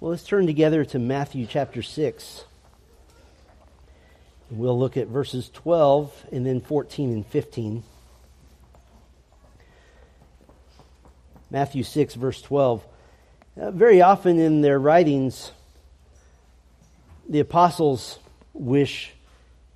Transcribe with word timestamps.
Well, 0.00 0.12
let's 0.12 0.24
turn 0.24 0.46
together 0.46 0.82
to 0.86 0.98
Matthew 0.98 1.44
chapter 1.44 1.82
6. 1.82 2.44
We'll 4.50 4.78
look 4.78 4.96
at 4.96 5.08
verses 5.08 5.50
12 5.50 6.28
and 6.32 6.46
then 6.46 6.62
14 6.62 7.12
and 7.12 7.26
15. 7.26 7.82
Matthew 11.50 11.82
6, 11.82 12.14
verse 12.14 12.40
12. 12.40 12.82
Uh, 13.60 13.70
very 13.72 14.00
often 14.00 14.38
in 14.38 14.62
their 14.62 14.78
writings, 14.78 15.52
the 17.28 17.40
apostles 17.40 18.18
wish 18.54 19.12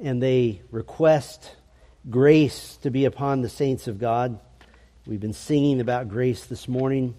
and 0.00 0.22
they 0.22 0.62
request 0.70 1.54
grace 2.08 2.78
to 2.78 2.90
be 2.90 3.04
upon 3.04 3.42
the 3.42 3.50
saints 3.50 3.88
of 3.88 3.98
God. 3.98 4.40
We've 5.06 5.20
been 5.20 5.34
singing 5.34 5.82
about 5.82 6.08
grace 6.08 6.46
this 6.46 6.66
morning 6.66 7.14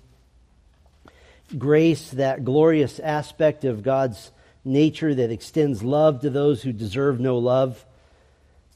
grace, 1.58 2.12
that 2.12 2.44
glorious 2.44 3.00
aspect 3.00 3.66
of 3.66 3.84
God's 3.84 4.32
nature 4.64 5.14
that 5.14 5.32
extends 5.32 5.84
love 5.84 6.22
to 6.22 6.30
those 6.30 6.64
who 6.64 6.74
deserve 6.74 7.20
no 7.20 7.38
love, 7.38 7.86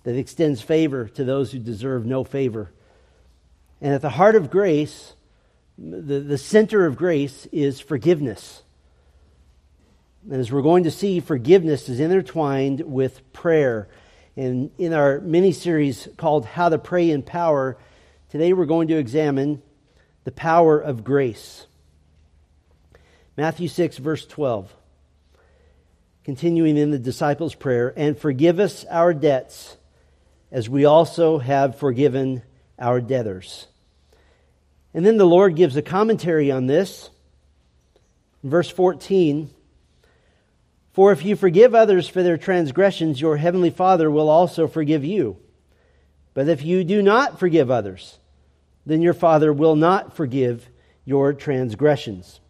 that 0.03 0.15
extends 0.15 0.61
favor 0.61 1.07
to 1.09 1.23
those 1.23 1.51
who 1.51 1.59
deserve 1.59 2.05
no 2.05 2.23
favor. 2.23 2.71
And 3.81 3.93
at 3.93 4.01
the 4.01 4.09
heart 4.09 4.35
of 4.35 4.49
grace, 4.49 5.13
the, 5.77 6.19
the 6.19 6.37
center 6.37 6.85
of 6.85 6.97
grace 6.97 7.47
is 7.51 7.79
forgiveness. 7.79 8.63
And 10.29 10.39
as 10.39 10.51
we're 10.51 10.61
going 10.61 10.83
to 10.83 10.91
see, 10.91 11.19
forgiveness 11.19 11.89
is 11.89 11.99
intertwined 11.99 12.81
with 12.81 13.31
prayer. 13.33 13.87
And 14.35 14.71
in 14.77 14.93
our 14.93 15.19
mini 15.21 15.53
series 15.53 16.07
called 16.17 16.45
How 16.45 16.69
to 16.69 16.77
Pray 16.77 17.09
in 17.09 17.23
Power, 17.23 17.77
today 18.29 18.53
we're 18.53 18.65
going 18.65 18.89
to 18.89 18.97
examine 18.97 19.61
the 20.25 20.31
power 20.31 20.79
of 20.79 21.03
grace. 21.03 21.65
Matthew 23.39 23.69
6, 23.69 23.99
verse 23.99 24.25
12. 24.25 24.75
Continuing 26.25 26.75
in 26.75 26.91
the 26.91 26.99
disciples' 26.99 27.55
prayer, 27.55 27.93
and 27.95 28.17
forgive 28.17 28.59
us 28.59 28.83
our 28.91 29.13
debts 29.13 29.77
as 30.51 30.67
we 30.67 30.83
also 30.83 31.37
have 31.37 31.79
forgiven 31.79 32.41
our 32.77 32.99
debtors. 32.99 33.67
And 34.93 35.05
then 35.05 35.15
the 35.15 35.25
Lord 35.25 35.55
gives 35.55 35.77
a 35.77 35.81
commentary 35.81 36.51
on 36.51 36.67
this. 36.67 37.11
Verse 38.43 38.69
14 38.69 39.51
For 40.91 41.13
if 41.13 41.23
you 41.23 41.37
forgive 41.37 41.73
others 41.73 42.09
for 42.09 42.21
their 42.21 42.37
transgressions, 42.37 43.21
your 43.21 43.37
heavenly 43.37 43.69
Father 43.69 44.11
will 44.11 44.27
also 44.27 44.67
forgive 44.67 45.05
you. 45.05 45.37
But 46.33 46.49
if 46.49 46.65
you 46.65 46.83
do 46.83 47.01
not 47.01 47.39
forgive 47.39 47.71
others, 47.71 48.19
then 48.85 49.01
your 49.01 49.13
Father 49.13 49.53
will 49.53 49.77
not 49.77 50.13
forgive 50.13 50.67
your 51.05 51.31
transgressions. 51.31 52.41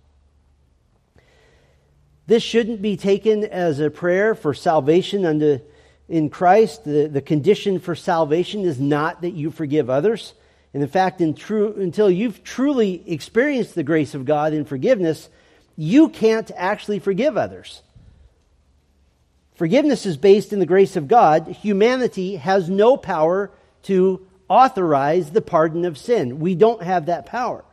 This 2.30 2.44
shouldn't 2.44 2.80
be 2.80 2.96
taken 2.96 3.44
as 3.44 3.80
a 3.80 3.90
prayer 3.90 4.36
for 4.36 4.54
salvation 4.54 5.26
unto, 5.26 5.62
in 6.08 6.30
Christ. 6.30 6.84
The, 6.84 7.08
the 7.08 7.24
condition 7.24 7.80
for 7.80 7.96
salvation 7.96 8.66
is 8.66 8.80
not 8.80 9.24
that 9.24 9.32
you 9.32 9.50
forgive 9.50 9.90
others. 9.90 10.36
And 10.72 10.84
in 10.84 10.90
fact, 10.90 11.22
in 11.22 11.34
true, 11.34 11.74
until 11.76 12.08
you've 12.08 12.44
truly 12.44 13.02
experienced 13.12 13.74
the 13.74 13.82
grace 13.82 14.14
of 14.14 14.26
God 14.26 14.54
in 14.54 14.64
forgiveness, 14.64 15.28
you 15.76 16.08
can't 16.10 16.52
actually 16.56 17.00
forgive 17.00 17.36
others. 17.36 17.82
Forgiveness 19.56 20.06
is 20.06 20.16
based 20.16 20.54
in 20.54 20.60
the 20.60 20.68
grace 20.68 20.96
of 20.96 21.08
God. 21.08 21.48
Humanity 21.48 22.36
has 22.36 22.70
no 22.70 22.96
power 22.96 23.50
to 23.84 24.24
authorize 24.48 25.32
the 25.32 25.42
pardon 25.42 25.84
of 25.84 25.98
sin. 25.98 26.40
We 26.40 26.54
don't 26.54 26.84
have 26.84 27.08
that 27.08 27.26
power. 27.26 27.66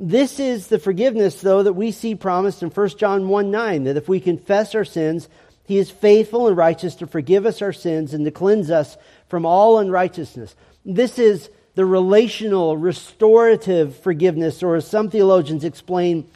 This 0.00 0.38
is 0.38 0.68
the 0.68 0.78
forgiveness, 0.78 1.40
though, 1.40 1.64
that 1.64 1.72
we 1.72 1.90
see 1.90 2.14
promised 2.14 2.62
in 2.62 2.70
1 2.70 2.88
John 2.90 3.28
1 3.28 3.50
9, 3.50 3.84
that 3.84 3.96
if 3.96 4.08
we 4.08 4.20
confess 4.20 4.76
our 4.76 4.84
sins, 4.84 5.28
he 5.64 5.76
is 5.76 5.90
faithful 5.90 6.46
and 6.46 6.56
righteous 6.56 6.94
to 6.96 7.06
forgive 7.08 7.44
us 7.44 7.60
our 7.60 7.72
sins 7.72 8.14
and 8.14 8.24
to 8.24 8.30
cleanse 8.30 8.70
us 8.70 8.96
from 9.28 9.44
all 9.44 9.80
unrighteousness. 9.80 10.54
This 10.84 11.18
is 11.18 11.50
the 11.74 11.84
relational, 11.84 12.76
restorative 12.76 13.96
forgiveness, 13.96 14.62
or 14.62 14.76
as 14.76 14.86
some 14.86 15.10
theologians 15.10 15.64
explain, 15.64 16.30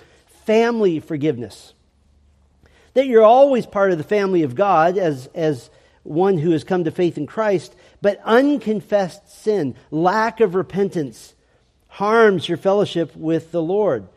family 0.45 0.99
forgiveness. 0.99 1.73
That 2.95 3.07
you're 3.07 3.23
always 3.23 3.65
part 3.65 3.93
of 3.93 3.99
the 3.99 4.05
family 4.05 4.43
of 4.43 4.57
God 4.57 4.99
as, 4.99 5.29
as 5.35 5.71
one 6.03 6.37
who 6.37 6.51
has 6.51 6.65
come 6.65 6.83
to 6.85 6.91
faith 6.91 7.17
in 7.17 7.29
Christ, 7.29 7.75
but 8.01 8.21
unconfessed 8.25 9.43
sin, 9.43 9.77
lack 9.93 10.41
of 10.41 10.57
repentance, 10.57 11.35
harms 11.93 12.49
your 12.49 12.57
fellowship 12.57 13.15
with 13.15 13.53
the 13.53 13.63
Lord. 13.63 14.09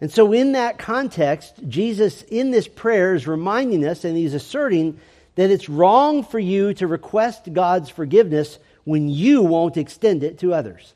And 0.00 0.10
so, 0.10 0.32
in 0.32 0.52
that 0.52 0.78
context, 0.78 1.54
Jesus, 1.68 2.22
in 2.22 2.50
this 2.50 2.66
prayer, 2.66 3.14
is 3.14 3.28
reminding 3.28 3.86
us 3.86 4.04
and 4.04 4.16
he's 4.16 4.34
asserting 4.34 4.98
that 5.36 5.50
it's 5.50 5.68
wrong 5.68 6.24
for 6.24 6.40
you 6.40 6.74
to 6.74 6.88
request 6.88 7.52
God's 7.52 7.88
forgiveness 7.88 8.58
when 8.82 9.08
you 9.08 9.42
won't 9.42 9.76
extend 9.76 10.24
it 10.24 10.40
to 10.40 10.52
others. 10.52 10.94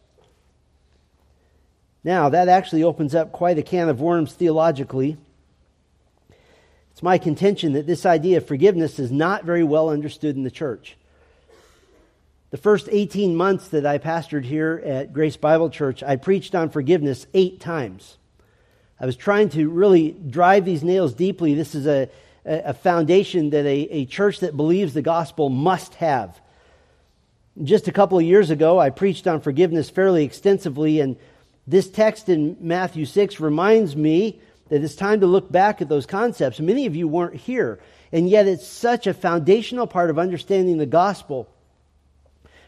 Now, 2.03 2.31
that 2.31 2.49
actually 2.49 2.83
opens 2.83 3.15
up 3.15 3.31
quite 3.31 3.59
a 3.59 3.63
can 3.63 3.89
of 3.89 4.01
worms 4.01 4.33
theologically. 4.33 5.17
It's 6.91 7.03
my 7.03 7.19
contention 7.19 7.75
that 7.75 7.87
this 7.87 8.05
idea 8.05 8.39
of 8.39 8.47
forgiveness 8.49 8.99
is 8.99 9.13
not 9.13 9.45
very 9.45 9.63
well 9.63 9.89
understood 9.91 10.35
in 10.35 10.43
the 10.43 10.51
church. 10.51 10.97
The 12.51 12.57
first 12.57 12.89
18 12.91 13.35
months 13.35 13.69
that 13.69 13.85
I 13.85 13.99
pastored 13.99 14.45
here 14.45 14.81
at 14.85 15.13
Grace 15.13 15.37
Bible 15.37 15.69
Church, 15.69 16.05
I 16.05 16.15
preached 16.15 16.55
on 16.55 16.71
forgiveness 16.71 17.27
eight 17.35 17.59
times. 17.59 18.19
I 19.01 19.07
was 19.07 19.17
trying 19.17 19.49
to 19.51 19.69
really 19.69 20.13
drive 20.13 20.65
these 20.65 20.85
nails 20.85 21.13
deeply. 21.13 21.55
This 21.55 21.75
is 21.75 21.89
a, 21.89 22.09
a 22.45 22.73
foundation 22.73 23.51
that 23.51 23.67
a, 23.67 23.89
a 23.91 24.05
church 24.07 24.41
that 24.41 24.57
believes 24.57 24.95
the 24.95 25.03
gospel 25.03 25.49
must 25.49 25.95
have. 25.97 26.41
Just 27.65 27.89
a 27.89 27.93
couple 27.93 28.17
of 28.17 28.25
years 28.25 28.51
ago, 28.51 28.79
I 28.79 28.91
preached 28.91 29.27
on 29.27 29.41
forgiveness 29.41 29.91
fairly 29.91 30.23
extensively, 30.23 31.01
and 31.01 31.17
this 31.67 31.89
text 31.91 32.29
in 32.29 32.57
Matthew 32.61 33.07
6 33.07 33.41
reminds 33.41 33.97
me 33.97 34.41
that 34.69 34.85
it's 34.85 34.95
time 34.95 35.21
to 35.21 35.27
look 35.27 35.51
back 35.51 35.83
at 35.83 35.89
those 35.89 36.07
concepts. 36.07 36.61
Many 36.61 36.87
of 36.87 36.95
you 36.95 37.09
weren't 37.09 37.35
here, 37.35 37.81
and 38.13 38.29
yet 38.31 38.47
it's 38.47 38.69
such 38.69 39.09
a 39.09 39.15
foundational 39.15 39.89
part 39.89 40.11
of 40.11 40.19
understanding 40.19 40.79
the 40.79 40.87
gospel. 40.87 41.49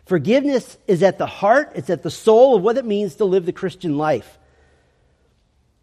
Forgiveness 0.08 0.78
is 0.86 1.02
at 1.02 1.18
the 1.18 1.26
heart, 1.26 1.72
it's 1.74 1.90
at 1.90 2.02
the 2.02 2.10
soul 2.10 2.56
of 2.56 2.62
what 2.62 2.78
it 2.78 2.86
means 2.86 3.16
to 3.16 3.26
live 3.26 3.44
the 3.44 3.52
Christian 3.52 3.98
life. 3.98 4.38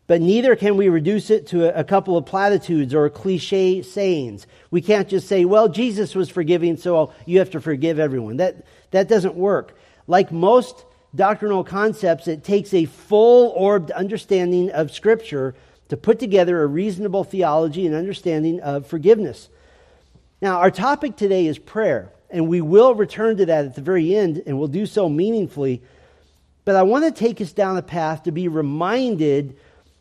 But 0.08 0.20
neither 0.20 0.56
can 0.56 0.78
we 0.78 0.90
reduce 0.90 1.30
it 1.30 1.46
to 1.48 1.78
a 1.78 1.84
couple 1.84 2.18
of 2.18 2.26
platitudes 2.26 2.96
or 2.96 3.08
cliche 3.12 3.84
sayings. 3.84 4.48
We 4.72 4.82
can't 4.82 5.08
just 5.08 5.28
say, 5.28 5.46
well, 5.46 5.70
Jesus 5.70 6.16
was 6.16 6.28
forgiving, 6.32 6.76
so 6.76 7.14
you 7.28 7.38
have 7.38 7.52
to 7.52 7.62
forgive 7.62 8.00
everyone. 8.00 8.38
That, 8.38 8.66
that 8.90 9.08
doesn't 9.08 9.36
work. 9.36 9.78
Like 10.08 10.32
most 10.32 10.86
doctrinal 11.14 11.64
concepts, 11.64 12.28
it 12.28 12.44
takes 12.44 12.74
a 12.74 12.86
full 12.86 13.50
orbed 13.50 13.92
understanding 13.92 14.72
of 14.72 14.92
Scripture 14.92 15.54
to 15.90 15.98
put 15.98 16.18
together 16.18 16.64
a 16.64 16.68
reasonable 16.68 17.24
theology 17.24 17.86
and 17.86 17.94
understanding 17.94 18.60
of 18.62 18.88
forgiveness. 18.88 19.50
Now, 20.42 20.62
our 20.62 20.72
topic 20.72 21.16
today 21.16 21.46
is 21.46 21.60
prayer. 21.60 22.12
And 22.30 22.48
we 22.48 22.62
will 22.62 22.96
return 22.96 23.38
to 23.38 23.46
that 23.46 23.66
at 23.66 23.76
the 23.76 23.82
very 23.82 24.16
end, 24.16 24.44
and 24.46 24.58
we'll 24.58 24.68
do 24.68 24.86
so 24.86 25.08
meaningfully. 25.08 25.82
But 26.66 26.76
I 26.76 26.84
want 26.84 27.06
to 27.06 27.12
take 27.12 27.40
us 27.40 27.54
down 27.54 27.78
a 27.78 27.82
path 27.82 28.24
to 28.24 28.32
be 28.32 28.48
reminded 28.48 29.56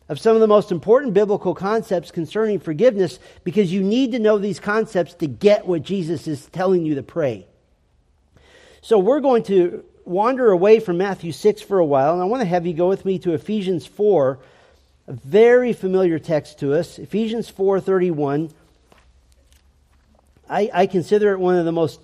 of 0.07 0.19
some 0.19 0.35
of 0.35 0.41
the 0.41 0.47
most 0.47 0.71
important 0.71 1.13
biblical 1.13 1.55
concepts 1.55 2.11
concerning 2.11 2.59
forgiveness 2.59 3.19
because 3.43 3.71
you 3.71 3.81
need 3.81 4.11
to 4.11 4.19
know 4.19 4.37
these 4.37 4.59
concepts 4.59 5.13
to 5.15 5.27
get 5.27 5.65
what 5.65 5.81
Jesus 5.81 6.27
is 6.27 6.45
telling 6.47 6.85
you 6.85 6.95
to 6.95 7.03
pray. 7.03 7.45
So 8.81 8.99
we're 8.99 9.19
going 9.19 9.43
to 9.43 9.83
wander 10.05 10.51
away 10.51 10.79
from 10.79 10.97
Matthew 10.97 11.31
6 11.31 11.61
for 11.61 11.79
a 11.79 11.85
while, 11.85 12.13
and 12.13 12.21
I 12.21 12.25
want 12.25 12.41
to 12.41 12.47
have 12.47 12.67
you 12.67 12.73
go 12.73 12.87
with 12.87 13.03
me 13.03 13.17
to 13.19 13.33
Ephesians 13.33 13.87
4, 13.87 14.37
a 15.07 15.13
very 15.13 15.73
familiar 15.73 16.19
text 16.19 16.59
to 16.59 16.73
us. 16.73 16.99
Ephesians 16.99 17.51
4:31. 17.51 18.51
I, 20.47 20.69
I 20.71 20.85
consider 20.85 21.33
it 21.33 21.39
one 21.39 21.55
of 21.55 21.65
the 21.65 21.71
most 21.71 21.99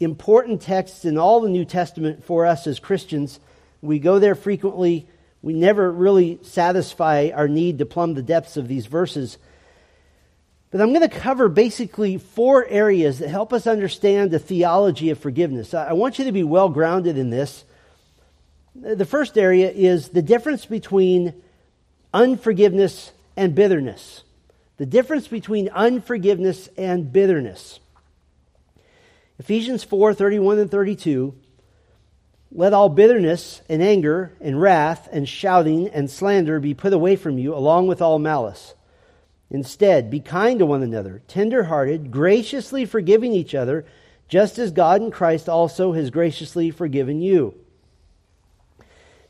important 0.00 0.62
texts 0.62 1.04
in 1.04 1.18
all 1.18 1.40
the 1.40 1.50
New 1.50 1.64
Testament 1.64 2.24
for 2.24 2.46
us 2.46 2.66
as 2.66 2.80
Christians. 2.80 3.38
We 3.82 3.98
go 3.98 4.18
there 4.18 4.34
frequently. 4.34 5.06
We 5.42 5.52
never 5.52 5.92
really 5.92 6.40
satisfy 6.42 7.30
our 7.34 7.48
need 7.48 7.78
to 7.78 7.86
plumb 7.86 8.14
the 8.14 8.22
depths 8.22 8.56
of 8.56 8.66
these 8.66 8.86
verses. 8.86 9.38
But 10.70 10.80
I'm 10.80 10.92
going 10.92 11.08
to 11.08 11.14
cover 11.14 11.48
basically 11.48 12.16
four 12.18 12.64
areas 12.66 13.18
that 13.18 13.28
help 13.28 13.52
us 13.52 13.66
understand 13.66 14.30
the 14.30 14.38
theology 14.38 15.10
of 15.10 15.18
forgiveness. 15.18 15.74
I 15.74 15.92
want 15.92 16.18
you 16.18 16.24
to 16.26 16.32
be 16.32 16.44
well 16.44 16.68
grounded 16.68 17.18
in 17.18 17.30
this. 17.30 17.64
The 18.74 19.04
first 19.04 19.36
area 19.36 19.70
is 19.70 20.10
the 20.10 20.22
difference 20.22 20.64
between 20.64 21.34
unforgiveness 22.14 23.10
and 23.36 23.54
bitterness. 23.54 24.22
The 24.76 24.86
difference 24.86 25.26
between 25.28 25.68
unforgiveness 25.70 26.68
and 26.78 27.12
bitterness. 27.12 27.80
Ephesians 29.40 29.82
4 29.82 30.12
31 30.12 30.58
and 30.58 30.70
32. 30.70 31.34
Let 32.52 32.74
all 32.74 32.90
bitterness 32.90 33.62
and 33.70 33.82
anger 33.82 34.34
and 34.38 34.60
wrath 34.60 35.08
and 35.10 35.26
shouting 35.26 35.88
and 35.88 36.10
slander 36.10 36.60
be 36.60 36.74
put 36.74 36.92
away 36.92 37.16
from 37.16 37.38
you, 37.38 37.54
along 37.54 37.86
with 37.86 38.02
all 38.02 38.18
malice. 38.18 38.74
Instead, 39.50 40.10
be 40.10 40.20
kind 40.20 40.58
to 40.58 40.66
one 40.66 40.82
another, 40.82 41.22
tender-hearted, 41.26 42.10
graciously 42.10 42.84
forgiving 42.84 43.32
each 43.32 43.54
other, 43.54 43.86
just 44.28 44.58
as 44.58 44.72
God 44.72 45.00
in 45.00 45.10
Christ 45.10 45.48
also 45.48 45.94
has 45.94 46.10
graciously 46.10 46.70
forgiven 46.70 47.22
you. 47.22 47.54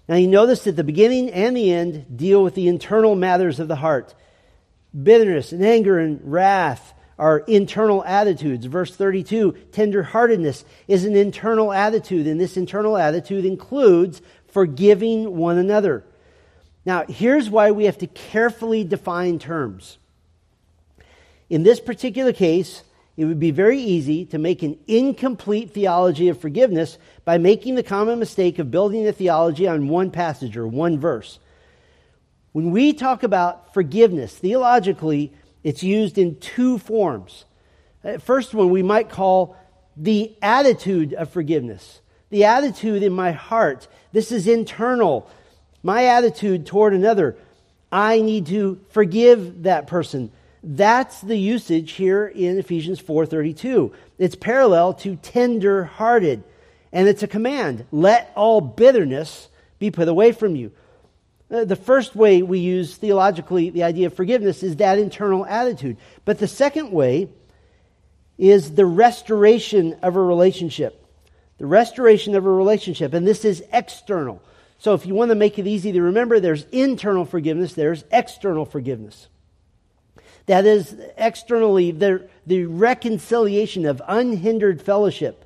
Now, 0.08 0.16
you 0.16 0.26
notice 0.26 0.64
that 0.64 0.74
the 0.74 0.82
beginning 0.82 1.30
and 1.30 1.56
the 1.56 1.70
end 1.72 2.16
deal 2.16 2.42
with 2.42 2.56
the 2.56 2.66
internal 2.66 3.14
matters 3.14 3.60
of 3.60 3.68
the 3.68 3.76
heart. 3.76 4.12
Bitterness 5.00 5.52
and 5.52 5.64
anger 5.64 6.00
and 6.00 6.20
wrath 6.24 6.94
are 7.20 7.40
internal 7.40 8.02
attitudes. 8.04 8.64
Verse 8.64 8.96
32 8.96 9.52
tenderheartedness 9.72 10.64
is 10.88 11.04
an 11.04 11.14
internal 11.14 11.70
attitude, 11.70 12.26
and 12.26 12.40
this 12.40 12.56
internal 12.56 12.96
attitude 12.96 13.44
includes 13.44 14.22
forgiving 14.48 15.36
one 15.36 15.58
another. 15.58 16.02
Now, 16.86 17.04
here's 17.06 17.50
why 17.50 17.72
we 17.72 17.84
have 17.84 17.98
to 17.98 18.06
carefully 18.06 18.84
define 18.84 19.38
terms. 19.38 19.98
In 21.50 21.62
this 21.62 21.78
particular 21.78 22.32
case, 22.32 22.82
it 23.18 23.26
would 23.26 23.38
be 23.38 23.50
very 23.50 23.78
easy 23.78 24.24
to 24.26 24.38
make 24.38 24.62
an 24.62 24.78
incomplete 24.86 25.72
theology 25.72 26.30
of 26.30 26.40
forgiveness 26.40 26.96
by 27.26 27.36
making 27.36 27.74
the 27.74 27.82
common 27.82 28.18
mistake 28.18 28.58
of 28.58 28.70
building 28.70 29.06
a 29.06 29.12
theology 29.12 29.68
on 29.68 29.88
one 29.88 30.10
passage 30.10 30.56
or 30.56 30.66
one 30.66 30.98
verse. 30.98 31.38
When 32.52 32.70
we 32.70 32.94
talk 32.94 33.22
about 33.22 33.74
forgiveness, 33.74 34.34
theologically, 34.34 35.34
it's 35.62 35.82
used 35.82 36.18
in 36.18 36.38
two 36.38 36.78
forms. 36.78 37.44
Uh, 38.04 38.18
first 38.18 38.54
one 38.54 38.70
we 38.70 38.82
might 38.82 39.10
call 39.10 39.56
the 39.96 40.34
attitude 40.40 41.12
of 41.14 41.30
forgiveness. 41.30 42.00
The 42.30 42.44
attitude 42.44 43.02
in 43.02 43.12
my 43.12 43.32
heart. 43.32 43.88
This 44.12 44.32
is 44.32 44.46
internal. 44.46 45.28
My 45.82 46.06
attitude 46.06 46.66
toward 46.66 46.94
another. 46.94 47.36
I 47.92 48.20
need 48.20 48.46
to 48.46 48.80
forgive 48.90 49.64
that 49.64 49.86
person. 49.86 50.30
That's 50.62 51.20
the 51.20 51.36
usage 51.36 51.92
here 51.92 52.26
in 52.26 52.58
Ephesians 52.58 53.00
4:32. 53.00 53.92
It's 54.18 54.34
parallel 54.34 54.94
to 54.94 55.16
tender-hearted, 55.16 56.42
and 56.92 57.08
it's 57.08 57.22
a 57.22 57.28
command. 57.28 57.86
Let 57.90 58.30
all 58.36 58.60
bitterness 58.60 59.48
be 59.78 59.90
put 59.90 60.08
away 60.08 60.32
from 60.32 60.56
you. 60.56 60.72
Uh, 61.50 61.64
the 61.64 61.76
first 61.76 62.14
way 62.14 62.42
we 62.42 62.60
use 62.60 62.96
theologically 62.96 63.70
the 63.70 63.82
idea 63.82 64.06
of 64.06 64.14
forgiveness 64.14 64.62
is 64.62 64.76
that 64.76 64.98
internal 64.98 65.44
attitude. 65.44 65.96
But 66.24 66.38
the 66.38 66.46
second 66.48 66.92
way 66.92 67.28
is 68.38 68.74
the 68.74 68.86
restoration 68.86 69.96
of 70.02 70.16
a 70.16 70.22
relationship. 70.22 70.96
The 71.58 71.66
restoration 71.66 72.34
of 72.36 72.46
a 72.46 72.50
relationship, 72.50 73.12
and 73.12 73.26
this 73.26 73.44
is 73.44 73.62
external. 73.72 74.42
So 74.78 74.94
if 74.94 75.04
you 75.04 75.14
want 75.14 75.28
to 75.30 75.34
make 75.34 75.58
it 75.58 75.66
easy 75.66 75.92
to 75.92 76.00
remember, 76.00 76.40
there's 76.40 76.64
internal 76.72 77.26
forgiveness, 77.26 77.74
there's 77.74 78.04
external 78.10 78.64
forgiveness. 78.64 79.28
That 80.46 80.64
is 80.64 80.96
externally 81.18 81.90
the, 81.90 82.28
the 82.46 82.64
reconciliation 82.64 83.84
of 83.84 84.00
unhindered 84.08 84.80
fellowship. 84.80 85.44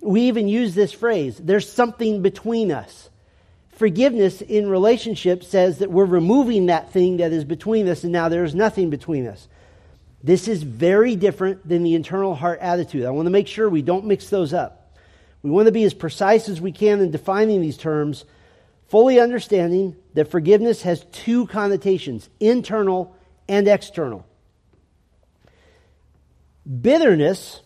We 0.00 0.22
even 0.22 0.48
use 0.48 0.74
this 0.74 0.92
phrase 0.92 1.36
there's 1.36 1.70
something 1.70 2.22
between 2.22 2.72
us. 2.72 3.10
Forgiveness 3.72 4.42
in 4.42 4.68
relationship 4.68 5.42
says 5.42 5.78
that 5.78 5.90
we're 5.90 6.04
removing 6.04 6.66
that 6.66 6.92
thing 6.92 7.16
that 7.16 7.32
is 7.32 7.44
between 7.44 7.88
us 7.88 8.04
and 8.04 8.12
now 8.12 8.28
there's 8.28 8.54
nothing 8.54 8.90
between 8.90 9.26
us. 9.26 9.48
This 10.22 10.46
is 10.46 10.62
very 10.62 11.16
different 11.16 11.66
than 11.66 11.82
the 11.82 11.94
internal 11.94 12.34
heart 12.34 12.60
attitude. 12.60 13.04
I 13.04 13.10
want 13.10 13.26
to 13.26 13.30
make 13.30 13.48
sure 13.48 13.68
we 13.68 13.82
don't 13.82 14.06
mix 14.06 14.28
those 14.28 14.52
up. 14.52 14.94
We 15.42 15.50
want 15.50 15.66
to 15.66 15.72
be 15.72 15.84
as 15.84 15.94
precise 15.94 16.48
as 16.48 16.60
we 16.60 16.70
can 16.70 17.00
in 17.00 17.10
defining 17.10 17.60
these 17.60 17.76
terms, 17.76 18.24
fully 18.88 19.18
understanding 19.18 19.96
that 20.14 20.30
forgiveness 20.30 20.82
has 20.82 21.04
two 21.10 21.46
connotations 21.46 22.28
internal 22.38 23.16
and 23.48 23.66
external. 23.66 24.24
Bitterness, 26.80 27.60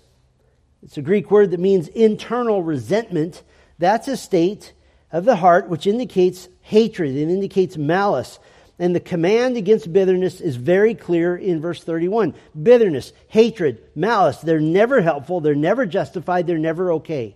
it's 0.82 0.96
a 0.96 1.02
Greek 1.02 1.30
word 1.30 1.50
that 1.50 1.60
means 1.60 1.88
internal 1.88 2.62
resentment. 2.62 3.42
That's 3.78 4.08
a 4.08 4.16
state 4.16 4.72
of 5.12 5.24
the 5.24 5.36
heart 5.36 5.68
which 5.68 5.86
indicates 5.86 6.48
hatred, 6.62 7.14
it 7.14 7.28
indicates 7.28 7.76
malice. 7.76 8.38
And 8.78 8.94
the 8.94 9.00
command 9.00 9.56
against 9.56 9.90
bitterness 9.90 10.40
is 10.40 10.56
very 10.56 10.94
clear 10.94 11.34
in 11.34 11.62
verse 11.62 11.82
31. 11.82 12.34
Bitterness, 12.60 13.12
hatred, 13.28 13.82
malice, 13.94 14.38
they're 14.38 14.60
never 14.60 15.00
helpful, 15.00 15.40
they're 15.40 15.54
never 15.54 15.86
justified, 15.86 16.46
they're 16.46 16.58
never 16.58 16.92
okay. 16.92 17.34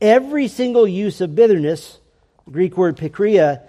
Every 0.00 0.46
single 0.46 0.86
use 0.86 1.20
of 1.20 1.34
bitterness, 1.34 1.98
Greek 2.48 2.76
word 2.76 2.96
pikria, 2.96 3.62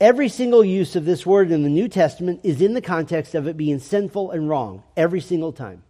Every 0.00 0.30
single 0.30 0.64
use 0.64 0.96
of 0.96 1.04
this 1.04 1.26
word 1.26 1.50
in 1.50 1.62
the 1.62 1.68
New 1.68 1.86
Testament 1.86 2.40
is 2.42 2.62
in 2.62 2.72
the 2.72 2.80
context 2.80 3.34
of 3.34 3.46
it 3.46 3.58
being 3.58 3.78
sinful 3.78 4.30
and 4.30 4.48
wrong, 4.48 4.82
every 4.96 5.20
single 5.20 5.52
time. 5.52 5.82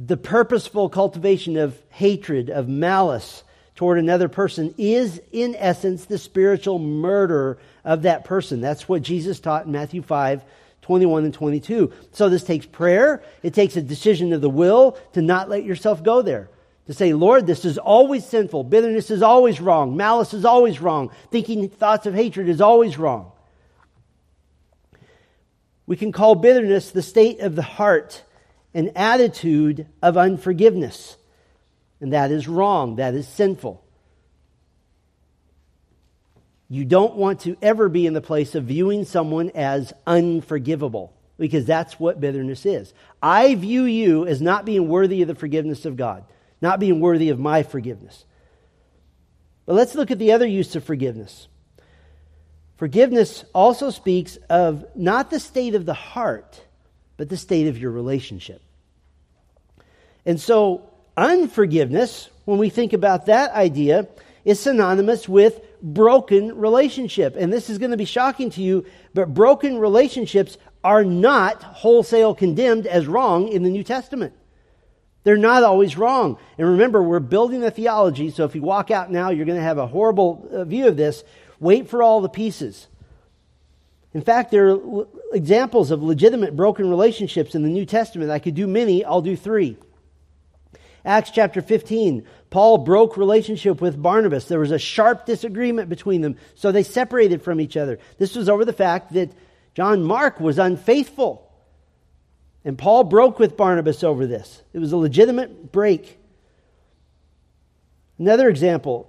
The 0.00 0.16
purposeful 0.16 0.88
cultivation 0.88 1.56
of 1.56 1.80
hatred, 1.90 2.50
of 2.50 2.68
malice 2.68 3.44
toward 3.80 3.98
another 3.98 4.28
person 4.28 4.74
is, 4.76 5.22
in 5.32 5.56
essence, 5.56 6.04
the 6.04 6.18
spiritual 6.18 6.78
murder 6.78 7.56
of 7.82 8.02
that 8.02 8.26
person. 8.26 8.60
That's 8.60 8.86
what 8.86 9.00
Jesus 9.00 9.40
taught 9.40 9.64
in 9.64 9.72
Matthew 9.72 10.02
5 10.02 10.44
21 10.82 11.24
and 11.24 11.32
22. 11.32 11.90
So 12.12 12.28
this 12.28 12.44
takes 12.44 12.66
prayer, 12.66 13.22
it 13.42 13.54
takes 13.54 13.76
a 13.76 13.80
decision 13.80 14.34
of 14.34 14.42
the 14.42 14.50
will 14.50 14.98
to 15.14 15.22
not 15.22 15.48
let 15.48 15.64
yourself 15.64 16.02
go 16.02 16.20
there 16.20 16.50
to 16.88 16.92
say, 16.92 17.14
Lord, 17.14 17.46
this 17.46 17.64
is 17.64 17.78
always 17.78 18.26
sinful. 18.26 18.64
Bitterness 18.64 19.10
is 19.10 19.22
always 19.22 19.62
wrong. 19.62 19.96
Malice 19.96 20.34
is 20.34 20.44
always 20.44 20.78
wrong. 20.82 21.10
Thinking 21.30 21.70
thoughts 21.70 22.04
of 22.04 22.12
hatred 22.12 22.50
is 22.50 22.60
always 22.60 22.98
wrong. 22.98 23.32
We 25.86 25.96
can 25.96 26.12
call 26.12 26.34
bitterness 26.34 26.90
the 26.90 27.00
state 27.00 27.40
of 27.40 27.56
the 27.56 27.62
heart, 27.62 28.24
an 28.74 28.90
attitude 28.94 29.86
of 30.02 30.18
unforgiveness. 30.18 31.16
And 32.00 32.12
that 32.12 32.30
is 32.30 32.48
wrong. 32.48 32.96
That 32.96 33.14
is 33.14 33.28
sinful. 33.28 33.84
You 36.68 36.84
don't 36.84 37.16
want 37.16 37.40
to 37.40 37.56
ever 37.60 37.88
be 37.88 38.06
in 38.06 38.14
the 38.14 38.20
place 38.20 38.54
of 38.54 38.64
viewing 38.64 39.04
someone 39.04 39.50
as 39.54 39.92
unforgivable 40.06 41.12
because 41.36 41.64
that's 41.64 41.98
what 41.98 42.20
bitterness 42.20 42.64
is. 42.64 42.94
I 43.20 43.54
view 43.56 43.84
you 43.84 44.26
as 44.26 44.40
not 44.40 44.64
being 44.64 44.88
worthy 44.88 45.22
of 45.22 45.28
the 45.28 45.34
forgiveness 45.34 45.84
of 45.84 45.96
God 45.96 46.24
not 46.60 46.80
being 46.80 47.00
worthy 47.00 47.30
of 47.30 47.38
my 47.38 47.62
forgiveness. 47.62 48.24
But 49.66 49.74
let's 49.74 49.94
look 49.94 50.10
at 50.10 50.18
the 50.18 50.32
other 50.32 50.46
use 50.46 50.76
of 50.76 50.84
forgiveness. 50.84 51.48
Forgiveness 52.76 53.44
also 53.54 53.90
speaks 53.90 54.36
of 54.48 54.84
not 54.94 55.30
the 55.30 55.40
state 55.40 55.74
of 55.74 55.86
the 55.86 55.94
heart, 55.94 56.62
but 57.16 57.28
the 57.28 57.36
state 57.36 57.66
of 57.66 57.78
your 57.78 57.90
relationship. 57.90 58.62
And 60.26 60.40
so, 60.40 60.88
unforgiveness, 61.16 62.30
when 62.44 62.58
we 62.58 62.70
think 62.70 62.92
about 62.92 63.26
that 63.26 63.52
idea, 63.52 64.08
is 64.44 64.60
synonymous 64.60 65.28
with 65.28 65.60
broken 65.82 66.56
relationship. 66.56 67.36
And 67.36 67.52
this 67.52 67.70
is 67.70 67.78
going 67.78 67.90
to 67.90 67.96
be 67.96 68.04
shocking 68.04 68.50
to 68.50 68.62
you, 68.62 68.86
but 69.14 69.34
broken 69.34 69.78
relationships 69.78 70.56
are 70.82 71.04
not 71.04 71.62
wholesale 71.62 72.34
condemned 72.34 72.86
as 72.86 73.06
wrong 73.06 73.48
in 73.48 73.62
the 73.62 73.70
New 73.70 73.84
Testament. 73.84 74.34
They're 75.22 75.36
not 75.36 75.62
always 75.62 75.98
wrong. 75.98 76.38
And 76.56 76.66
remember, 76.66 77.02
we're 77.02 77.20
building 77.20 77.62
a 77.62 77.70
theology, 77.70 78.30
so 78.30 78.44
if 78.44 78.54
you 78.54 78.62
walk 78.62 78.90
out 78.90 79.12
now, 79.12 79.30
you're 79.30 79.46
going 79.46 79.58
to 79.58 79.64
have 79.64 79.78
a 79.78 79.86
horrible 79.86 80.48
uh, 80.50 80.64
view 80.64 80.88
of 80.88 80.96
this. 80.96 81.22
Wait 81.58 81.90
for 81.90 82.02
all 82.02 82.22
the 82.22 82.28
pieces. 82.30 82.88
In 84.14 84.22
fact, 84.22 84.50
there 84.50 84.70
are 84.70 85.06
examples 85.32 85.90
of 85.90 86.02
legitimate 86.02 86.56
broken 86.56 86.88
relationships 86.88 87.54
in 87.54 87.62
the 87.62 87.68
New 87.68 87.84
Testament. 87.84 88.30
I 88.30 88.38
could 88.38 88.54
do 88.54 88.66
many, 88.66 89.04
I'll 89.04 89.20
do 89.20 89.36
three. 89.36 89.76
Acts 91.04 91.30
chapter 91.30 91.62
15, 91.62 92.26
Paul 92.50 92.78
broke 92.78 93.16
relationship 93.16 93.80
with 93.80 94.00
Barnabas. 94.00 94.46
There 94.46 94.60
was 94.60 94.70
a 94.70 94.78
sharp 94.78 95.24
disagreement 95.26 95.88
between 95.88 96.20
them, 96.20 96.36
so 96.54 96.72
they 96.72 96.82
separated 96.82 97.42
from 97.42 97.60
each 97.60 97.76
other. 97.76 97.98
This 98.18 98.34
was 98.34 98.48
over 98.48 98.64
the 98.64 98.72
fact 98.72 99.12
that 99.14 99.32
John 99.74 100.02
Mark 100.02 100.40
was 100.40 100.58
unfaithful. 100.58 101.50
And 102.64 102.76
Paul 102.76 103.04
broke 103.04 103.38
with 103.38 103.56
Barnabas 103.56 104.04
over 104.04 104.26
this. 104.26 104.62
It 104.72 104.78
was 104.78 104.92
a 104.92 104.96
legitimate 104.96 105.72
break. 105.72 106.18
Another 108.18 108.48
example 108.48 109.06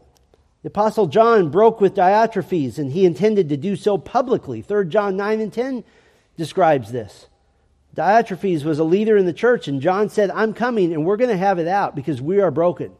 the 0.64 0.68
Apostle 0.68 1.08
John 1.08 1.50
broke 1.50 1.82
with 1.82 1.96
Diotrephes, 1.96 2.78
and 2.78 2.92
he 2.92 3.06
intended 3.06 3.50
to 3.50 3.58
do 3.58 3.76
so 3.76 3.98
publicly. 3.98 4.62
3 4.62 4.88
John 4.88 5.18
9 5.18 5.42
and 5.42 5.52
10 5.52 5.84
describes 6.38 6.92
this. 6.92 7.28
Diotrephes 7.96 8.64
was 8.64 8.80
a 8.80 8.84
leader 8.84 9.18
in 9.18 9.26
the 9.26 9.34
church, 9.34 9.68
and 9.68 9.82
John 9.82 10.10
said, 10.10 10.32
I'm 10.32 10.54
coming, 10.54 10.94
and 10.94 11.06
we're 11.06 11.18
going 11.18 11.30
to 11.30 11.38
have 11.38 11.60
it 11.60 11.68
out 11.68 11.96
because 11.96 12.22
we 12.22 12.40
are 12.40 12.52
broken. 12.52 12.94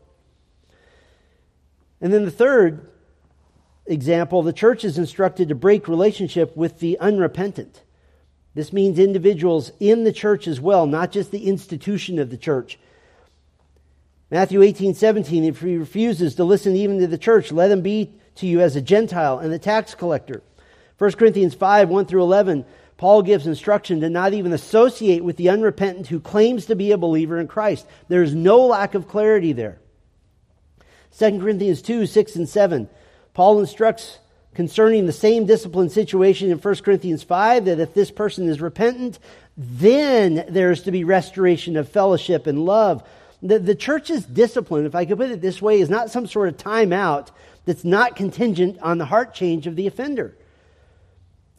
And 2.02 2.12
then 2.12 2.26
the 2.26 2.32
third 2.32 2.90
example 3.86 4.42
the 4.42 4.54
church 4.54 4.84
is 4.84 4.98
instructed 4.98 5.50
to 5.50 5.56
break 5.56 5.88
relationship 5.88 6.56
with 6.58 6.80
the 6.80 7.00
unrepentant. 7.00 7.84
This 8.54 8.74
means 8.74 9.00
individuals 9.00 9.72
in 9.80 10.04
the 10.04 10.12
church 10.12 10.48
as 10.48 10.60
well, 10.60 10.86
not 10.86 11.12
just 11.12 11.32
the 11.32 11.48
institution 11.48 12.20
of 12.20 12.30
the 12.30 12.38
church. 12.38 12.78
Matthew 14.30 14.62
18, 14.62 14.94
17, 14.94 15.44
if 15.46 15.62
he 15.62 15.78
refuses 15.78 16.36
to 16.36 16.44
listen 16.44 16.76
even 16.76 17.00
to 17.00 17.08
the 17.08 17.18
church, 17.18 17.52
let 17.52 17.72
him 17.72 17.82
be 17.82 18.14
to 18.36 18.48
you 18.48 18.62
as 18.62 18.76
a 18.76 18.82
Gentile 18.82 19.40
and 19.40 19.54
a 19.54 19.60
tax 19.60 19.96
collector. 19.96 20.42
1 20.98 21.12
Corinthians 21.14 21.54
5 21.54 21.90
1 21.90 22.06
through 22.06 22.22
11, 22.22 22.66
Paul 23.02 23.24
gives 23.24 23.48
instruction 23.48 24.02
to 24.02 24.12
not 24.12 24.36
even 24.36 24.54
associate 24.54 25.24
with 25.24 25.36
the 25.36 25.50
unrepentant 25.50 26.06
who 26.06 26.20
claims 26.20 26.68
to 26.68 26.76
be 26.76 26.92
a 26.92 27.00
believer 27.00 27.40
in 27.40 27.48
Christ. 27.48 27.88
There 28.10 28.22
is 28.22 28.36
no 28.36 28.68
lack 28.68 28.94
of 28.94 29.08
clarity 29.08 29.54
there. 29.54 29.80
2 31.18 31.40
Corinthians 31.40 31.82
2 31.82 32.06
6 32.06 32.36
and 32.36 32.48
7, 32.48 32.88
Paul 33.34 33.60
instructs 33.60 34.20
concerning 34.54 35.08
the 35.08 35.14
same 35.14 35.48
discipline 35.48 35.90
situation 35.90 36.52
in 36.52 36.60
1 36.60 36.76
Corinthians 36.76 37.24
5 37.24 37.66
that 37.66 37.80
if 37.80 37.96
this 37.96 38.12
person 38.12 38.48
is 38.48 38.62
repentant, 38.62 39.18
then 39.58 40.46
there 40.48 40.70
is 40.70 40.84
to 40.84 40.92
be 40.92 41.04
restoration 41.04 41.78
of 41.78 41.90
fellowship 41.90 42.46
and 42.46 42.66
love. 42.66 43.02
The, 43.42 43.58
the 43.58 43.74
church's 43.74 44.28
discipline, 44.28 44.86
if 44.86 44.94
I 44.94 45.06
could 45.06 45.18
put 45.18 45.32
it 45.32 45.42
this 45.42 45.60
way, 45.60 45.82
is 45.82 45.90
not 45.90 46.12
some 46.12 46.28
sort 46.28 46.50
of 46.50 46.58
timeout 46.58 47.30
that's 47.66 47.84
not 47.84 48.16
contingent 48.16 48.78
on 48.80 49.00
the 49.00 49.06
heart 49.06 49.34
change 49.34 49.66
of 49.66 49.76
the 49.76 49.88
offender. 49.88 50.36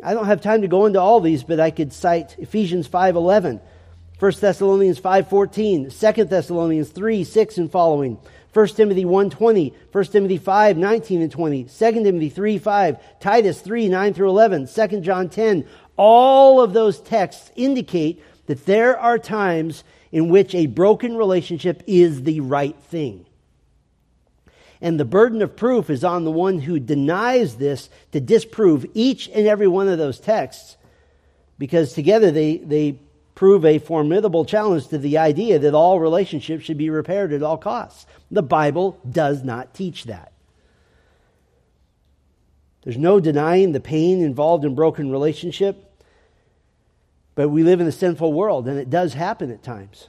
I 0.02 0.14
don't 0.14 0.26
have 0.26 0.40
time 0.40 0.62
to 0.62 0.68
go 0.68 0.86
into 0.86 1.00
all 1.00 1.20
these, 1.20 1.44
but 1.44 1.60
I 1.60 1.70
could 1.70 1.92
cite 1.92 2.36
Ephesians 2.38 2.88
5.11, 2.88 3.60
1 4.18 4.32
Thessalonians 4.40 5.00
5.14, 5.00 6.14
2 6.14 6.24
Thessalonians 6.24 6.90
3, 6.90 7.22
6 7.22 7.58
and 7.58 7.70
following, 7.70 8.18
1 8.52 8.66
Timothy 8.68 9.04
1.20, 9.04 9.72
1 9.92 10.04
Timothy 10.06 10.38
5, 10.38 10.76
19 10.76 11.22
and 11.22 11.30
20, 11.30 11.64
2 11.64 11.68
Timothy 11.68 12.28
3, 12.28 12.58
5, 12.58 13.20
Titus 13.20 13.60
3, 13.60 13.88
9 13.88 14.14
through 14.14 14.28
11, 14.28 14.66
2 14.66 15.00
John 15.00 15.28
10. 15.28 15.66
All 15.96 16.60
of 16.60 16.72
those 16.72 17.00
texts 17.00 17.52
indicate 17.54 18.22
that 18.46 18.66
there 18.66 18.98
are 18.98 19.18
times 19.18 19.84
in 20.10 20.28
which 20.28 20.54
a 20.54 20.66
broken 20.66 21.16
relationship 21.16 21.82
is 21.86 22.24
the 22.24 22.40
right 22.40 22.76
thing. 22.76 23.24
And 24.82 24.98
the 24.98 25.04
burden 25.04 25.42
of 25.42 25.54
proof 25.54 25.88
is 25.88 26.02
on 26.02 26.24
the 26.24 26.30
one 26.32 26.58
who 26.58 26.80
denies 26.80 27.54
this 27.54 27.88
to 28.10 28.20
disprove 28.20 28.84
each 28.94 29.28
and 29.28 29.46
every 29.46 29.68
one 29.68 29.88
of 29.88 29.96
those 29.96 30.18
texts 30.18 30.76
because 31.56 31.92
together 31.92 32.32
they, 32.32 32.56
they 32.56 32.98
prove 33.36 33.64
a 33.64 33.78
formidable 33.78 34.44
challenge 34.44 34.88
to 34.88 34.98
the 34.98 35.18
idea 35.18 35.60
that 35.60 35.72
all 35.72 36.00
relationships 36.00 36.64
should 36.64 36.78
be 36.78 36.90
repaired 36.90 37.32
at 37.32 37.44
all 37.44 37.56
costs. 37.56 38.06
The 38.32 38.42
Bible 38.42 38.98
does 39.08 39.44
not 39.44 39.72
teach 39.72 40.04
that. 40.04 40.32
There's 42.82 42.98
no 42.98 43.20
denying 43.20 43.70
the 43.70 43.78
pain 43.78 44.20
involved 44.20 44.64
in 44.64 44.74
broken 44.74 45.12
relationship, 45.12 45.76
but 47.36 47.50
we 47.50 47.62
live 47.62 47.80
in 47.80 47.86
a 47.86 47.92
sinful 47.92 48.32
world 48.32 48.66
and 48.66 48.80
it 48.80 48.90
does 48.90 49.14
happen 49.14 49.52
at 49.52 49.62
times. 49.62 50.08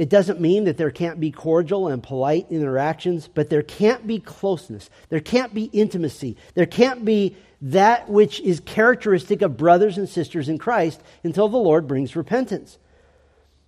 It 0.00 0.08
doesn't 0.08 0.40
mean 0.40 0.64
that 0.64 0.78
there 0.78 0.90
can't 0.90 1.20
be 1.20 1.30
cordial 1.30 1.88
and 1.88 2.02
polite 2.02 2.46
interactions, 2.48 3.28
but 3.28 3.50
there 3.50 3.62
can't 3.62 4.06
be 4.06 4.18
closeness. 4.18 4.88
There 5.10 5.20
can't 5.20 5.52
be 5.52 5.64
intimacy. 5.64 6.38
There 6.54 6.64
can't 6.64 7.04
be 7.04 7.36
that 7.60 8.08
which 8.08 8.40
is 8.40 8.60
characteristic 8.60 9.42
of 9.42 9.58
brothers 9.58 9.98
and 9.98 10.08
sisters 10.08 10.48
in 10.48 10.56
Christ 10.56 11.02
until 11.22 11.50
the 11.50 11.58
Lord 11.58 11.86
brings 11.86 12.16
repentance. 12.16 12.78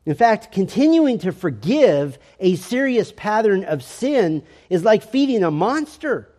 In 0.07 0.15
fact, 0.15 0.53
continuing 0.53 1.19
to 1.19 1.33
forgive 1.33 2.19
a 2.41 2.57
serious 2.57 3.13
pattern 3.15 3.65
of 3.65 3.83
sin 3.83 4.43
is 4.71 4.85
like 4.85 5.03
feeding 5.03 5.45
a 5.45 5.51
monster. 5.51 6.31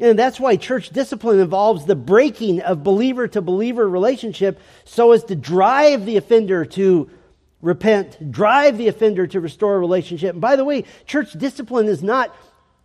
And 0.00 0.18
that's 0.18 0.40
why 0.40 0.56
church 0.56 0.90
discipline 0.90 1.38
involves 1.38 1.86
the 1.86 1.94
breaking 1.94 2.62
of 2.62 2.82
believer 2.82 3.28
to 3.28 3.40
believer 3.40 3.88
relationship 3.88 4.58
so 4.84 5.12
as 5.12 5.22
to 5.26 5.36
drive 5.36 6.04
the 6.04 6.16
offender 6.16 6.64
to 6.64 7.08
repent, 7.62 8.30
drive 8.30 8.78
the 8.78 8.88
offender 8.88 9.26
to 9.26 9.40
restore 9.40 9.76
a 9.76 9.78
relationship. 9.78 10.32
And 10.32 10.40
by 10.40 10.56
the 10.56 10.64
way, 10.64 10.84
church 11.06 11.32
discipline 11.32 11.86
is 11.86 12.02
not 12.02 12.34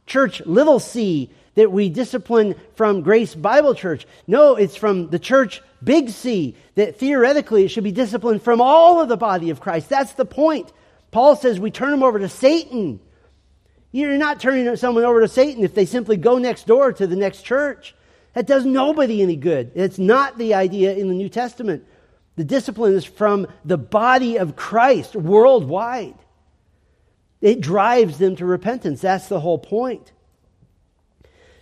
church 0.05 0.41
little 0.46 0.79
c 0.79 1.29
that 1.55 1.72
we 1.72 1.89
discipline 1.89 2.55
from 2.75 3.01
Grace 3.01 3.34
Bible 3.34 3.74
Church. 3.74 4.05
No, 4.27 4.55
it's 4.55 4.75
from 4.75 5.10
the 5.10 5.20
church 5.20 5.62
big 5.84 6.10
C 6.10 6.55
that 6.75 6.98
theoretically 6.98 7.63
it 7.63 7.70
should 7.70 7.84
be 7.84 7.91
disciplined 7.91 8.41
from 8.41 8.62
all 8.62 9.01
of 9.01 9.10
the 9.10 9.17
body 9.17 9.50
of 9.50 9.60
Christ. 9.60 9.89
That's 9.89 10.13
the 10.13 10.25
point. 10.25 10.72
Paul 11.12 11.36
says 11.36 11.60
we 11.60 11.72
turn 11.72 11.91
them 11.91 12.03
over 12.03 12.20
to 12.20 12.29
Satan. 12.29 13.00
You're 13.91 14.17
not 14.17 14.41
turning 14.41 14.75
someone 14.75 15.05
over 15.05 15.22
to 15.22 15.27
Satan 15.29 15.63
if 15.63 15.74
they 15.74 15.86
simply 15.86 16.17
go 16.17 16.38
next 16.38 16.67
door 16.67 16.91
to 16.91 17.08
the 17.08 17.15
next 17.15 17.44
church. 17.44 17.96
That 18.34 18.48
does 18.48 18.65
nobody 18.65 19.22
any 19.22 19.38
good. 19.38 19.72
It's 19.75 19.98
not 19.98 20.38
the 20.38 20.55
idea 20.55 20.94
in 20.94 21.08
the 21.08 21.13
New 21.13 21.29
Testament. 21.29 21.86
The 22.36 22.44
discipline 22.44 22.94
is 22.94 23.06
from 23.06 23.48
the 23.63 23.77
body 23.77 24.38
of 24.38 24.56
Christ 24.56 25.15
worldwide. 25.15 26.15
It 27.42 27.62
drives 27.62 28.18
them 28.18 28.36
to 28.38 28.46
repentance. 28.46 29.01
That's 29.01 29.27
the 29.27 29.39
whole 29.39 29.60
point. 29.60 30.12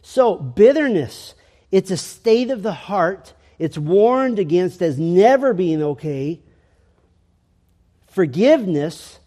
So, 0.01 0.35
bitterness, 0.35 1.35
it's 1.71 1.91
a 1.91 1.97
state 1.97 2.49
of 2.49 2.63
the 2.63 2.73
heart. 2.73 3.33
It's 3.59 3.77
warned 3.77 4.39
against 4.39 4.81
as 4.81 4.99
never 4.99 5.53
being 5.53 5.81
okay. 5.81 6.41
Forgiveness 8.07 9.19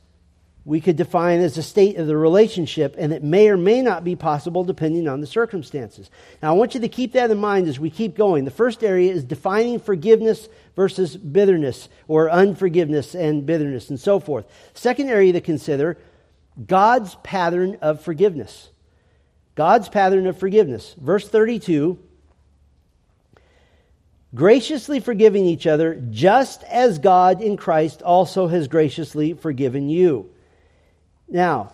we 0.65 0.81
could 0.81 0.97
define 0.97 1.41
as 1.41 1.57
a 1.57 1.63
state 1.63 1.97
of 1.97 2.09
the 2.09 2.17
relationship, 2.17 2.97
and 2.99 3.13
it 3.13 3.23
may 3.23 3.49
or 3.49 3.57
may 3.57 3.83
not 3.83 4.03
be 4.03 4.17
possible 4.17 4.65
depending 4.65 5.07
on 5.07 5.21
the 5.21 5.27
circumstances. 5.27 6.11
Now, 6.43 6.51
I 6.51 6.57
want 6.57 6.75
you 6.75 6.81
to 6.81 6.89
keep 6.89 7.13
that 7.13 7.31
in 7.31 7.39
mind 7.39 7.69
as 7.69 7.79
we 7.79 7.89
keep 7.89 8.17
going. 8.17 8.45
The 8.45 8.51
first 8.51 8.83
area 8.83 9.13
is 9.13 9.23
defining 9.23 9.79
forgiveness 9.79 10.49
versus 10.77 11.17
bitterness, 11.17 11.89
or 12.07 12.31
unforgiveness 12.31 13.15
and 13.15 13.47
bitterness, 13.47 13.91
and 13.91 13.99
so 13.99 14.21
forth. 14.21 14.47
Second 14.75 15.09
area 15.09 15.33
to 15.33 15.41
consider 15.41 15.99
God's 16.67 17.17
pattern 17.17 17.79
of 17.81 18.03
forgiveness. 18.03 18.71
God's 19.57 19.89
pattern 19.89 20.27
of 20.27 20.39
forgiveness. 20.39 20.95
Verse 21.01 21.29
32 21.29 21.99
graciously 24.35 25.01
forgiving 25.01 25.47
each 25.47 25.67
other, 25.67 25.95
just 26.11 26.63
as 26.65 26.99
God 26.99 27.41
in 27.41 27.57
Christ 27.57 28.03
also 28.03 28.47
has 28.49 28.69
graciously 28.69 29.33
forgiven 29.33 29.89
you. 29.89 30.31
Now, 31.29 31.73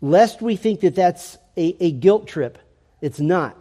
lest 0.00 0.40
we 0.42 0.56
think 0.56 0.80
that 0.80 0.94
that's 0.94 1.36
a, 1.56 1.76
a 1.80 1.92
guilt 1.92 2.26
trip, 2.26 2.58
it's 3.00 3.20
not. 3.20 3.56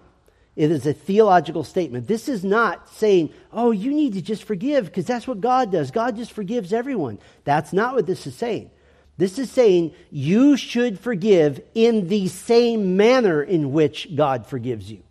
It 0.55 0.71
is 0.71 0.85
a 0.85 0.93
theological 0.93 1.63
statement. 1.63 2.07
This 2.07 2.29
is 2.29 2.43
not 2.43 2.87
saying, 2.89 3.33
oh, 3.51 3.71
you 3.71 3.91
need 3.91 4.13
to 4.13 4.21
just 4.21 4.43
forgive 4.43 4.85
because 4.85 5.05
that's 5.05 5.27
what 5.27 5.41
God 5.41 5.71
does. 5.71 5.89
God 5.89 6.15
just 6.15 6.31
forgives 6.31 6.73
everyone. 6.73 7.17
That's 7.43 7.73
not 7.73 7.95
what 7.95 8.05
this 8.05 8.27
is 8.27 8.35
saying. 8.35 8.69
This 9.17 9.39
is 9.39 9.51
saying 9.51 9.93
you 10.11 10.57
should 10.57 10.99
forgive 10.99 11.61
in 11.73 12.07
the 12.07 12.27
same 12.27 12.97
manner 12.97 13.41
in 13.41 13.71
which 13.71 14.15
God 14.15 14.45
forgives 14.45 14.91
you. 14.91 15.03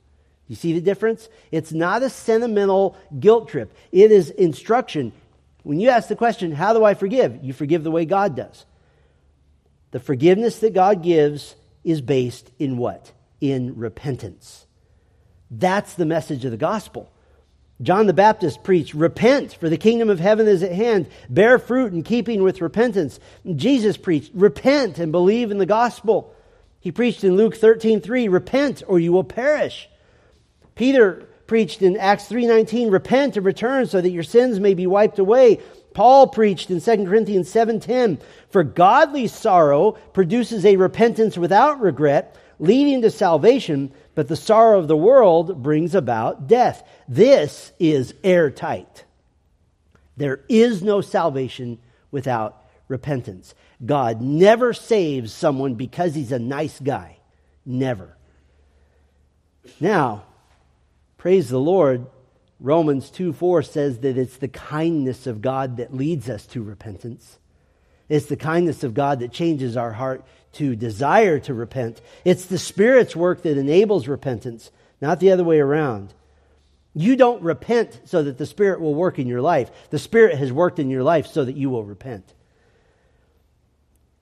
You 0.49 0.57
see 0.57 0.73
the 0.73 0.81
difference? 0.81 1.29
It's 1.51 1.73
not 1.73 2.03
a 2.03 2.11
sentimental 2.11 2.97
guilt 3.19 3.49
trip, 3.49 3.75
it 3.91 4.13
is 4.13 4.31
instruction. 4.31 5.13
When 5.63 5.79
you 5.79 5.91
ask 5.91 6.09
the 6.09 6.17
question, 6.17 6.51
how 6.51 6.73
do 6.73 6.85
I 6.85 6.95
forgive? 6.95 7.39
You 7.45 7.53
forgive 7.53 7.85
the 7.85 7.91
way 7.93 8.05
God 8.05 8.35
does. 8.35 8.67
The 9.93 10.01
forgiveness 10.01 10.59
that 10.59 10.75
God 10.75 11.03
gives 11.05 11.55
is 11.85 12.01
based 12.01 12.51
in 12.59 12.79
what? 12.79 13.13
In 13.41 13.77
repentance. 13.77 14.67
That's 15.53 15.95
the 15.95 16.07
message 16.07 16.47
of 16.47 16.51
the 16.51 16.57
gospel. 16.57 17.13
John 17.83 18.07
the 18.07 18.15
Baptist 18.15 18.65
preached, 18.65 18.95
Repent, 18.95 19.55
for 19.55 19.69
the 19.69 19.77
kingdom 19.77 20.09
of 20.09 20.19
heaven 20.19 20.49
is 20.49 20.63
at 20.63 20.73
hand. 20.73 21.09
Bear 21.29 21.59
fruit 21.59 21.93
in 21.93 22.03
keeping 22.03 22.43
with 22.43 22.63
repentance. 22.63 23.21
Jesus 23.55 23.97
preached, 23.97 24.31
Repent 24.35 24.99
and 24.99 25.13
believe 25.13 25.51
in 25.51 25.59
the 25.59 25.67
gospel. 25.67 26.35
He 26.81 26.91
preached 26.91 27.23
in 27.23 27.37
Luke 27.37 27.57
13 27.57 28.01
3, 28.01 28.29
Repent 28.29 28.83
or 28.87 28.99
you 28.99 29.13
will 29.13 29.25
perish. 29.25 29.89
Peter 30.75 31.29
preached 31.47 31.83
in 31.83 31.99
Acts 31.99 32.29
3:19, 32.29 32.91
repent 32.91 33.37
and 33.37 33.45
return 33.45 33.87
so 33.87 34.01
that 34.01 34.11
your 34.11 34.23
sins 34.23 34.59
may 34.59 34.73
be 34.73 34.87
wiped 34.87 35.19
away. 35.19 35.59
Paul 35.93 36.29
preached 36.29 36.71
in 36.71 36.81
2 36.81 37.07
Corinthians 37.07 37.51
7:10, 37.51 38.19
"For 38.49 38.65
godly 38.65 39.27
sorrow 39.27 39.97
produces 40.15 40.65
a 40.65 40.77
repentance 40.77 41.37
without 41.37 41.81
regret, 41.81 42.35
leading 42.63 43.03
to 43.03 43.11
salvation, 43.11 43.93
but 44.15 44.29
the 44.29 44.37
sorrow 44.37 44.79
of 44.79 44.89
the 44.89 44.97
world 44.97 45.63
brings 45.63 45.95
about 45.95 46.47
death." 46.47 46.83
This 47.07 47.73
is 47.79 48.15
airtight. 48.25 49.05
There 50.17 50.41
is 50.49 50.83
no 50.83 51.01
salvation 51.01 51.79
without 52.11 52.63
repentance. 52.89 53.55
God 53.85 54.21
never 54.21 54.73
saves 54.73 55.33
someone 55.33 55.75
because 55.75 56.15
he's 56.15 56.33
a 56.33 56.39
nice 56.39 56.79
guy. 56.79 57.19
Never. 57.67 58.17
Now, 59.81 60.25
praise 61.17 61.49
the 61.49 61.61
Lord, 61.61 62.07
Romans 62.61 63.11
2 63.11 63.33
4 63.33 63.63
says 63.63 63.99
that 64.01 64.17
it's 64.17 64.37
the 64.37 64.49
kindness 64.49 65.27
of 65.27 65.43
God 65.43 65.79
that 65.79 65.95
leads 65.95 66.29
us 66.29 66.47
to 66.49 66.63
repentance. 66.63 67.39
It's 68.09 68.27
the 68.27 68.37
kindness 68.37 68.85
of 68.85 68.95
God 68.95 69.21
that 69.21 69.33
changes 69.33 69.77
our 69.77 69.93
heart 69.93 70.25
to 70.53 70.77
desire 70.77 71.39
to 71.41 71.55
repent. 71.55 72.01
It's 72.25 72.47
the 72.47 72.59
Spirit's 72.59 73.17
work 73.17 73.43
that 73.43 73.59
enables 73.59 74.09
repentance, 74.09 74.71
not 75.01 75.21
the 75.21 75.33
other 75.33 75.45
way 75.45 75.61
around. 75.61 76.13
You 76.95 77.17
don't 77.17 77.43
repent 77.43 78.01
so 78.05 78.23
that 78.23 78.39
the 78.39 78.47
Spirit 78.47 78.81
will 78.81 78.95
work 78.95 79.19
in 79.19 79.27
your 79.27 79.41
life. 79.41 79.71
The 79.91 79.99
Spirit 79.99 80.37
has 80.37 80.53
worked 80.53 80.79
in 80.79 80.91
your 80.91 81.03
life 81.03 81.27
so 81.27 81.45
that 81.45 81.57
you 81.57 81.71
will 81.71 81.85
repent. 81.85 82.35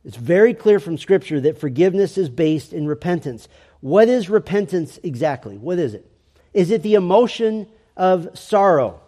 It's 0.05 0.17
very 0.17 0.55
clear 0.55 0.81
from 0.81 0.97
Scripture 0.97 1.41
that 1.41 1.61
forgiveness 1.61 2.17
is 2.17 2.29
based 2.29 2.73
in 2.73 2.87
repentance. 2.87 3.49
What 3.81 4.09
is 4.09 4.31
repentance 4.31 4.99
exactly? 5.03 5.59
What 5.59 5.79
is 5.79 5.95
it? 5.95 6.11
Is 6.55 6.71
it 6.71 6.83
the 6.83 6.95
emotion 6.95 7.67
of 8.01 8.39
sorrow. 8.39 8.99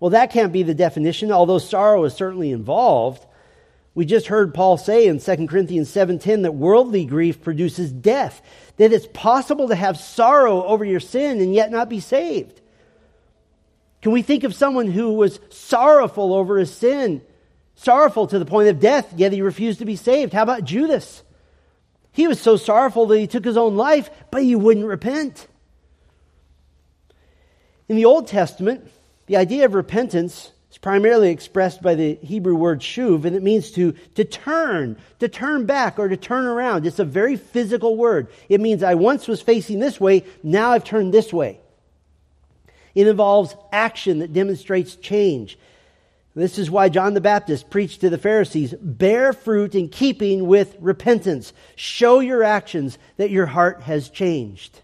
Well, 0.00 0.10
that 0.10 0.32
can't 0.32 0.54
be 0.54 0.62
the 0.62 0.74
definition, 0.74 1.30
although 1.30 1.58
sorrow 1.58 2.04
is 2.04 2.14
certainly 2.14 2.50
involved. 2.50 3.26
We 3.94 4.06
just 4.06 4.28
heard 4.28 4.54
Paul 4.54 4.78
say 4.78 5.06
in 5.06 5.20
2 5.20 5.48
Corinthians 5.48 5.90
7:10 5.90 6.42
that 6.42 6.54
worldly 6.54 7.04
grief 7.04 7.42
produces 7.42 7.92
death, 7.92 8.40
that 8.78 8.92
it's 8.92 9.08
possible 9.12 9.68
to 9.68 9.74
have 9.74 9.98
sorrow 9.98 10.64
over 10.64 10.84
your 10.84 11.00
sin 11.00 11.40
and 11.40 11.54
yet 11.54 11.70
not 11.70 11.90
be 11.90 12.00
saved. 12.00 12.60
Can 14.00 14.12
we 14.12 14.22
think 14.22 14.44
of 14.44 14.54
someone 14.54 14.88
who 14.88 15.12
was 15.12 15.40
sorrowful 15.50 16.34
over 16.34 16.56
his 16.58 16.72
sin, 16.72 17.22
sorrowful 17.74 18.26
to 18.26 18.38
the 18.38 18.46
point 18.46 18.68
of 18.68 18.80
death, 18.80 19.12
yet 19.16 19.32
he 19.32 19.42
refused 19.42 19.78
to 19.80 19.84
be 19.84 19.96
saved? 19.96 20.32
How 20.32 20.42
about 20.42 20.64
Judas? 20.64 21.22
He 22.12 22.26
was 22.26 22.40
so 22.40 22.56
sorrowful 22.56 23.06
that 23.06 23.18
he 23.18 23.26
took 23.26 23.44
his 23.44 23.56
own 23.56 23.76
life, 23.76 24.10
but 24.30 24.42
he 24.42 24.56
wouldn't 24.56 24.86
repent. 24.86 25.46
In 27.88 27.96
the 27.96 28.04
Old 28.06 28.26
Testament, 28.26 28.90
the 29.26 29.36
idea 29.36 29.66
of 29.66 29.74
repentance 29.74 30.50
primarily 30.82 31.30
expressed 31.30 31.80
by 31.80 31.94
the 31.94 32.16
Hebrew 32.16 32.56
word 32.56 32.80
shuv, 32.80 33.24
and 33.24 33.34
it 33.34 33.42
means 33.42 33.70
to, 33.70 33.92
to 34.16 34.24
turn, 34.24 34.98
to 35.20 35.28
turn 35.28 35.64
back, 35.64 35.98
or 35.98 36.08
to 36.08 36.16
turn 36.16 36.44
around. 36.44 36.84
It's 36.84 36.98
a 36.98 37.04
very 37.04 37.36
physical 37.36 37.96
word. 37.96 38.26
It 38.48 38.60
means 38.60 38.82
I 38.82 38.96
once 38.96 39.28
was 39.28 39.40
facing 39.40 39.78
this 39.78 40.00
way, 40.00 40.24
now 40.42 40.72
I've 40.72 40.84
turned 40.84 41.14
this 41.14 41.32
way. 41.32 41.60
It 42.94 43.06
involves 43.06 43.56
action 43.72 44.18
that 44.18 44.32
demonstrates 44.32 44.96
change. 44.96 45.56
This 46.34 46.58
is 46.58 46.70
why 46.70 46.88
John 46.88 47.14
the 47.14 47.20
Baptist 47.20 47.70
preached 47.70 48.00
to 48.00 48.10
the 48.10 48.18
Pharisees 48.18 48.74
bear 48.80 49.32
fruit 49.32 49.74
in 49.74 49.88
keeping 49.88 50.46
with 50.46 50.76
repentance. 50.80 51.52
Show 51.76 52.20
your 52.20 52.42
actions 52.42 52.98
that 53.18 53.30
your 53.30 53.46
heart 53.46 53.82
has 53.82 54.08
changed. 54.08 54.80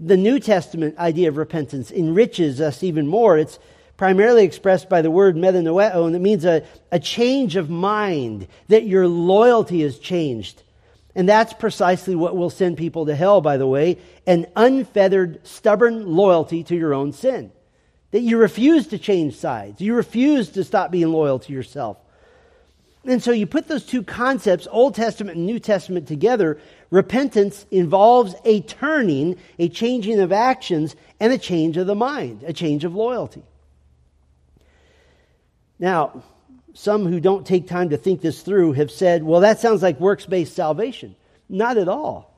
The 0.00 0.16
New 0.16 0.40
Testament 0.40 0.96
idea 0.96 1.28
of 1.28 1.36
repentance 1.36 1.90
enriches 1.90 2.60
us 2.60 2.82
even 2.82 3.06
more. 3.06 3.36
It's 3.36 3.58
primarily 4.02 4.42
expressed 4.42 4.88
by 4.88 5.00
the 5.00 5.12
word 5.12 5.36
metanoeo, 5.36 6.08
and 6.08 6.16
it 6.16 6.18
means 6.18 6.44
a, 6.44 6.64
a 6.90 6.98
change 6.98 7.54
of 7.54 7.70
mind, 7.70 8.48
that 8.66 8.82
your 8.82 9.06
loyalty 9.06 9.82
has 9.82 9.96
changed. 9.96 10.64
And 11.14 11.28
that's 11.28 11.52
precisely 11.52 12.16
what 12.16 12.36
will 12.36 12.50
send 12.50 12.76
people 12.76 13.06
to 13.06 13.14
hell, 13.14 13.40
by 13.40 13.58
the 13.58 13.66
way 13.68 13.98
an 14.26 14.46
unfeathered, 14.56 15.46
stubborn 15.46 16.04
loyalty 16.04 16.64
to 16.64 16.74
your 16.74 16.94
own 16.94 17.12
sin. 17.12 17.52
That 18.10 18.22
you 18.22 18.38
refuse 18.38 18.88
to 18.88 18.98
change 18.98 19.36
sides, 19.36 19.80
you 19.80 19.94
refuse 19.94 20.48
to 20.50 20.64
stop 20.64 20.90
being 20.90 21.12
loyal 21.12 21.38
to 21.38 21.52
yourself. 21.52 21.96
And 23.04 23.22
so 23.22 23.30
you 23.30 23.46
put 23.46 23.68
those 23.68 23.86
two 23.86 24.02
concepts, 24.02 24.66
Old 24.68 24.96
Testament 24.96 25.36
and 25.36 25.46
New 25.46 25.60
Testament, 25.60 26.08
together. 26.08 26.58
Repentance 26.90 27.66
involves 27.70 28.34
a 28.44 28.62
turning, 28.62 29.36
a 29.60 29.68
changing 29.68 30.18
of 30.18 30.32
actions, 30.32 30.96
and 31.20 31.32
a 31.32 31.38
change 31.38 31.76
of 31.76 31.86
the 31.86 31.94
mind, 31.94 32.42
a 32.44 32.52
change 32.52 32.82
of 32.82 32.96
loyalty. 32.96 33.44
Now, 35.82 36.22
some 36.74 37.06
who 37.06 37.18
don't 37.18 37.44
take 37.44 37.66
time 37.66 37.90
to 37.90 37.96
think 37.96 38.20
this 38.20 38.42
through 38.42 38.74
have 38.74 38.92
said, 38.92 39.24
well, 39.24 39.40
that 39.40 39.58
sounds 39.58 39.82
like 39.82 39.98
works 39.98 40.24
based 40.26 40.54
salvation. 40.54 41.16
Not 41.48 41.76
at 41.76 41.88
all. 41.88 42.32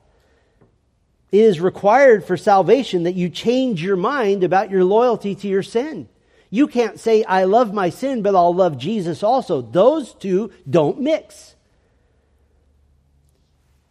It 1.31 1.41
is 1.41 1.61
required 1.61 2.25
for 2.25 2.37
salvation 2.37 3.03
that 3.03 3.13
you 3.13 3.29
change 3.29 3.83
your 3.83 3.97
mind 3.97 4.43
about 4.43 4.71
your 4.71 4.83
loyalty 4.83 5.35
to 5.35 5.47
your 5.47 5.61
sin. 5.61 6.09
You 6.49 6.67
can't 6.67 6.99
say, 6.99 7.23
I 7.23 7.43
love 7.43 7.71
my 7.71 7.91
sin, 7.91 8.23
but 8.23 8.33
I'll 8.33 8.53
love 8.53 8.79
Jesus 8.79 9.21
also. 9.21 9.61
Those 9.61 10.15
two 10.15 10.51
don't 10.67 11.01
mix. 11.01 11.55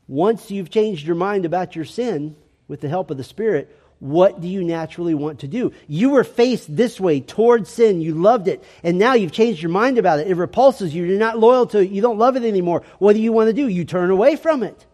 Once 0.08 0.50
you've 0.50 0.70
changed 0.70 1.06
your 1.06 1.16
mind 1.16 1.44
about 1.44 1.76
your 1.76 1.84
sin 1.84 2.34
with 2.66 2.80
the 2.80 2.88
help 2.88 3.08
of 3.08 3.18
the 3.18 3.25
Spirit, 3.25 3.70
what 4.04 4.42
do 4.42 4.49
you 4.49 4.62
naturally 4.62 5.14
want 5.14 5.40
to 5.40 5.49
do? 5.49 5.73
You 5.88 6.11
were 6.11 6.25
faced 6.25 6.76
this 6.76 7.00
way 7.00 7.23
towards 7.23 7.70
sin. 7.70 8.02
You 8.02 8.12
loved 8.12 8.49
it. 8.49 8.62
And 8.82 8.99
now 8.99 9.14
you've 9.14 9.33
changed 9.33 9.62
your 9.62 9.70
mind 9.70 9.96
about 9.96 10.18
it. 10.18 10.26
It 10.29 10.35
repulses 10.35 10.94
you. 10.94 11.05
You're 11.05 11.18
not 11.18 11.38
loyal 11.38 11.66
to 11.68 11.79
it. 11.79 11.90
You 11.90 12.02
don't 12.02 12.18
love 12.18 12.37
it 12.37 12.42
anymore. 12.42 12.83
What 12.98 13.14
do 13.14 13.22
you 13.22 13.33
want 13.33 13.48
to 13.48 13.55
do? 13.55 13.66
You 13.66 13.87
turn 13.87 14.11
away 14.11 14.37
from 14.37 14.62
it. 14.62 14.85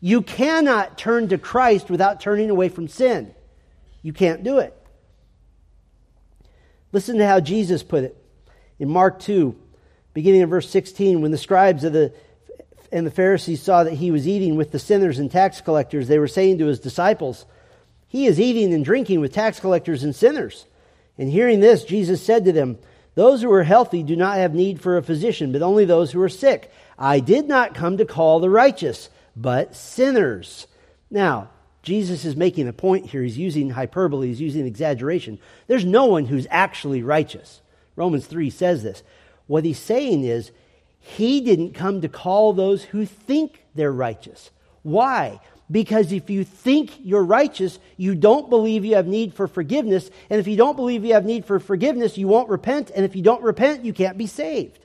You 0.00 0.22
cannot 0.22 0.96
turn 0.96 1.28
to 1.28 1.36
Christ 1.36 1.90
without 1.90 2.18
turning 2.18 2.48
away 2.48 2.70
from 2.70 2.88
sin. 2.88 3.34
You 4.00 4.14
can't 4.14 4.42
do 4.42 4.60
it. 4.60 4.74
Listen 6.92 7.18
to 7.18 7.26
how 7.26 7.40
Jesus 7.40 7.82
put 7.82 8.02
it 8.02 8.16
in 8.78 8.88
Mark 8.88 9.20
2, 9.20 9.54
beginning 10.14 10.40
in 10.40 10.48
verse 10.48 10.70
16. 10.70 11.20
When 11.20 11.32
the 11.32 11.36
scribes 11.36 11.84
of 11.84 11.92
the 11.92 12.14
and 12.90 13.06
the 13.06 13.10
Pharisees 13.10 13.60
saw 13.60 13.84
that 13.84 13.92
he 13.92 14.10
was 14.10 14.26
eating 14.26 14.56
with 14.56 14.72
the 14.72 14.78
sinners 14.78 15.18
and 15.18 15.30
tax 15.30 15.60
collectors, 15.60 16.08
they 16.08 16.18
were 16.18 16.28
saying 16.28 16.56
to 16.58 16.66
his 16.66 16.80
disciples, 16.80 17.44
he 18.08 18.26
is 18.26 18.40
eating 18.40 18.72
and 18.72 18.84
drinking 18.84 19.20
with 19.20 19.32
tax 19.32 19.60
collectors 19.60 20.02
and 20.04 20.14
sinners. 20.14 20.66
And 21.18 21.30
hearing 21.30 21.60
this, 21.60 21.84
Jesus 21.84 22.22
said 22.22 22.44
to 22.44 22.52
them, 22.52 22.78
Those 23.14 23.42
who 23.42 23.52
are 23.52 23.64
healthy 23.64 24.02
do 24.02 24.16
not 24.16 24.36
have 24.36 24.54
need 24.54 24.80
for 24.80 24.96
a 24.96 25.02
physician, 25.02 25.52
but 25.52 25.62
only 25.62 25.84
those 25.84 26.12
who 26.12 26.22
are 26.22 26.28
sick. 26.28 26.70
I 26.98 27.20
did 27.20 27.48
not 27.48 27.74
come 27.74 27.96
to 27.96 28.04
call 28.04 28.40
the 28.40 28.50
righteous, 28.50 29.10
but 29.34 29.74
sinners. 29.74 30.66
Now, 31.10 31.50
Jesus 31.82 32.24
is 32.24 32.36
making 32.36 32.68
a 32.68 32.72
point 32.72 33.06
here. 33.06 33.22
He's 33.22 33.38
using 33.38 33.70
hyperbole, 33.70 34.28
he's 34.28 34.40
using 34.40 34.66
exaggeration. 34.66 35.38
There's 35.66 35.84
no 35.84 36.06
one 36.06 36.26
who's 36.26 36.46
actually 36.50 37.02
righteous. 37.02 37.60
Romans 37.96 38.26
3 38.26 38.50
says 38.50 38.82
this. 38.82 39.02
What 39.46 39.64
he's 39.64 39.78
saying 39.78 40.24
is, 40.24 40.50
he 40.98 41.40
didn't 41.40 41.74
come 41.74 42.00
to 42.00 42.08
call 42.08 42.52
those 42.52 42.82
who 42.82 43.06
think 43.06 43.64
they're 43.76 43.92
righteous. 43.92 44.50
Why? 44.82 45.40
Because 45.70 46.12
if 46.12 46.30
you 46.30 46.44
think 46.44 46.92
you're 47.02 47.24
righteous, 47.24 47.78
you 47.96 48.14
don't 48.14 48.48
believe 48.48 48.84
you 48.84 48.94
have 48.94 49.06
need 49.06 49.34
for 49.34 49.48
forgiveness. 49.48 50.10
And 50.30 50.38
if 50.38 50.46
you 50.46 50.56
don't 50.56 50.76
believe 50.76 51.04
you 51.04 51.14
have 51.14 51.24
need 51.24 51.44
for 51.44 51.58
forgiveness, 51.58 52.16
you 52.16 52.28
won't 52.28 52.48
repent. 52.48 52.90
And 52.94 53.04
if 53.04 53.16
you 53.16 53.22
don't 53.22 53.42
repent, 53.42 53.84
you 53.84 53.92
can't 53.92 54.16
be 54.16 54.28
saved. 54.28 54.78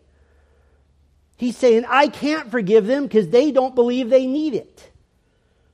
He's 1.38 1.58
saying, 1.58 1.86
I 1.88 2.08
can't 2.08 2.50
forgive 2.50 2.88
them 2.88 3.04
because 3.04 3.30
they 3.30 3.52
don't 3.52 3.76
believe 3.76 4.10
they 4.10 4.26
need 4.26 4.56
it. 4.56 4.92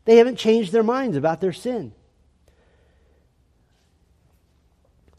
They 0.05 0.17
haven't 0.17 0.37
changed 0.37 0.71
their 0.71 0.83
minds 0.83 1.17
about 1.17 1.41
their 1.41 1.53
sin. 1.53 1.93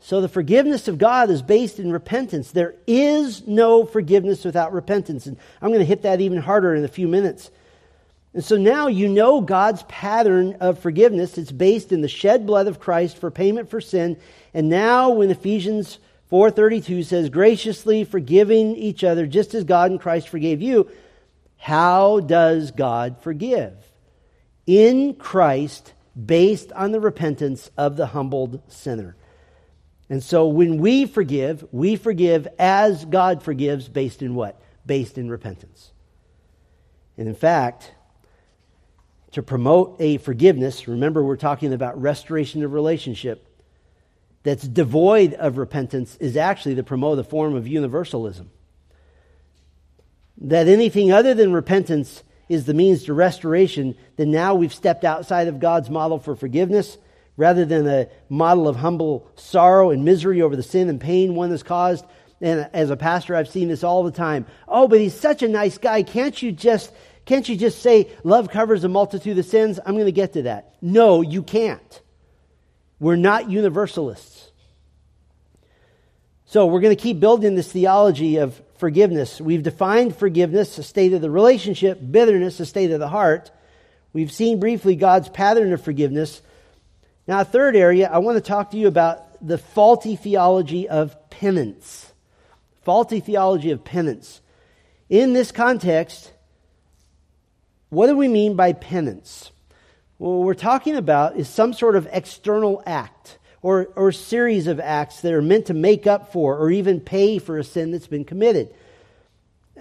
So 0.00 0.22
the 0.22 0.28
forgiveness 0.28 0.88
of 0.88 0.96
God 0.96 1.28
is 1.28 1.42
based 1.42 1.78
in 1.78 1.92
repentance. 1.92 2.50
There 2.50 2.74
is 2.86 3.46
no 3.46 3.84
forgiveness 3.84 4.42
without 4.42 4.72
repentance. 4.72 5.26
And 5.26 5.36
I'm 5.60 5.68
going 5.68 5.80
to 5.80 5.84
hit 5.84 6.00
that 6.02 6.22
even 6.22 6.38
harder 6.38 6.74
in 6.74 6.82
a 6.82 6.88
few 6.88 7.08
minutes. 7.08 7.50
And 8.34 8.44
so 8.44 8.56
now 8.56 8.88
you 8.88 9.08
know 9.08 9.40
God's 9.40 9.82
pattern 9.84 10.58
of 10.60 10.78
forgiveness. 10.78 11.38
It's 11.38 11.52
based 11.52 11.92
in 11.92 12.02
the 12.02 12.08
shed 12.08 12.46
blood 12.46 12.66
of 12.66 12.78
Christ 12.78 13.16
for 13.16 13.30
payment 13.30 13.70
for 13.70 13.80
sin. 13.80 14.18
And 14.52 14.68
now 14.68 15.10
when 15.10 15.30
Ephesians 15.30 15.98
4:32 16.30 17.04
says 17.04 17.30
graciously 17.30 18.04
forgiving 18.04 18.76
each 18.76 19.02
other 19.02 19.26
just 19.26 19.54
as 19.54 19.64
God 19.64 19.90
in 19.90 19.98
Christ 19.98 20.28
forgave 20.28 20.60
you, 20.60 20.90
how 21.56 22.20
does 22.20 22.70
God 22.70 23.18
forgive? 23.20 23.74
In 24.66 25.14
Christ 25.14 25.94
based 26.26 26.70
on 26.72 26.92
the 26.92 27.00
repentance 27.00 27.70
of 27.76 27.96
the 27.96 28.06
humbled 28.06 28.60
sinner. 28.68 29.16
And 30.10 30.22
so 30.22 30.48
when 30.48 30.78
we 30.78 31.06
forgive, 31.06 31.66
we 31.72 31.96
forgive 31.96 32.48
as 32.58 33.04
God 33.04 33.42
forgives 33.42 33.88
based 33.88 34.22
in 34.22 34.34
what? 34.34 34.60
Based 34.86 35.18
in 35.18 35.30
repentance. 35.30 35.92
And 37.16 37.28
in 37.28 37.34
fact, 37.34 37.92
to 39.32 39.42
promote 39.42 39.96
a 40.00 40.18
forgiveness, 40.18 40.88
remember 40.88 41.22
we're 41.22 41.36
talking 41.36 41.72
about 41.72 42.00
restoration 42.00 42.64
of 42.64 42.72
relationship, 42.72 43.44
that's 44.42 44.66
devoid 44.66 45.34
of 45.34 45.58
repentance 45.58 46.16
is 46.16 46.36
actually 46.36 46.76
to 46.76 46.82
promote 46.82 47.18
a 47.18 47.24
form 47.24 47.54
of 47.54 47.66
universalism. 47.66 48.50
That 50.38 50.68
anything 50.68 51.12
other 51.12 51.34
than 51.34 51.52
repentance 51.52 52.22
is 52.48 52.64
the 52.64 52.74
means 52.74 53.04
to 53.04 53.14
restoration, 53.14 53.96
then 54.16 54.30
now 54.30 54.54
we've 54.54 54.72
stepped 54.72 55.04
outside 55.04 55.48
of 55.48 55.60
God's 55.60 55.90
model 55.90 56.18
for 56.18 56.34
forgiveness 56.34 56.96
rather 57.36 57.64
than 57.64 57.86
a 57.86 58.08
model 58.28 58.68
of 58.68 58.76
humble 58.76 59.30
sorrow 59.36 59.90
and 59.90 60.04
misery 60.04 60.40
over 60.40 60.56
the 60.56 60.62
sin 60.62 60.88
and 60.88 61.00
pain 61.00 61.34
one 61.34 61.50
has 61.50 61.62
caused. 61.62 62.04
And 62.40 62.68
as 62.72 62.90
a 62.90 62.96
pastor, 62.96 63.34
I've 63.34 63.48
seen 63.48 63.68
this 63.68 63.84
all 63.84 64.04
the 64.04 64.10
time. 64.10 64.46
Oh, 64.66 64.88
but 64.88 65.00
he's 65.00 65.14
such 65.14 65.42
a 65.42 65.48
nice 65.48 65.76
guy. 65.78 66.02
Can't 66.02 66.40
you 66.40 66.52
just 66.52 66.92
can't 67.28 67.46
you 67.46 67.56
just 67.56 67.82
say, 67.82 68.08
love 68.24 68.48
covers 68.48 68.84
a 68.84 68.88
multitude 68.88 69.38
of 69.38 69.44
sins? 69.44 69.78
I'm 69.84 69.96
going 69.96 70.06
to 70.06 70.12
get 70.12 70.32
to 70.32 70.42
that. 70.44 70.76
No, 70.80 71.20
you 71.20 71.42
can't. 71.42 72.00
We're 72.98 73.16
not 73.16 73.50
universalists. 73.50 74.50
So 76.46 76.64
we're 76.64 76.80
going 76.80 76.96
to 76.96 77.02
keep 77.02 77.20
building 77.20 77.54
this 77.54 77.70
theology 77.70 78.38
of 78.38 78.58
forgiveness. 78.78 79.42
We've 79.42 79.62
defined 79.62 80.16
forgiveness, 80.16 80.78
a 80.78 80.82
state 80.82 81.12
of 81.12 81.20
the 81.20 81.30
relationship, 81.30 82.00
bitterness, 82.10 82.60
a 82.60 82.64
state 82.64 82.92
of 82.92 82.98
the 82.98 83.08
heart. 83.08 83.50
We've 84.14 84.32
seen 84.32 84.58
briefly 84.58 84.96
God's 84.96 85.28
pattern 85.28 85.74
of 85.74 85.82
forgiveness. 85.82 86.40
Now, 87.26 87.42
a 87.42 87.44
third 87.44 87.76
area, 87.76 88.08
I 88.10 88.18
want 88.20 88.36
to 88.36 88.40
talk 88.40 88.70
to 88.70 88.78
you 88.78 88.88
about 88.88 89.46
the 89.46 89.58
faulty 89.58 90.16
theology 90.16 90.88
of 90.88 91.28
penance. 91.28 92.10
Faulty 92.84 93.20
theology 93.20 93.70
of 93.70 93.84
penance. 93.84 94.40
In 95.10 95.34
this 95.34 95.52
context, 95.52 96.32
what 97.90 98.06
do 98.06 98.16
we 98.16 98.28
mean 98.28 98.54
by 98.54 98.72
penance? 98.72 99.50
What 100.18 100.40
we're 100.40 100.54
talking 100.54 100.96
about 100.96 101.36
is 101.36 101.48
some 101.48 101.72
sort 101.72 101.96
of 101.96 102.08
external 102.12 102.82
act 102.86 103.38
or, 103.62 103.88
or 103.96 104.12
series 104.12 104.66
of 104.66 104.80
acts 104.80 105.20
that 105.22 105.32
are 105.32 105.42
meant 105.42 105.66
to 105.66 105.74
make 105.74 106.06
up 106.06 106.32
for 106.32 106.56
or 106.56 106.70
even 106.70 107.00
pay 107.00 107.38
for 107.38 107.58
a 107.58 107.64
sin 107.64 107.90
that's 107.90 108.06
been 108.06 108.24
committed. 108.24 108.74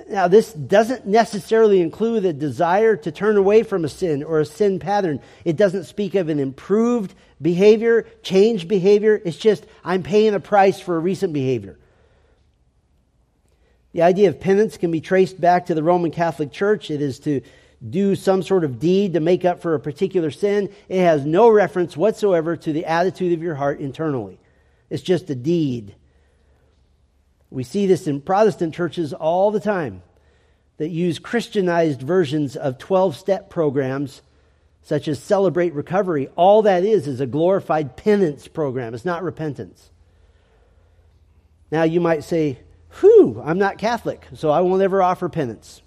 Now, 0.09 0.27
this 0.27 0.53
doesn't 0.53 1.07
necessarily 1.07 1.81
include 1.81 2.23
a 2.25 2.33
desire 2.33 2.95
to 2.97 3.11
turn 3.11 3.35
away 3.35 3.63
from 3.63 3.83
a 3.83 3.89
sin 3.89 4.23
or 4.23 4.39
a 4.39 4.45
sin 4.45 4.79
pattern. 4.79 5.19
It 5.43 5.57
doesn't 5.57 5.85
speak 5.85 6.15
of 6.15 6.29
an 6.29 6.39
improved 6.39 7.15
behavior, 7.41 8.07
changed 8.21 8.67
behavior. 8.67 9.19
It's 9.25 9.37
just, 9.37 9.65
I'm 9.83 10.03
paying 10.03 10.35
a 10.35 10.39
price 10.39 10.79
for 10.79 10.95
a 10.95 10.99
recent 10.99 11.33
behavior. 11.33 11.77
The 13.93 14.03
idea 14.03 14.29
of 14.29 14.39
penance 14.39 14.77
can 14.77 14.91
be 14.91 15.01
traced 15.01 15.41
back 15.41 15.65
to 15.67 15.73
the 15.73 15.81
Roman 15.81 16.11
Catholic 16.11 16.51
Church. 16.51 16.91
It 16.91 17.01
is 17.01 17.19
to 17.21 17.41
do 17.87 18.15
some 18.15 18.41
sort 18.41 18.63
of 18.63 18.79
deed 18.79 19.13
to 19.13 19.19
make 19.19 19.45
up 19.45 19.61
for 19.61 19.75
a 19.75 19.79
particular 19.79 20.31
sin. 20.31 20.69
It 20.89 21.01
has 21.01 21.25
no 21.25 21.49
reference 21.49 21.95
whatsoever 21.95 22.55
to 22.55 22.73
the 22.73 22.85
attitude 22.85 23.33
of 23.33 23.43
your 23.43 23.55
heart 23.55 23.79
internally. 23.79 24.39
It's 24.89 25.03
just 25.03 25.29
a 25.29 25.35
deed. 25.35 25.95
We 27.49 27.63
see 27.63 27.85
this 27.85 28.07
in 28.07 28.21
Protestant 28.21 28.73
churches 28.73 29.13
all 29.13 29.51
the 29.51 29.59
time 29.59 30.01
that 30.77 30.89
use 30.89 31.19
Christianized 31.19 32.01
versions 32.01 32.55
of 32.55 32.77
12 32.77 33.15
step 33.15 33.49
programs 33.49 34.21
such 34.81 35.07
as 35.07 35.19
Celebrate 35.19 35.73
Recovery. 35.73 36.29
All 36.35 36.61
that 36.61 36.83
is 36.83 37.07
is 37.07 37.19
a 37.19 37.25
glorified 37.25 37.97
penance 37.97 38.47
program, 38.47 38.93
it's 38.93 39.05
not 39.05 39.23
repentance. 39.23 39.91
Now 41.71 41.83
you 41.83 41.99
might 41.99 42.23
say, 42.23 42.59
Whew, 43.01 43.41
I'm 43.43 43.59
not 43.59 43.77
Catholic, 43.77 44.25
so 44.33 44.49
I 44.49 44.61
won't 44.61 44.81
ever 44.81 45.03
offer 45.03 45.27
penance. 45.29 45.81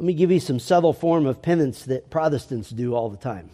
Let 0.00 0.06
me 0.06 0.14
give 0.14 0.30
you 0.30 0.40
some 0.40 0.58
subtle 0.58 0.94
form 0.94 1.26
of 1.26 1.42
penance 1.42 1.82
that 1.82 2.08
Protestants 2.08 2.70
do 2.70 2.94
all 2.94 3.10
the 3.10 3.18
time. 3.18 3.50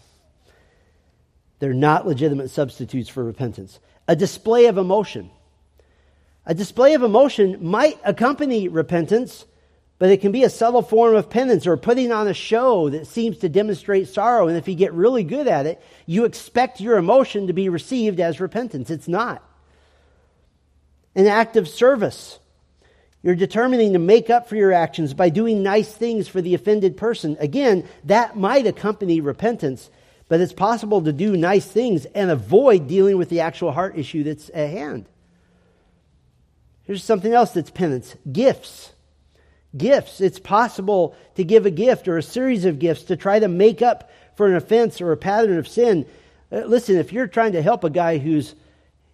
They're 1.58 1.74
not 1.74 2.06
legitimate 2.06 2.50
substitutes 2.50 3.08
for 3.08 3.24
repentance. 3.24 3.80
A 4.06 4.14
display 4.14 4.66
of 4.66 4.78
emotion. 4.78 5.30
A 6.46 6.54
display 6.54 6.94
of 6.94 7.02
emotion 7.02 7.68
might 7.68 7.98
accompany 8.04 8.68
repentance, 8.68 9.44
but 9.98 10.10
it 10.10 10.20
can 10.20 10.30
be 10.30 10.44
a 10.44 10.48
subtle 10.48 10.82
form 10.82 11.16
of 11.16 11.30
penance 11.30 11.66
or 11.66 11.76
putting 11.76 12.12
on 12.12 12.28
a 12.28 12.32
show 12.32 12.90
that 12.90 13.08
seems 13.08 13.38
to 13.38 13.48
demonstrate 13.48 14.06
sorrow. 14.06 14.46
And 14.46 14.56
if 14.56 14.68
you 14.68 14.76
get 14.76 14.92
really 14.92 15.24
good 15.24 15.48
at 15.48 15.66
it, 15.66 15.82
you 16.06 16.26
expect 16.26 16.80
your 16.80 16.96
emotion 16.96 17.48
to 17.48 17.54
be 17.54 17.68
received 17.68 18.20
as 18.20 18.38
repentance. 18.38 18.88
It's 18.88 19.08
not. 19.08 19.42
An 21.16 21.26
act 21.26 21.56
of 21.56 21.66
service. 21.66 22.38
You're 23.26 23.34
determining 23.34 23.94
to 23.94 23.98
make 23.98 24.30
up 24.30 24.48
for 24.48 24.54
your 24.54 24.72
actions 24.72 25.12
by 25.12 25.30
doing 25.30 25.60
nice 25.60 25.92
things 25.92 26.28
for 26.28 26.40
the 26.40 26.54
offended 26.54 26.96
person. 26.96 27.36
Again, 27.40 27.82
that 28.04 28.36
might 28.36 28.68
accompany 28.68 29.20
repentance, 29.20 29.90
but 30.28 30.40
it's 30.40 30.52
possible 30.52 31.02
to 31.02 31.12
do 31.12 31.36
nice 31.36 31.66
things 31.66 32.04
and 32.04 32.30
avoid 32.30 32.86
dealing 32.86 33.18
with 33.18 33.28
the 33.28 33.40
actual 33.40 33.72
heart 33.72 33.98
issue 33.98 34.22
that's 34.22 34.48
at 34.50 34.70
hand. 34.70 35.06
Here's 36.84 37.02
something 37.02 37.32
else 37.32 37.50
that's 37.50 37.68
penance 37.68 38.14
gifts. 38.30 38.92
Gifts. 39.76 40.20
It's 40.20 40.38
possible 40.38 41.16
to 41.34 41.42
give 41.42 41.66
a 41.66 41.72
gift 41.72 42.06
or 42.06 42.18
a 42.18 42.22
series 42.22 42.64
of 42.64 42.78
gifts 42.78 43.02
to 43.06 43.16
try 43.16 43.40
to 43.40 43.48
make 43.48 43.82
up 43.82 44.08
for 44.36 44.46
an 44.46 44.54
offense 44.54 45.00
or 45.00 45.10
a 45.10 45.16
pattern 45.16 45.58
of 45.58 45.66
sin. 45.66 46.06
Uh, 46.52 46.58
listen, 46.58 46.96
if 46.96 47.12
you're 47.12 47.26
trying 47.26 47.54
to 47.54 47.62
help 47.62 47.82
a 47.82 47.90
guy 47.90 48.18
who's 48.18 48.54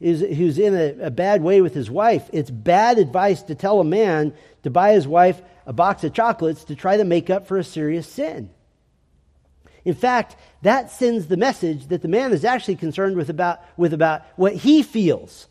is, 0.02 0.20
who's 0.20 0.58
in 0.58 0.74
a, 0.74 1.06
a 1.06 1.10
bad 1.10 1.42
way 1.42 1.60
with 1.60 1.74
his 1.74 1.90
wife, 1.90 2.28
it's 2.32 2.50
bad 2.50 2.98
advice 2.98 3.42
to 3.44 3.54
tell 3.54 3.80
a 3.80 3.84
man 3.84 4.34
to 4.64 4.70
buy 4.70 4.92
his 4.92 5.06
wife 5.06 5.40
a 5.64 5.72
box 5.72 6.02
of 6.04 6.12
chocolates 6.12 6.64
to 6.64 6.74
try 6.74 6.96
to 6.96 7.04
make 7.04 7.30
up 7.30 7.46
for 7.46 7.56
a 7.56 7.64
serious 7.64 8.06
sin. 8.06 8.50
In 9.84 9.94
fact, 9.94 10.36
that 10.62 10.90
sends 10.90 11.26
the 11.26 11.36
message 11.36 11.86
that 11.88 12.02
the 12.02 12.08
man 12.08 12.32
is 12.32 12.44
actually 12.44 12.76
concerned 12.76 13.16
with 13.16 13.30
about, 13.30 13.60
with 13.76 13.92
about 13.92 14.22
what 14.36 14.54
he 14.54 14.82
feels, 14.82 15.48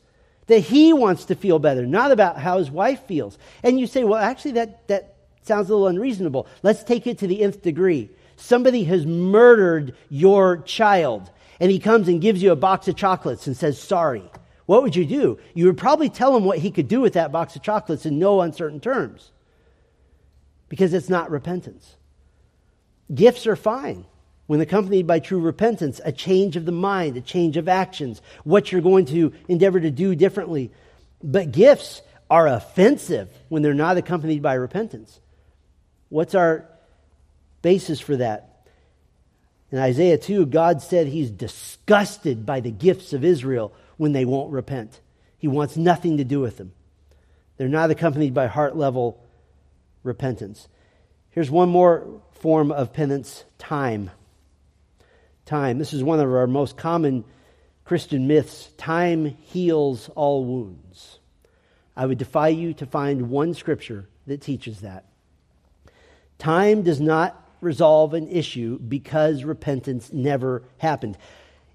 that 0.48 0.60
he 0.60 0.94
wants 0.94 1.26
to 1.26 1.36
feel 1.36 1.60
better, 1.60 1.86
not 1.86 2.12
about 2.12 2.38
how 2.38 2.58
his 2.58 2.70
wife 2.70 3.06
feels. 3.08 3.38
And 3.64 3.80
you 3.80 3.88
say, 3.88 4.04
well, 4.04 4.20
actually, 4.20 4.54
that, 4.54 4.88
that 4.88 5.16
sounds 5.44 5.70
a 5.70 5.74
little 5.74 5.88
unreasonable. 5.88 6.48
Let's 6.64 6.84
take 6.84 7.08
it 7.08 7.20
to 7.20 7.28
the 7.28 7.42
nth 7.42 7.62
degree. 7.62 8.10
Somebody 8.38 8.86
has 8.86 9.06
murdered 9.06 9.96
your 10.10 10.58
child, 10.60 11.30
and 11.60 11.70
he 11.70 11.80
comes 11.80 12.08
and 12.08 12.22
gives 12.22 12.42
you 12.42 12.52
a 12.52 12.56
box 12.58 12.88
of 12.88 12.96
chocolates 12.96 13.48
and 13.48 13.56
says, 13.56 13.82
sorry 13.82 14.24
what 14.66 14.84
would 14.84 14.96
you 14.96 15.06
do? 15.06 15.40
You 15.54 15.66
would 15.66 15.78
probably 15.78 16.10
tell 16.10 16.36
him 16.36 16.46
what 16.46 16.60
he 16.60 16.72
could 16.72 16.88
do 16.88 17.02
with 17.02 17.14
that 17.14 17.32
box 17.32 17.56
of 17.56 17.62
chocolates 17.62 18.06
in 18.06 18.20
no 18.20 18.42
uncertain 18.42 18.80
terms 18.80 19.32
because 20.70 20.94
it's 20.94 21.10
not 21.10 21.32
repentance. 21.32 21.96
Gifts 23.14 23.46
are 23.48 23.56
fine 23.56 24.06
when 24.48 24.62
accompanied 24.62 25.08
by 25.08 25.20
true 25.20 25.40
repentance, 25.40 26.00
a 26.04 26.12
change 26.12 26.56
of 26.56 26.66
the 26.66 26.72
mind, 26.72 27.18
a 27.18 27.22
change 27.22 27.58
of 27.58 27.68
actions, 27.68 28.22
what 28.44 28.72
you're 28.72 28.82
going 28.82 29.06
to 29.06 29.34
endeavor 29.48 29.80
to 29.80 29.92
do 29.92 30.16
differently. 30.16 30.72
But 31.24 31.52
gifts 31.52 32.02
are 32.30 32.48
offensive 32.48 33.30
when 33.50 33.62
they're 33.62 33.74
not 33.74 33.98
accompanied 33.98 34.42
by 34.42 34.54
repentance. 34.54 35.20
What's 36.10 36.36
our 36.36 36.70
basis 37.62 38.00
for 38.00 38.18
that? 38.18 38.66
In 39.72 39.78
Isaiah 39.78 40.18
2, 40.18 40.46
God 40.48 40.82
said 40.82 41.08
he's 41.08 41.32
disgusted 41.32 42.46
by 42.46 42.60
the 42.60 42.72
gifts 42.72 43.14
of 43.14 43.24
Israel 43.24 43.74
when 44.02 44.14
they 44.14 44.26
won't 44.26 44.52
repent. 44.52 45.00
He 45.38 45.48
wants 45.48 45.78
nothing 45.78 46.18
to 46.18 46.24
do 46.24 46.40
with 46.40 46.58
them. 46.58 46.74
They're 47.58 47.68
not 47.68 47.92
accompanied 47.92 48.34
by 48.34 48.48
heart 48.48 48.76
level 48.76 49.24
repentance. 50.02 50.68
Here's 51.30 51.52
one 51.52 51.70
more 51.70 52.20
form 52.32 52.72
of 52.72 52.94
penance 52.94 53.46
time. 53.60 54.10
Time. 55.46 55.78
This 55.78 55.94
is 55.94 56.04
one 56.04 56.20
of 56.20 56.26
our 56.34 56.48
most 56.48 56.78
common 56.78 57.26
Christian 57.86 58.26
myths. 58.26 58.72
Time 58.76 59.38
heals 59.44 60.10
all 60.16 60.46
wounds. 60.46 61.20
I 61.96 62.08
would 62.08 62.18
defy 62.18 62.48
you 62.48 62.74
to 62.74 62.88
find 62.88 63.30
one 63.30 63.54
scripture 63.54 64.10
that 64.26 64.42
teaches 64.42 64.82
that. 64.82 65.06
Time 66.40 66.82
does 66.82 67.00
not 67.00 67.40
resolve 67.62 68.16
an 68.16 68.30
issue 68.30 68.80
because 68.80 69.44
repentance 69.44 70.12
never 70.12 70.64
happened. 70.80 71.20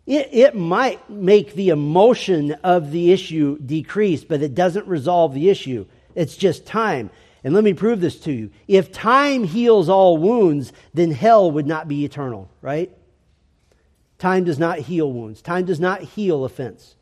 It, 0.07 0.29
it 0.33 0.55
might 0.55 1.11
make 1.11 1.55
the 1.55 1.71
emotion 1.71 2.53
of 2.63 2.93
the 2.93 3.13
issue 3.13 3.59
decrease, 3.59 4.25
but 4.25 4.43
it 4.43 4.55
doesn't 4.55 4.87
resolve 4.87 5.35
the 5.35 5.51
issue. 5.51 5.87
It's 6.15 6.37
just 6.37 6.65
time. 6.65 7.11
And 7.43 7.55
let 7.55 7.65
me 7.65 7.75
prove 7.75 8.01
this 8.01 8.19
to 8.21 8.33
you. 8.33 8.51
If 8.67 8.93
time 8.93 9.45
heals 9.45 9.89
all 9.89 10.17
wounds, 10.17 10.73
then 10.95 11.11
hell 11.11 11.51
would 11.51 11.67
not 11.67 11.89
be 11.89 12.05
eternal, 12.05 12.51
right? 12.63 12.91
Time 14.19 14.45
does 14.45 14.59
not 14.59 14.79
heal 14.79 15.13
wounds. 15.13 15.43
Time 15.43 15.65
does 15.65 15.81
not 15.81 16.01
heal 16.03 16.45
offense. 16.45 16.95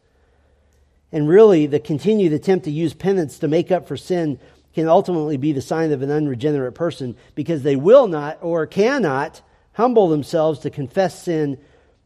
And 1.13 1.29
really, 1.29 1.67
the 1.67 1.79
continued 1.79 2.33
attempt 2.33 2.65
to 2.65 2.71
use 2.71 2.93
penance 2.93 3.39
to 3.39 3.49
make 3.49 3.71
up 3.71 3.87
for 3.87 3.97
sin 3.97 4.41
can 4.75 4.89
ultimately 4.89 5.37
be 5.37 5.53
the 5.53 5.63
sign 5.63 5.93
of 5.93 6.03
an 6.03 6.11
unregenerate 6.11 6.75
person 6.75 7.17
because 7.35 7.63
they 7.63 7.77
will 7.77 8.09
not 8.09 8.39
or 8.43 8.67
cannot 8.67 9.41
humble 9.73 10.09
themselves 10.09 10.61
to 10.61 10.71
confess 10.71 11.23
sin 11.23 11.59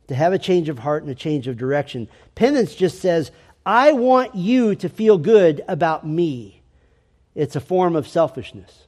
to 0.08 0.14
have 0.14 0.32
a 0.32 0.38
change 0.38 0.68
of 0.68 0.80
heart 0.80 1.02
and 1.02 1.12
a 1.12 1.14
change 1.14 1.46
of 1.46 1.56
direction. 1.56 2.08
Penance 2.34 2.74
just 2.74 3.00
says, 3.00 3.30
I 3.64 3.92
want 3.92 4.34
you 4.34 4.74
to 4.76 4.88
feel 4.88 5.18
good 5.18 5.62
about 5.68 6.06
me. 6.06 6.62
It's 7.34 7.56
a 7.56 7.60
form 7.60 7.94
of 7.94 8.08
selfishness. 8.08 8.86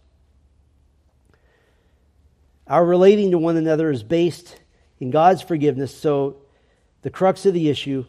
Our 2.66 2.84
relating 2.84 3.32
to 3.32 3.38
one 3.38 3.56
another 3.56 3.90
is 3.90 4.02
based 4.02 4.58
in 4.98 5.10
God's 5.10 5.42
forgiveness, 5.42 5.96
so 5.96 6.36
the 7.02 7.10
crux 7.10 7.46
of 7.46 7.54
the 7.54 7.68
issue 7.68 8.04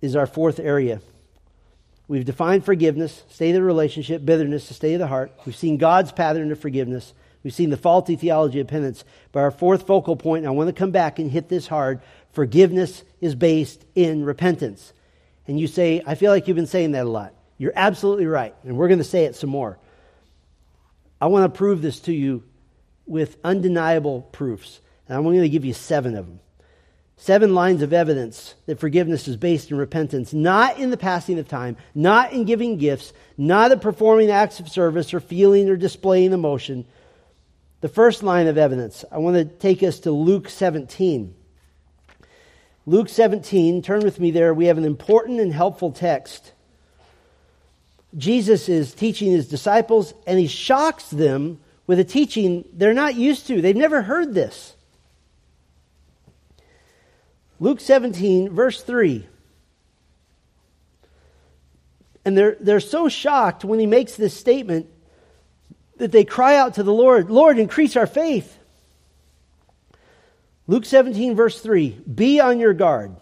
is 0.00 0.16
our 0.16 0.26
fourth 0.26 0.58
area. 0.58 1.00
We've 2.08 2.24
defined 2.24 2.64
forgiveness, 2.64 3.22
state 3.30 3.50
of 3.50 3.56
the 3.56 3.62
relationship, 3.62 4.24
bitterness, 4.24 4.68
the 4.68 4.74
state 4.74 4.94
of 4.94 5.00
the 5.00 5.06
heart. 5.06 5.32
We've 5.46 5.56
seen 5.56 5.76
God's 5.76 6.12
pattern 6.12 6.52
of 6.52 6.58
forgiveness. 6.58 7.14
We've 7.42 7.54
seen 7.54 7.70
the 7.70 7.76
faulty 7.76 8.16
theology 8.16 8.60
of 8.60 8.68
penance. 8.68 9.04
But 9.32 9.40
our 9.40 9.50
fourth 9.50 9.86
focal 9.86 10.16
point, 10.16 10.44
and 10.44 10.48
I 10.48 10.50
want 10.50 10.68
to 10.68 10.72
come 10.72 10.90
back 10.90 11.18
and 11.18 11.30
hit 11.30 11.48
this 11.48 11.66
hard 11.66 12.00
forgiveness 12.32 13.02
is 13.20 13.34
based 13.34 13.84
in 13.94 14.24
repentance. 14.24 14.92
And 15.46 15.58
you 15.58 15.66
say, 15.66 16.02
I 16.06 16.14
feel 16.14 16.30
like 16.30 16.46
you've 16.48 16.56
been 16.56 16.66
saying 16.66 16.92
that 16.92 17.06
a 17.06 17.10
lot. 17.10 17.34
You're 17.58 17.72
absolutely 17.74 18.26
right. 18.26 18.54
And 18.64 18.76
we're 18.76 18.88
going 18.88 18.98
to 18.98 19.04
say 19.04 19.24
it 19.24 19.36
some 19.36 19.50
more. 19.50 19.78
I 21.20 21.26
want 21.26 21.52
to 21.52 21.56
prove 21.56 21.82
this 21.82 22.00
to 22.00 22.12
you 22.12 22.42
with 23.06 23.36
undeniable 23.44 24.22
proofs. 24.22 24.80
And 25.08 25.16
I'm 25.16 25.24
going 25.24 25.40
to 25.40 25.48
give 25.48 25.64
you 25.64 25.74
seven 25.74 26.16
of 26.16 26.26
them. 26.26 26.40
Seven 27.16 27.54
lines 27.54 27.82
of 27.82 27.92
evidence 27.92 28.54
that 28.66 28.80
forgiveness 28.80 29.28
is 29.28 29.36
based 29.36 29.70
in 29.70 29.76
repentance, 29.76 30.32
not 30.32 30.78
in 30.78 30.90
the 30.90 30.96
passing 30.96 31.38
of 31.38 31.46
time, 31.46 31.76
not 31.94 32.32
in 32.32 32.44
giving 32.44 32.78
gifts, 32.78 33.12
not 33.36 33.70
in 33.70 33.78
performing 33.78 34.30
acts 34.30 34.58
of 34.58 34.68
service 34.68 35.14
or 35.14 35.20
feeling 35.20 35.68
or 35.68 35.76
displaying 35.76 36.32
emotion, 36.32 36.84
the 37.82 37.88
first 37.88 38.22
line 38.22 38.46
of 38.46 38.56
evidence, 38.56 39.04
I 39.10 39.18
want 39.18 39.36
to 39.36 39.44
take 39.44 39.82
us 39.82 39.98
to 40.00 40.12
Luke 40.12 40.48
17. 40.48 41.34
Luke 42.86 43.08
17, 43.08 43.82
turn 43.82 44.02
with 44.02 44.20
me 44.20 44.30
there. 44.30 44.54
We 44.54 44.66
have 44.66 44.78
an 44.78 44.84
important 44.84 45.40
and 45.40 45.52
helpful 45.52 45.90
text. 45.90 46.52
Jesus 48.16 48.68
is 48.68 48.94
teaching 48.94 49.32
his 49.32 49.48
disciples, 49.48 50.14
and 50.28 50.38
he 50.38 50.46
shocks 50.46 51.08
them 51.08 51.58
with 51.88 51.98
a 51.98 52.04
teaching 52.04 52.64
they're 52.72 52.94
not 52.94 53.16
used 53.16 53.48
to. 53.48 53.60
They've 53.60 53.74
never 53.74 54.02
heard 54.02 54.32
this. 54.32 54.76
Luke 57.58 57.80
17, 57.80 58.50
verse 58.50 58.80
3. 58.80 59.26
And 62.24 62.38
they're, 62.38 62.56
they're 62.60 62.78
so 62.78 63.08
shocked 63.08 63.64
when 63.64 63.80
he 63.80 63.86
makes 63.86 64.14
this 64.14 64.36
statement 64.36 64.88
that 66.02 66.10
they 66.10 66.24
cry 66.24 66.56
out 66.56 66.74
to 66.74 66.82
the 66.82 66.92
Lord, 66.92 67.30
Lord, 67.30 67.60
increase 67.60 67.96
our 67.96 68.08
faith. 68.08 68.58
Luke 70.66 70.84
17, 70.84 71.36
verse 71.36 71.60
3 71.60 71.90
Be 72.12 72.40
on 72.40 72.58
your 72.58 72.74
guard. 72.74 73.14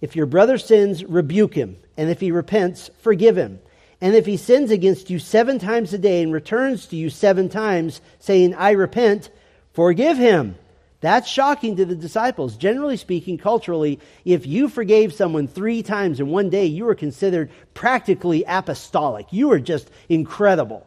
If 0.00 0.16
your 0.16 0.26
brother 0.26 0.58
sins, 0.58 1.04
rebuke 1.04 1.54
him. 1.54 1.76
And 1.96 2.10
if 2.10 2.18
he 2.18 2.32
repents, 2.32 2.90
forgive 3.02 3.38
him. 3.38 3.60
And 4.00 4.16
if 4.16 4.26
he 4.26 4.36
sins 4.36 4.72
against 4.72 5.10
you 5.10 5.20
seven 5.20 5.60
times 5.60 5.92
a 5.92 5.98
day 5.98 6.20
and 6.20 6.32
returns 6.32 6.86
to 6.86 6.96
you 6.96 7.08
seven 7.08 7.48
times, 7.48 8.00
saying, 8.18 8.52
I 8.54 8.72
repent, 8.72 9.30
forgive 9.72 10.16
him. 10.16 10.56
That's 11.00 11.28
shocking 11.28 11.76
to 11.76 11.84
the 11.84 11.94
disciples. 11.94 12.56
Generally 12.56 12.96
speaking, 12.96 13.38
culturally, 13.38 14.00
if 14.24 14.44
you 14.44 14.68
forgave 14.68 15.12
someone 15.14 15.46
three 15.46 15.84
times 15.84 16.18
in 16.18 16.30
one 16.30 16.50
day, 16.50 16.66
you 16.66 16.84
were 16.84 16.96
considered 16.96 17.50
practically 17.74 18.42
apostolic. 18.44 19.32
You 19.32 19.48
were 19.48 19.60
just 19.60 19.88
incredible. 20.08 20.84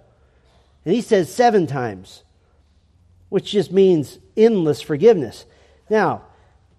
And 0.86 0.94
he 0.94 1.02
says 1.02 1.34
seven 1.34 1.68
times, 1.68 2.24
which 3.30 3.52
just 3.52 3.72
means 3.72 4.20
endless 4.36 4.82
forgiveness. 4.82 5.46
Now, 5.90 6.24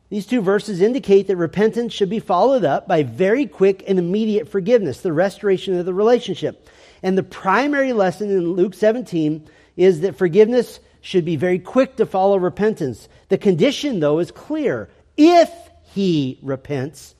these 0.09 0.27
two 0.27 0.43
verses 0.43 0.83
indicate 0.83 1.29
that 1.29 1.37
repentance 1.37 1.93
should 1.93 2.11
be 2.11 2.19
followed 2.19 2.65
up 2.65 2.87
by 2.87 3.03
very 3.03 3.47
quick 3.47 3.85
and 3.87 3.99
immediate 3.99 4.49
forgiveness, 4.49 5.01
the 5.01 5.13
restoration 5.13 5.79
of 5.79 5.87
the 5.87 5.95
relationship. 5.95 6.69
And 7.03 7.17
the 7.17 7.23
primary 7.23 7.93
lesson 7.93 8.31
in 8.31 8.53
Luke 8.53 8.75
17 8.75 9.49
is 9.77 10.01
that 10.01 10.17
forgiveness 10.17 10.81
should 11.01 11.25
be 11.25 11.37
very 11.37 11.59
quick 11.59 11.97
to 11.97 12.07
follow 12.07 12.37
repentance. 12.37 13.09
The 13.29 13.39
condition, 13.39 14.01
though, 14.01 14.19
is 14.19 14.31
clear. 14.31 14.91
If 15.17 15.51
he 15.85 16.39
repents, 16.43 17.15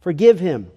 forgive 0.00 0.38
him. 0.38 0.70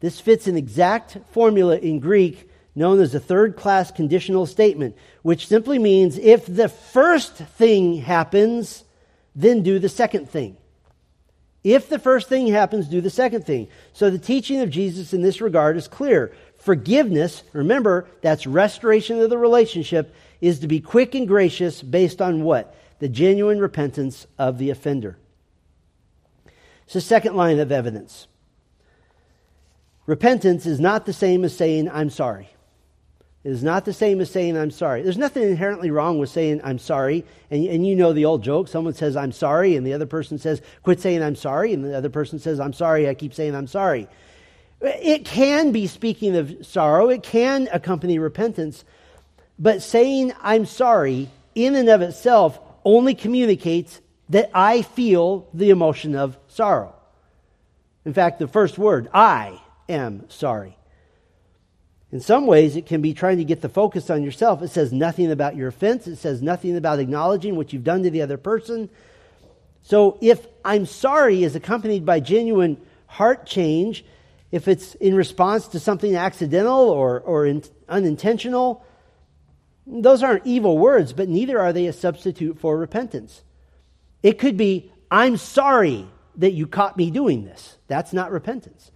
This 0.00 0.18
fits 0.18 0.46
an 0.46 0.56
exact 0.56 1.18
formula 1.30 1.76
in 1.76 2.00
Greek 2.00 2.48
known 2.74 3.00
as 3.00 3.14
a 3.14 3.20
third 3.20 3.56
class 3.56 3.90
conditional 3.90 4.46
statement, 4.46 4.96
which 5.22 5.46
simply 5.46 5.78
means 5.78 6.18
if 6.18 6.46
the 6.46 6.68
first 6.68 7.34
thing 7.34 7.96
happens, 7.98 8.84
then 9.34 9.62
do 9.62 9.78
the 9.78 9.88
second 9.88 10.28
thing. 10.28 10.56
If 11.64 11.88
the 11.88 11.98
first 11.98 12.28
thing 12.28 12.48
happens, 12.48 12.88
do 12.88 13.00
the 13.00 13.10
second 13.10 13.44
thing. 13.44 13.68
So 13.92 14.10
the 14.10 14.18
teaching 14.18 14.60
of 14.60 14.70
Jesus 14.70 15.12
in 15.12 15.22
this 15.22 15.40
regard 15.40 15.76
is 15.76 15.86
clear. 15.86 16.34
Forgiveness, 16.56 17.44
remember, 17.52 18.08
that's 18.20 18.46
restoration 18.46 19.20
of 19.20 19.30
the 19.30 19.38
relationship, 19.38 20.14
is 20.40 20.58
to 20.60 20.66
be 20.66 20.80
quick 20.80 21.14
and 21.14 21.28
gracious 21.28 21.82
based 21.82 22.20
on 22.20 22.42
what? 22.42 22.74
The 22.98 23.08
genuine 23.08 23.60
repentance 23.60 24.26
of 24.38 24.58
the 24.58 24.70
offender. 24.70 25.18
It's 26.84 26.94
the 26.94 27.00
second 27.00 27.36
line 27.36 27.60
of 27.60 27.70
evidence. 27.70 28.26
Repentance 30.06 30.66
is 30.66 30.80
not 30.80 31.06
the 31.06 31.12
same 31.12 31.44
as 31.44 31.56
saying, 31.56 31.88
I'm 31.88 32.10
sorry. 32.10 32.48
It 33.44 33.50
is 33.50 33.64
not 33.64 33.84
the 33.84 33.92
same 33.92 34.20
as 34.20 34.30
saying, 34.30 34.56
I'm 34.56 34.70
sorry. 34.70 35.02
There's 35.02 35.18
nothing 35.18 35.42
inherently 35.42 35.90
wrong 35.90 36.18
with 36.18 36.30
saying, 36.30 36.60
I'm 36.62 36.78
sorry. 36.78 37.24
And, 37.50 37.66
and 37.66 37.86
you 37.86 37.96
know 37.96 38.12
the 38.12 38.24
old 38.24 38.44
joke. 38.44 38.68
Someone 38.68 38.94
says, 38.94 39.16
I'm 39.16 39.32
sorry, 39.32 39.74
and 39.74 39.84
the 39.84 39.94
other 39.94 40.06
person 40.06 40.38
says, 40.38 40.62
quit 40.84 41.00
saying, 41.00 41.22
I'm 41.22 41.34
sorry. 41.34 41.72
And 41.72 41.84
the 41.84 41.96
other 41.96 42.08
person 42.08 42.38
says, 42.38 42.60
I'm 42.60 42.72
sorry, 42.72 43.08
I 43.08 43.14
keep 43.14 43.34
saying, 43.34 43.56
I'm 43.56 43.66
sorry. 43.66 44.06
It 44.80 45.24
can 45.24 45.72
be 45.72 45.88
speaking 45.88 46.36
of 46.36 46.64
sorrow, 46.64 47.08
it 47.08 47.22
can 47.22 47.68
accompany 47.72 48.18
repentance. 48.18 48.84
But 49.58 49.82
saying, 49.82 50.32
I'm 50.40 50.66
sorry, 50.66 51.28
in 51.54 51.74
and 51.74 51.88
of 51.88 52.00
itself, 52.00 52.58
only 52.84 53.14
communicates 53.14 54.00
that 54.28 54.50
I 54.54 54.82
feel 54.82 55.48
the 55.52 55.70
emotion 55.70 56.14
of 56.14 56.36
sorrow. 56.48 56.94
In 58.04 58.12
fact, 58.12 58.38
the 58.38 58.48
first 58.48 58.78
word, 58.78 59.08
I 59.12 59.60
am 59.88 60.28
sorry. 60.30 60.76
In 62.12 62.20
some 62.20 62.46
ways, 62.46 62.76
it 62.76 62.84
can 62.84 63.00
be 63.00 63.14
trying 63.14 63.38
to 63.38 63.44
get 63.44 63.62
the 63.62 63.70
focus 63.70 64.10
on 64.10 64.22
yourself. 64.22 64.60
It 64.60 64.68
says 64.68 64.92
nothing 64.92 65.32
about 65.32 65.56
your 65.56 65.68
offense, 65.68 66.06
it 66.06 66.16
says 66.16 66.42
nothing 66.42 66.76
about 66.76 67.00
acknowledging 67.00 67.56
what 67.56 67.72
you've 67.72 67.84
done 67.84 68.02
to 68.02 68.10
the 68.10 68.20
other 68.20 68.36
person. 68.36 68.90
So, 69.82 70.18
if 70.20 70.46
I'm 70.64 70.84
sorry 70.84 71.42
is 71.42 71.56
accompanied 71.56 72.04
by 72.04 72.20
genuine 72.20 72.76
heart 73.06 73.46
change, 73.46 74.04
if 74.52 74.68
it's 74.68 74.94
in 74.96 75.14
response 75.14 75.68
to 75.68 75.80
something 75.80 76.14
accidental 76.14 76.90
or, 76.90 77.20
or 77.20 77.46
in, 77.46 77.64
unintentional, 77.88 78.84
those 79.86 80.22
aren't 80.22 80.46
evil 80.46 80.76
words, 80.76 81.14
but 81.14 81.28
neither 81.28 81.58
are 81.58 81.72
they 81.72 81.86
a 81.86 81.92
substitute 81.92 82.58
for 82.60 82.76
repentance. 82.76 83.42
It 84.22 84.38
could 84.38 84.58
be, 84.58 84.92
I'm 85.10 85.38
sorry 85.38 86.06
that 86.36 86.52
you 86.52 86.66
caught 86.66 86.96
me 86.96 87.10
doing 87.10 87.44
this. 87.44 87.78
That's 87.88 88.12
not 88.12 88.30
repentance. 88.30 88.90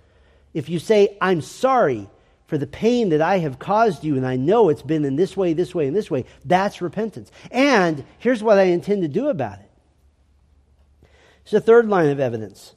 If 0.55 0.69
you 0.69 0.79
say, 0.79 1.17
I'm 1.21 1.41
sorry 1.41 2.09
for 2.47 2.59
the 2.59 2.67
pain 2.67 3.09
that 3.11 3.21
I 3.21 3.39
have 3.39 3.59
caused 3.59 4.05
you, 4.05 4.17
and 4.17 4.27
I 4.27 4.37
know 4.37 4.69
it's 4.69 4.83
been 4.83 5.05
in 5.05 5.17
this 5.17 5.37
way, 5.37 5.53
this 5.53 5.75
way, 5.75 5.87
and 5.87 5.97
this 5.97 6.11
way. 6.11 6.25
That's 6.45 6.81
repentance. 6.81 7.31
And 7.51 8.05
here's 8.19 8.43
what 8.43 8.59
I 8.59 8.65
intend 8.65 9.03
to 9.03 9.09
do 9.09 9.29
about 9.29 9.59
it. 9.59 9.71
It's 11.43 11.53
the 11.53 11.61
third 11.61 11.89
line 11.89 12.09
of 12.09 12.21
evidence. 12.21 12.75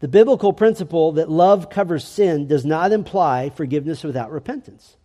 The 0.00 0.08
biblical 0.08 0.52
principle 0.52 1.12
that 1.12 1.30
love 1.30 1.68
covers 1.68 2.04
sin 2.04 2.46
does 2.46 2.64
not 2.64 2.90
imply 2.90 3.50
forgiveness 3.50 4.02
without 4.02 4.30
repentance. 4.30 4.96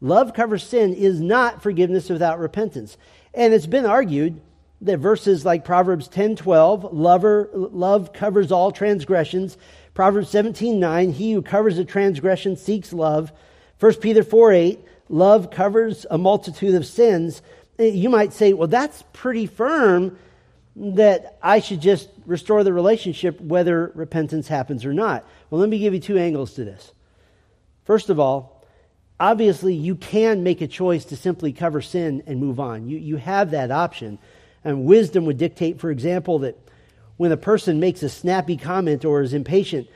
Love 0.00 0.32
covers 0.32 0.62
sin 0.62 0.94
is 0.94 1.20
not 1.20 1.62
forgiveness 1.62 2.08
without 2.08 2.38
repentance. 2.38 2.96
And 3.34 3.52
it's 3.52 3.66
been 3.66 3.84
argued 3.84 4.40
that 4.80 4.96
verses 4.96 5.44
like 5.44 5.64
Proverbs 5.64 6.08
10:12, 6.08 6.88
lover 6.92 7.50
love 7.52 8.12
covers 8.14 8.50
all 8.50 8.72
transgressions, 8.72 9.58
Proverbs 10.00 10.30
17 10.30 10.80
9, 10.80 11.12
he 11.12 11.32
who 11.32 11.42
covers 11.42 11.76
a 11.76 11.84
transgression 11.84 12.56
seeks 12.56 12.94
love. 12.94 13.34
1 13.80 13.96
Peter 13.96 14.22
4 14.22 14.52
8, 14.54 14.80
love 15.10 15.50
covers 15.50 16.06
a 16.10 16.16
multitude 16.16 16.74
of 16.74 16.86
sins. 16.86 17.42
Eh, 17.78 17.88
you 17.88 18.08
might 18.08 18.32
say, 18.32 18.54
well, 18.54 18.66
that's 18.66 19.04
pretty 19.12 19.44
firm 19.44 20.16
that 20.74 21.36
I 21.42 21.60
should 21.60 21.82
just 21.82 22.08
restore 22.24 22.64
the 22.64 22.72
relationship 22.72 23.38
whether 23.42 23.92
repentance 23.94 24.48
happens 24.48 24.86
or 24.86 24.94
not. 24.94 25.26
Well, 25.50 25.60
let 25.60 25.68
me 25.68 25.78
give 25.78 25.92
you 25.92 26.00
two 26.00 26.16
angles 26.16 26.54
to 26.54 26.64
this. 26.64 26.94
First 27.84 28.08
of 28.08 28.18
all, 28.18 28.64
obviously, 29.20 29.74
you 29.74 29.96
can 29.96 30.42
make 30.42 30.62
a 30.62 30.66
choice 30.66 31.04
to 31.04 31.14
simply 31.14 31.52
cover 31.52 31.82
sin 31.82 32.22
and 32.26 32.40
move 32.40 32.58
on. 32.58 32.88
You, 32.88 32.96
you 32.96 33.16
have 33.18 33.50
that 33.50 33.70
option. 33.70 34.18
And 34.64 34.86
wisdom 34.86 35.26
would 35.26 35.36
dictate, 35.36 35.78
for 35.78 35.90
example, 35.90 36.38
that 36.38 36.56
when 37.20 37.32
a 37.32 37.36
person 37.36 37.80
makes 37.80 38.02
a 38.02 38.08
snappy 38.08 38.56
comment 38.56 39.04
or 39.04 39.20
is 39.20 39.34
impatient, 39.34 39.86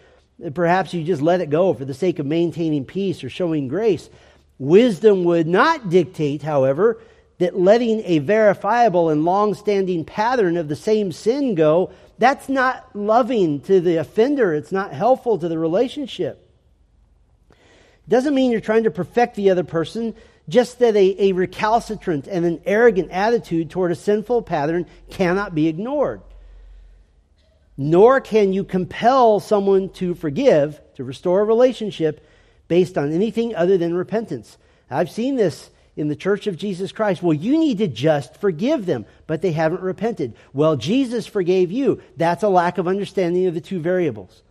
perhaps 0.53 0.93
you 0.93 1.03
just 1.03 1.23
let 1.23 1.41
it 1.41 1.49
go 1.49 1.73
for 1.73 1.87
the 1.87 1.95
sake 1.95 2.19
of 2.19 2.27
maintaining 2.27 2.85
peace 2.85 3.25
or 3.25 3.31
showing 3.31 3.67
grace. 3.67 4.11
Wisdom 4.59 5.25
would 5.25 5.47
not 5.47 5.89
dictate, 5.89 6.43
however, 6.43 7.01
that 7.39 7.59
letting 7.59 8.03
a 8.05 8.19
verifiable 8.19 9.09
and 9.09 9.25
long 9.25 9.55
standing 9.55 10.05
pattern 10.05 10.59
of 10.59 10.69
the 10.69 10.77
same 10.77 11.13
sin 11.13 11.55
go, 11.55 11.91
that's 12.19 12.51
not 12.51 12.95
loving 12.95 13.59
to 13.63 13.81
the 13.81 13.97
offender. 13.97 14.53
It's 14.53 14.71
not 14.71 14.93
helpful 14.93 15.39
to 15.39 15.49
the 15.49 15.59
relationship. 15.59 16.47
Doesn't 18.07 18.35
mean 18.35 18.51
you're 18.51 18.61
trying 18.61 18.85
to 18.85 18.91
perfect 18.91 19.35
the 19.35 19.49
other 19.49 19.65
person, 19.65 20.15
just 20.47 20.79
that 20.81 20.95
a, 20.95 21.31
a 21.31 21.33
recalcitrant 21.33 22.27
and 22.27 22.45
an 22.45 22.61
arrogant 22.67 23.11
attitude 23.13 23.71
toward 23.71 23.93
a 23.93 23.95
sinful 23.95 24.43
pattern 24.43 24.85
cannot 25.09 25.55
be 25.55 25.69
ignored 25.69 26.21
nor 27.77 28.21
can 28.21 28.53
you 28.53 28.65
compel 28.65 29.41
someone 29.41 29.89
to 29.91 30.15
forgive, 30.15 30.81
to 30.95 31.05
restore 31.05 31.41
a 31.41 31.45
relationship 31.45 32.27
based 32.69 32.97
on 32.97 33.13
anything 33.13 33.55
other 33.55 33.77
than 33.77 33.95
repentance. 33.95 34.57
I've 34.91 35.11
seen 35.11 35.37
this 35.37 35.71
in 35.97 36.09
the 36.09 36.17
church 36.17 36.47
of 36.47 36.57
Jesus 36.57 36.93
Christ. 36.93 37.23
Well, 37.23 37.35
you 37.35 37.59
need 37.59 37.79
to 37.79 37.89
just 37.89 38.37
forgive 38.37 38.87
them, 38.87 39.07
but 39.27 39.43
they 39.43 39.53
haven't 39.53 39.83
repented. 39.83 40.35
Well, 40.53 40.77
Jesus 40.77 41.27
forgave 41.27 41.71
you. 41.71 42.01
That's 42.17 42.43
a 42.43 42.49
lack 42.49 42.79
of 42.79 42.89
understanding 42.89 43.47
of 43.47 43.55
the 43.55 43.61
two 43.61 43.81
variables. 43.81 44.43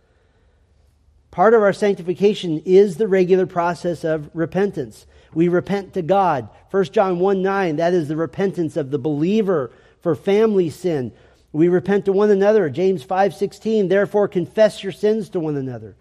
Part 1.30 1.54
of 1.54 1.62
our 1.62 1.72
sanctification 1.72 2.62
is 2.64 2.96
the 2.96 3.08
regular 3.08 3.46
process 3.46 4.04
of 4.04 4.30
repentance. 4.34 5.06
We 5.34 5.48
repent 5.48 5.94
to 5.94 6.02
God. 6.02 6.48
1 6.70 6.84
John 6.86 7.18
1 7.18 7.42
9, 7.42 7.76
that 7.76 7.92
is 7.92 8.08
the 8.08 8.16
repentance 8.16 8.76
of 8.76 8.90
the 8.90 8.98
believer 8.98 9.72
for 10.00 10.14
family 10.14 10.70
sin, 10.70 11.12
we 11.54 11.68
repent 11.68 12.04
to 12.04 12.12
one 12.12 12.30
another. 12.30 12.68
James 12.68 13.04
5:16, 13.04 13.88
therefore 13.88 14.26
confess 14.26 14.82
your 14.82 14.92
sins 14.92 15.28
to 15.30 15.38
one 15.38 15.56
another. 15.56 15.94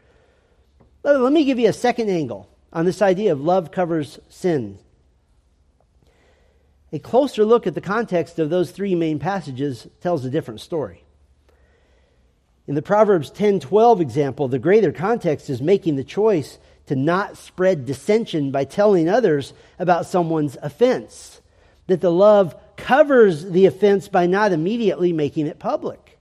Let 1.04 1.32
me 1.32 1.46
give 1.46 1.60
you 1.60 1.70
a 1.70 1.74
second 1.74 2.10
angle 2.10 2.50
on 2.74 2.86
this 2.86 3.04
idea 3.04 3.32
of 3.32 3.40
love 3.40 3.70
covers 3.70 4.20
sin. 4.30 4.80
A 6.92 6.98
closer 6.98 7.46
look 7.46 7.68
at 7.68 7.76
the 7.76 7.82
context 7.82 8.40
of 8.40 8.50
those 8.50 8.72
three 8.72 8.96
main 8.96 9.20
passages 9.20 9.88
tells 10.02 10.26
a 10.26 10.30
different 10.30 10.60
story. 10.60 11.04
In 12.66 12.74
the 12.74 12.82
Proverbs 12.82 13.30
10:12 13.30 14.02
example, 14.02 14.48
the 14.48 14.58
greater 14.58 14.92
context 14.92 15.52
is 15.52 15.62
making 15.62 15.98
the 15.98 16.04
choice 16.04 16.58
to 16.88 16.96
not 16.96 17.38
spread 17.38 17.86
dissension 17.86 18.50
by 18.50 18.64
telling 18.64 19.08
others 19.08 19.54
about 19.78 20.08
someone's 20.08 20.58
offense. 20.64 21.42
that 21.88 22.02
the 22.02 22.12
love 22.12 22.56
covers 22.78 23.46
the 23.46 23.66
offense 23.66 24.08
by 24.08 24.26
not 24.26 24.52
immediately 24.52 25.14
making 25.14 25.48
it 25.48 25.60
public. 25.60 26.20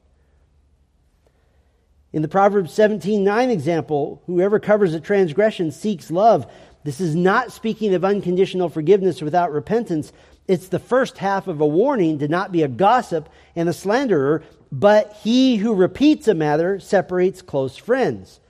In 2.12 2.22
the 2.22 2.28
Proverbs 2.28 2.72
17:9 2.72 3.50
example, 3.50 4.22
whoever 4.26 4.60
covers 4.60 4.94
a 4.94 5.00
transgression 5.00 5.70
seeks 5.70 6.10
love. 6.10 6.46
This 6.84 7.00
is 7.00 7.14
not 7.14 7.52
speaking 7.52 7.94
of 7.94 8.04
unconditional 8.04 8.68
forgiveness 8.68 9.22
without 9.22 9.52
repentance. 9.52 10.12
It's 10.46 10.68
the 10.68 10.78
first 10.78 11.18
half 11.18 11.46
of 11.46 11.60
a 11.60 11.66
warning 11.66 12.18
to 12.18 12.28
not 12.28 12.52
be 12.52 12.62
a 12.62 12.68
gossip 12.68 13.28
and 13.54 13.68
a 13.68 13.72
slanderer, 13.72 14.42
but 14.70 15.16
he 15.22 15.56
who 15.56 15.74
repeats 15.74 16.28
a 16.28 16.34
matter 16.34 16.80
separates 16.80 17.40
close 17.40 17.76
friends. 17.76 18.40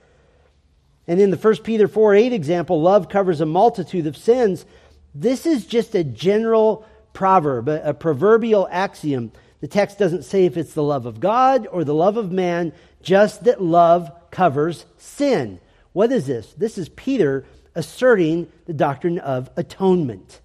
And 1.07 1.19
in 1.19 1.31
the 1.31 1.37
1 1.37 1.57
Peter 1.57 1.87
4 1.87 2.15
8 2.15 2.33
example, 2.33 2.81
love 2.81 3.09
covers 3.09 3.39
a 3.39 3.45
multitude 3.45 4.07
of 4.07 4.17
sins. 4.17 4.65
This 5.13 5.45
is 5.45 5.65
just 5.65 5.95
a 5.95 6.03
general 6.03 6.85
proverb, 7.13 7.69
a, 7.69 7.89
a 7.89 7.93
proverbial 7.93 8.67
axiom. 8.71 9.31
The 9.61 9.67
text 9.67 9.97
doesn't 9.97 10.25
say 10.25 10.45
if 10.45 10.57
it's 10.57 10.73
the 10.73 10.83
love 10.83 11.05
of 11.05 11.19
God 11.19 11.67
or 11.71 11.83
the 11.83 11.93
love 11.93 12.17
of 12.17 12.31
man, 12.31 12.73
just 13.01 13.45
that 13.45 13.61
love 13.61 14.11
covers 14.31 14.85
sin. 14.97 15.59
What 15.93 16.11
is 16.11 16.27
this? 16.27 16.53
This 16.53 16.77
is 16.77 16.89
Peter 16.89 17.45
asserting 17.75 18.51
the 18.65 18.73
doctrine 18.73 19.19
of 19.19 19.49
atonement, 19.55 20.41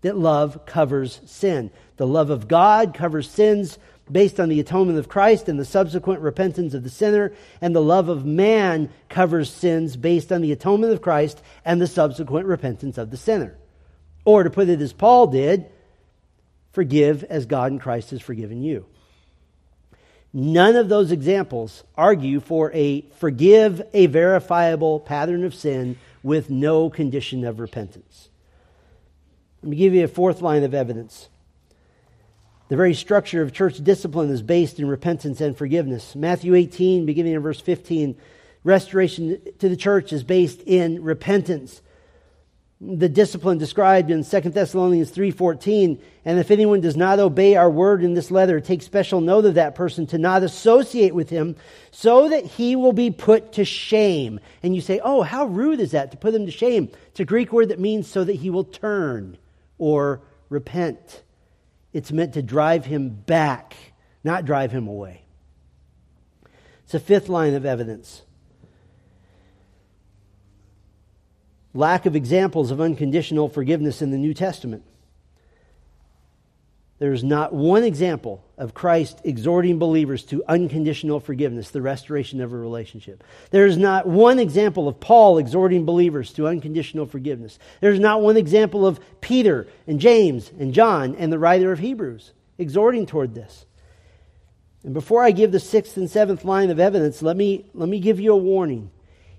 that 0.00 0.16
love 0.16 0.66
covers 0.66 1.20
sin. 1.24 1.70
The 1.96 2.06
love 2.06 2.30
of 2.30 2.48
God 2.48 2.94
covers 2.94 3.30
sins 3.30 3.78
based 4.10 4.38
on 4.38 4.48
the 4.48 4.60
atonement 4.60 4.98
of 4.98 5.08
Christ 5.08 5.48
and 5.48 5.58
the 5.58 5.64
subsequent 5.64 6.20
repentance 6.20 6.74
of 6.74 6.82
the 6.82 6.90
sinner, 6.90 7.32
and 7.60 7.74
the 7.74 7.80
love 7.80 8.08
of 8.08 8.26
man 8.26 8.90
covers 9.08 9.50
sins 9.50 9.96
based 9.96 10.30
on 10.30 10.42
the 10.42 10.52
atonement 10.52 10.92
of 10.92 11.00
Christ 11.00 11.42
and 11.64 11.80
the 11.80 11.86
subsequent 11.86 12.46
repentance 12.46 12.98
of 12.98 13.10
the 13.10 13.16
sinner. 13.16 13.56
Or 14.24 14.42
to 14.42 14.50
put 14.50 14.68
it 14.68 14.80
as 14.80 14.92
Paul 14.92 15.28
did, 15.28 15.66
forgive 16.74 17.24
as 17.24 17.46
God 17.46 17.72
in 17.72 17.78
Christ 17.78 18.10
has 18.10 18.20
forgiven 18.20 18.62
you. 18.62 18.84
None 20.32 20.74
of 20.74 20.88
those 20.88 21.12
examples 21.12 21.84
argue 21.96 22.40
for 22.40 22.72
a 22.72 23.02
forgive 23.18 23.80
a 23.94 24.06
verifiable 24.06 24.98
pattern 24.98 25.44
of 25.44 25.54
sin 25.54 25.96
with 26.24 26.50
no 26.50 26.90
condition 26.90 27.44
of 27.44 27.60
repentance. 27.60 28.28
Let 29.62 29.70
me 29.70 29.76
give 29.76 29.94
you 29.94 30.04
a 30.04 30.08
fourth 30.08 30.42
line 30.42 30.64
of 30.64 30.74
evidence. 30.74 31.28
The 32.68 32.76
very 32.76 32.94
structure 32.94 33.42
of 33.42 33.52
church 33.52 33.82
discipline 33.84 34.30
is 34.30 34.42
based 34.42 34.80
in 34.80 34.88
repentance 34.88 35.40
and 35.40 35.56
forgiveness. 35.56 36.16
Matthew 36.16 36.56
18, 36.56 37.06
beginning 37.06 37.34
in 37.34 37.40
verse 37.40 37.60
15, 37.60 38.16
restoration 38.64 39.40
to 39.60 39.68
the 39.68 39.76
church 39.76 40.12
is 40.12 40.24
based 40.24 40.62
in 40.62 41.04
repentance 41.04 41.80
the 42.86 43.08
discipline 43.08 43.58
described 43.58 44.10
in 44.10 44.24
2 44.24 44.40
Thessalonians 44.40 45.10
3:14 45.10 45.98
and 46.24 46.38
if 46.38 46.50
anyone 46.50 46.80
does 46.80 46.96
not 46.96 47.18
obey 47.18 47.56
our 47.56 47.70
word 47.70 48.02
in 48.02 48.14
this 48.14 48.30
letter 48.30 48.60
take 48.60 48.82
special 48.82 49.20
note 49.20 49.44
of 49.44 49.54
that 49.54 49.74
person 49.74 50.06
to 50.08 50.18
not 50.18 50.42
associate 50.42 51.14
with 51.14 51.30
him 51.30 51.56
so 51.90 52.28
that 52.28 52.44
he 52.44 52.76
will 52.76 52.92
be 52.92 53.10
put 53.10 53.52
to 53.52 53.64
shame. 53.64 54.40
And 54.62 54.74
you 54.74 54.80
say 54.80 55.00
oh 55.02 55.22
how 55.22 55.46
rude 55.46 55.80
is 55.80 55.92
that 55.92 56.10
to 56.10 56.16
put 56.16 56.34
him 56.34 56.46
to 56.46 56.52
shame? 56.52 56.90
It's 57.08 57.20
a 57.20 57.24
greek 57.24 57.52
word 57.52 57.70
that 57.70 57.80
means 57.80 58.06
so 58.06 58.24
that 58.24 58.36
he 58.36 58.50
will 58.50 58.64
turn 58.64 59.38
or 59.78 60.20
repent. 60.48 61.22
It's 61.92 62.12
meant 62.12 62.34
to 62.34 62.42
drive 62.42 62.84
him 62.84 63.08
back 63.08 63.76
not 64.24 64.46
drive 64.46 64.72
him 64.72 64.88
away. 64.88 65.20
It's 66.84 66.94
a 66.94 67.00
fifth 67.00 67.28
line 67.28 67.54
of 67.54 67.66
evidence 67.66 68.22
lack 71.74 72.06
of 72.06 72.16
examples 72.16 72.70
of 72.70 72.80
unconditional 72.80 73.48
forgiveness 73.48 74.00
in 74.00 74.10
the 74.10 74.16
New 74.16 74.32
Testament. 74.32 74.84
There's 77.00 77.24
not 77.24 77.52
one 77.52 77.82
example 77.82 78.44
of 78.56 78.72
Christ 78.72 79.20
exhorting 79.24 79.80
believers 79.80 80.22
to 80.26 80.44
unconditional 80.46 81.18
forgiveness, 81.18 81.70
the 81.70 81.82
restoration 81.82 82.40
of 82.40 82.52
a 82.52 82.56
relationship. 82.56 83.24
There's 83.50 83.76
not 83.76 84.06
one 84.06 84.38
example 84.38 84.86
of 84.86 85.00
Paul 85.00 85.38
exhorting 85.38 85.84
believers 85.84 86.32
to 86.34 86.46
unconditional 86.46 87.06
forgiveness. 87.06 87.58
There's 87.80 87.98
not 87.98 88.22
one 88.22 88.36
example 88.36 88.86
of 88.86 89.00
Peter 89.20 89.66
and 89.88 89.98
James 89.98 90.52
and 90.58 90.72
John 90.72 91.16
and 91.16 91.32
the 91.32 91.38
writer 91.38 91.72
of 91.72 91.80
Hebrews 91.80 92.32
exhorting 92.58 93.06
toward 93.06 93.34
this. 93.34 93.66
And 94.84 94.94
before 94.94 95.24
I 95.24 95.32
give 95.32 95.50
the 95.50 95.60
sixth 95.60 95.96
and 95.96 96.08
seventh 96.08 96.44
line 96.44 96.70
of 96.70 96.78
evidence, 96.78 97.22
let 97.22 97.36
me, 97.36 97.66
let 97.74 97.88
me 97.88 97.98
give 97.98 98.20
you 98.20 98.32
a 98.32 98.36
warning. 98.36 98.90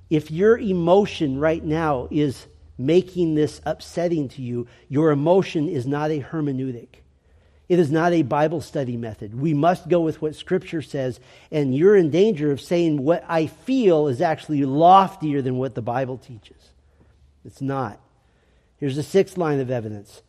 If 0.09 0.31
your 0.31 0.57
emotion 0.57 1.39
right 1.39 1.63
now 1.63 2.07
is 2.11 2.47
making 2.77 3.35
this 3.35 3.61
upsetting 3.65 4.29
to 4.29 4.41
you, 4.41 4.67
your 4.89 5.11
emotion 5.11 5.67
is 5.67 5.87
not 5.87 6.11
a 6.11 6.21
hermeneutic. 6.21 6.87
It 7.67 7.79
is 7.79 7.91
not 7.91 8.13
a 8.13 8.21
Bible 8.21 8.61
study 8.61 8.95
method. 8.95 9.39
We 9.39 9.53
must 9.53 9.89
go 9.89 10.01
with 10.01 10.21
what 10.21 10.35
Scripture 10.35 10.83
says, 10.83 11.19
and 11.51 11.75
you're 11.75 11.95
in 11.95 12.11
danger 12.11 12.51
of 12.51 12.61
saying 12.61 13.03
what 13.03 13.25
I 13.27 13.47
feel 13.47 14.07
is 14.07 14.21
actually 14.21 14.63
loftier 14.65 15.41
than 15.41 15.57
what 15.57 15.73
the 15.73 15.81
Bible 15.81 16.17
teaches. 16.17 16.69
It's 17.43 17.61
not. 17.61 17.99
Here's 18.77 18.95
the 18.95 19.03
sixth 19.03 19.37
line 19.37 19.59
of 19.59 19.71
evidence 19.71 20.21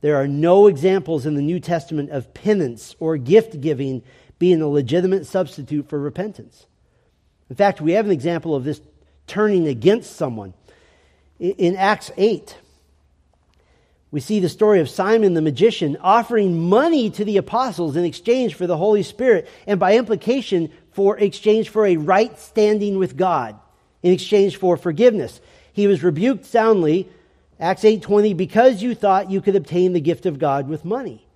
there 0.00 0.16
are 0.16 0.26
no 0.26 0.66
examples 0.66 1.26
in 1.26 1.34
the 1.34 1.42
New 1.42 1.60
Testament 1.60 2.10
of 2.10 2.32
penance 2.32 2.96
or 2.98 3.16
gift 3.18 3.60
giving 3.60 4.02
being 4.38 4.62
a 4.62 4.68
legitimate 4.68 5.26
substitute 5.26 5.88
for 5.88 5.98
repentance. 5.98 6.66
In 7.50 7.56
fact, 7.56 7.80
we 7.80 7.92
have 7.92 8.06
an 8.06 8.12
example 8.12 8.54
of 8.54 8.64
this 8.64 8.80
turning 9.26 9.66
against 9.66 10.16
someone. 10.16 10.54
In 11.38 11.76
Acts 11.76 12.12
8, 12.16 12.56
we 14.12 14.20
see 14.20 14.40
the 14.40 14.48
story 14.48 14.80
of 14.80 14.88
Simon 14.88 15.34
the 15.34 15.42
magician 15.42 15.96
offering 16.00 16.68
money 16.68 17.10
to 17.10 17.24
the 17.24 17.36
apostles 17.36 17.96
in 17.96 18.04
exchange 18.04 18.54
for 18.54 18.66
the 18.66 18.76
Holy 18.76 19.02
Spirit, 19.02 19.48
and 19.66 19.80
by 19.80 19.96
implication, 19.96 20.70
for 20.92 21.18
exchange 21.18 21.68
for 21.68 21.86
a 21.86 21.96
right 21.96 22.38
standing 22.38 22.98
with 22.98 23.16
God, 23.16 23.58
in 24.02 24.12
exchange 24.12 24.56
for 24.56 24.76
forgiveness. 24.76 25.40
He 25.72 25.86
was 25.86 26.02
rebuked 26.02 26.44
soundly, 26.44 27.08
Acts 27.58 27.84
8:20, 27.84 28.32
because 28.36 28.82
you 28.82 28.94
thought 28.94 29.30
you 29.30 29.40
could 29.40 29.56
obtain 29.56 29.92
the 29.92 30.00
gift 30.00 30.26
of 30.26 30.38
God 30.38 30.68
with 30.68 30.84
money. 30.84 31.26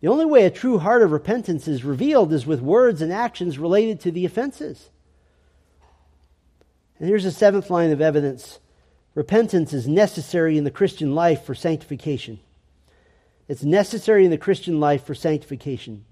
The 0.00 0.08
only 0.08 0.26
way 0.26 0.44
a 0.44 0.50
true 0.50 0.78
heart 0.78 1.02
of 1.02 1.12
repentance 1.12 1.68
is 1.68 1.84
revealed 1.84 2.32
is 2.32 2.46
with 2.46 2.60
words 2.60 3.02
and 3.02 3.12
actions 3.12 3.58
related 3.58 4.00
to 4.00 4.10
the 4.10 4.24
offenses. 4.24 4.90
And 6.98 7.08
here's 7.08 7.24
the 7.24 7.30
seventh 7.30 7.70
line 7.70 7.90
of 7.90 8.00
evidence 8.00 8.58
repentance 9.14 9.72
is 9.72 9.88
necessary 9.88 10.58
in 10.58 10.64
the 10.64 10.70
Christian 10.70 11.14
life 11.14 11.44
for 11.44 11.54
sanctification. 11.54 12.38
It's 13.48 13.62
necessary 13.62 14.24
in 14.24 14.30
the 14.30 14.38
Christian 14.38 14.80
life 14.80 15.04
for 15.04 15.14
sanctification. 15.14 16.04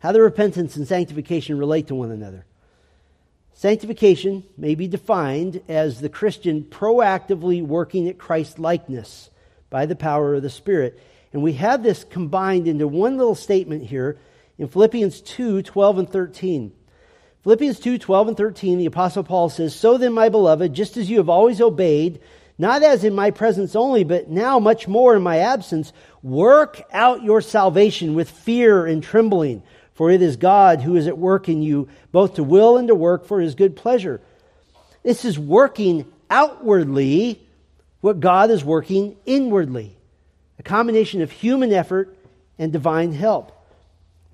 How 0.00 0.12
do 0.12 0.20
repentance 0.20 0.76
and 0.76 0.86
sanctification 0.86 1.58
relate 1.58 1.86
to 1.86 1.94
one 1.94 2.10
another? 2.10 2.44
Sanctification 3.54 4.44
may 4.58 4.74
be 4.74 4.86
defined 4.86 5.62
as 5.68 6.00
the 6.00 6.08
Christian 6.08 6.64
proactively 6.64 7.64
working 7.64 8.08
at 8.08 8.18
Christ 8.18 8.58
likeness 8.58 9.30
by 9.70 9.86
the 9.86 9.96
power 9.96 10.34
of 10.34 10.42
the 10.42 10.50
Spirit. 10.50 11.00
And 11.32 11.42
we 11.42 11.54
have 11.54 11.82
this 11.82 12.04
combined 12.04 12.68
into 12.68 12.86
one 12.86 13.16
little 13.16 13.34
statement 13.34 13.86
here 13.86 14.18
in 14.58 14.68
Philippians 14.68 15.20
2 15.22 15.62
12 15.62 15.98
and 15.98 16.10
13. 16.10 16.72
Philippians 17.44 17.78
2 17.78 17.98
12 17.98 18.28
and 18.28 18.36
13, 18.38 18.78
the 18.78 18.86
Apostle 18.86 19.22
Paul 19.22 19.50
says, 19.50 19.76
So 19.76 19.98
then, 19.98 20.14
my 20.14 20.30
beloved, 20.30 20.72
just 20.72 20.96
as 20.96 21.10
you 21.10 21.18
have 21.18 21.28
always 21.28 21.60
obeyed, 21.60 22.20
not 22.56 22.82
as 22.82 23.04
in 23.04 23.14
my 23.14 23.30
presence 23.30 23.76
only, 23.76 24.02
but 24.02 24.30
now 24.30 24.58
much 24.58 24.88
more 24.88 25.14
in 25.14 25.22
my 25.22 25.38
absence, 25.38 25.92
work 26.22 26.82
out 26.90 27.22
your 27.22 27.42
salvation 27.42 28.14
with 28.14 28.30
fear 28.30 28.86
and 28.86 29.02
trembling, 29.02 29.62
for 29.92 30.10
it 30.10 30.22
is 30.22 30.36
God 30.36 30.80
who 30.80 30.96
is 30.96 31.06
at 31.06 31.18
work 31.18 31.46
in 31.48 31.62
you, 31.62 31.86
both 32.12 32.36
to 32.36 32.42
will 32.42 32.78
and 32.78 32.88
to 32.88 32.94
work 32.94 33.26
for 33.26 33.40
his 33.40 33.54
good 33.54 33.76
pleasure. 33.76 34.22
This 35.02 35.26
is 35.26 35.38
working 35.38 36.10
outwardly 36.30 37.46
what 38.00 38.20
God 38.20 38.50
is 38.50 38.64
working 38.64 39.16
inwardly, 39.26 39.94
a 40.58 40.62
combination 40.62 41.20
of 41.20 41.30
human 41.30 41.74
effort 41.74 42.16
and 42.58 42.72
divine 42.72 43.12
help. 43.12 43.53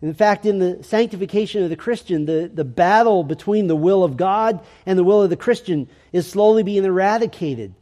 In 0.03 0.14
fact, 0.14 0.46
in 0.46 0.59
the 0.59 0.82
sanctification 0.82 1.62
of 1.62 1.68
the 1.68 1.76
Christian, 1.76 2.24
the, 2.24 2.51
the 2.53 2.64
battle 2.64 3.22
between 3.22 3.66
the 3.66 3.76
will 3.76 4.03
of 4.03 4.16
God 4.16 4.64
and 4.86 4.98
the 4.98 5.05
will 5.05 5.22
of 5.22 5.28
the 5.28 5.36
Christian 5.36 5.88
is 6.12 6.26
slowly 6.26 6.62
being 6.62 6.84
eradicated. 6.84 7.74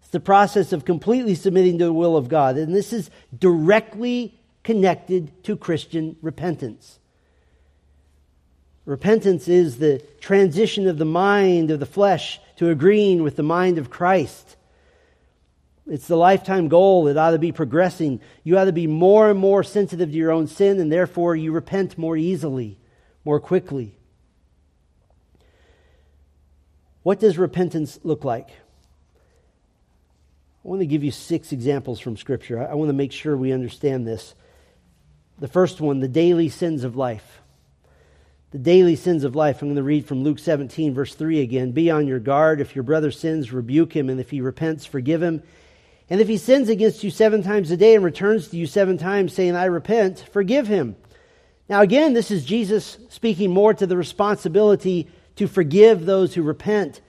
It's 0.00 0.10
the 0.10 0.20
process 0.20 0.72
of 0.72 0.86
completely 0.86 1.34
submitting 1.34 1.78
to 1.78 1.84
the 1.84 1.92
will 1.92 2.16
of 2.16 2.28
God. 2.28 2.56
And 2.56 2.74
this 2.74 2.94
is 2.94 3.10
directly 3.38 4.40
connected 4.62 5.44
to 5.44 5.56
Christian 5.56 6.16
repentance. 6.22 6.98
Repentance 8.86 9.48
is 9.48 9.78
the 9.78 10.02
transition 10.20 10.88
of 10.88 10.96
the 10.96 11.04
mind 11.04 11.70
of 11.70 11.80
the 11.80 11.86
flesh 11.86 12.40
to 12.56 12.70
agreeing 12.70 13.22
with 13.22 13.36
the 13.36 13.42
mind 13.42 13.76
of 13.76 13.90
Christ. 13.90 14.56
It's 15.86 16.08
the 16.08 16.16
lifetime 16.16 16.68
goal. 16.68 17.08
It 17.08 17.16
ought 17.16 17.32
to 17.32 17.38
be 17.38 17.52
progressing. 17.52 18.20
You 18.42 18.58
ought 18.58 18.64
to 18.64 18.72
be 18.72 18.86
more 18.86 19.30
and 19.30 19.38
more 19.38 19.62
sensitive 19.62 20.10
to 20.10 20.16
your 20.16 20.32
own 20.32 20.46
sin, 20.46 20.80
and 20.80 20.90
therefore 20.90 21.36
you 21.36 21.52
repent 21.52 21.98
more 21.98 22.16
easily, 22.16 22.78
more 23.24 23.38
quickly. 23.38 23.94
What 27.02 27.20
does 27.20 27.36
repentance 27.36 28.00
look 28.02 28.24
like? 28.24 28.48
I 30.64 30.68
want 30.68 30.80
to 30.80 30.86
give 30.86 31.04
you 31.04 31.10
six 31.10 31.52
examples 31.52 32.00
from 32.00 32.16
Scripture. 32.16 32.66
I 32.66 32.74
want 32.74 32.88
to 32.88 32.94
make 32.94 33.12
sure 33.12 33.36
we 33.36 33.52
understand 33.52 34.06
this. 34.06 34.34
The 35.38 35.48
first 35.48 35.82
one, 35.82 36.00
the 36.00 36.08
daily 36.08 36.48
sins 36.48 36.84
of 36.84 36.96
life. 36.96 37.42
The 38.52 38.58
daily 38.58 38.96
sins 38.96 39.24
of 39.24 39.36
life. 39.36 39.60
I'm 39.60 39.68
going 39.68 39.76
to 39.76 39.82
read 39.82 40.06
from 40.06 40.24
Luke 40.24 40.38
17, 40.38 40.94
verse 40.94 41.14
3 41.14 41.42
again. 41.42 41.72
Be 41.72 41.90
on 41.90 42.06
your 42.06 42.20
guard. 42.20 42.62
If 42.62 42.74
your 42.74 42.84
brother 42.84 43.10
sins, 43.10 43.52
rebuke 43.52 43.94
him, 43.94 44.08
and 44.08 44.18
if 44.18 44.30
he 44.30 44.40
repents, 44.40 44.86
forgive 44.86 45.22
him. 45.22 45.42
And 46.10 46.20
if 46.20 46.28
he 46.28 46.36
sins 46.36 46.68
against 46.68 47.02
you 47.02 47.10
seven 47.10 47.42
times 47.42 47.70
a 47.70 47.76
day 47.76 47.94
and 47.94 48.04
returns 48.04 48.48
to 48.48 48.56
you 48.56 48.66
seven 48.66 48.98
times, 48.98 49.32
saying, 49.32 49.56
I 49.56 49.64
repent, 49.64 50.24
forgive 50.32 50.66
him. 50.66 50.96
Now, 51.68 51.80
again, 51.80 52.12
this 52.12 52.30
is 52.30 52.44
Jesus 52.44 52.98
speaking 53.08 53.50
more 53.50 53.72
to 53.72 53.86
the 53.86 53.96
responsibility 53.96 55.08
to 55.36 55.46
forgive 55.46 56.04
those 56.04 56.34
who 56.34 56.42
repent. 56.42 57.00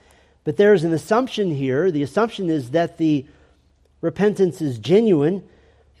But 0.44 0.56
there's 0.56 0.84
an 0.84 0.92
assumption 0.92 1.54
here. 1.54 1.90
The 1.90 2.02
assumption 2.02 2.48
is 2.48 2.70
that 2.70 2.96
the 2.96 3.26
repentance 4.00 4.62
is 4.62 4.78
genuine. 4.78 5.42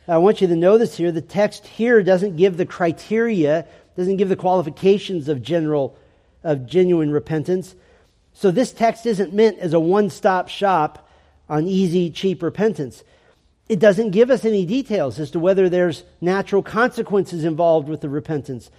I 0.08 0.18
want 0.18 0.40
you 0.40 0.46
to 0.46 0.56
notice 0.56 0.96
here 0.96 1.12
the 1.12 1.20
text 1.20 1.66
here 1.66 2.02
doesn't 2.02 2.36
give 2.36 2.56
the 2.56 2.66
criteria, 2.66 3.66
doesn't 3.96 4.16
give 4.16 4.28
the 4.28 4.36
qualifications 4.36 5.28
of 5.28 5.42
general 5.42 5.98
of 6.44 6.64
genuine 6.66 7.10
repentance. 7.10 7.74
So 8.32 8.50
this 8.50 8.72
text 8.72 9.04
isn't 9.04 9.34
meant 9.34 9.58
as 9.58 9.72
a 9.72 9.80
one-stop 9.80 10.48
shop 10.48 11.05
on 11.48 11.66
easy, 11.66 12.10
cheap 12.10 12.42
repentance. 12.42 13.04
It 13.68 13.78
doesn't 13.78 14.10
give 14.10 14.30
us 14.30 14.44
any 14.44 14.64
details 14.64 15.18
as 15.18 15.30
to 15.32 15.40
whether 15.40 15.68
there's 15.68 16.04
natural 16.20 16.62
consequences 16.62 17.44
involved 17.44 17.88
with 17.88 18.00
the 18.00 18.08
repentance. 18.08 18.70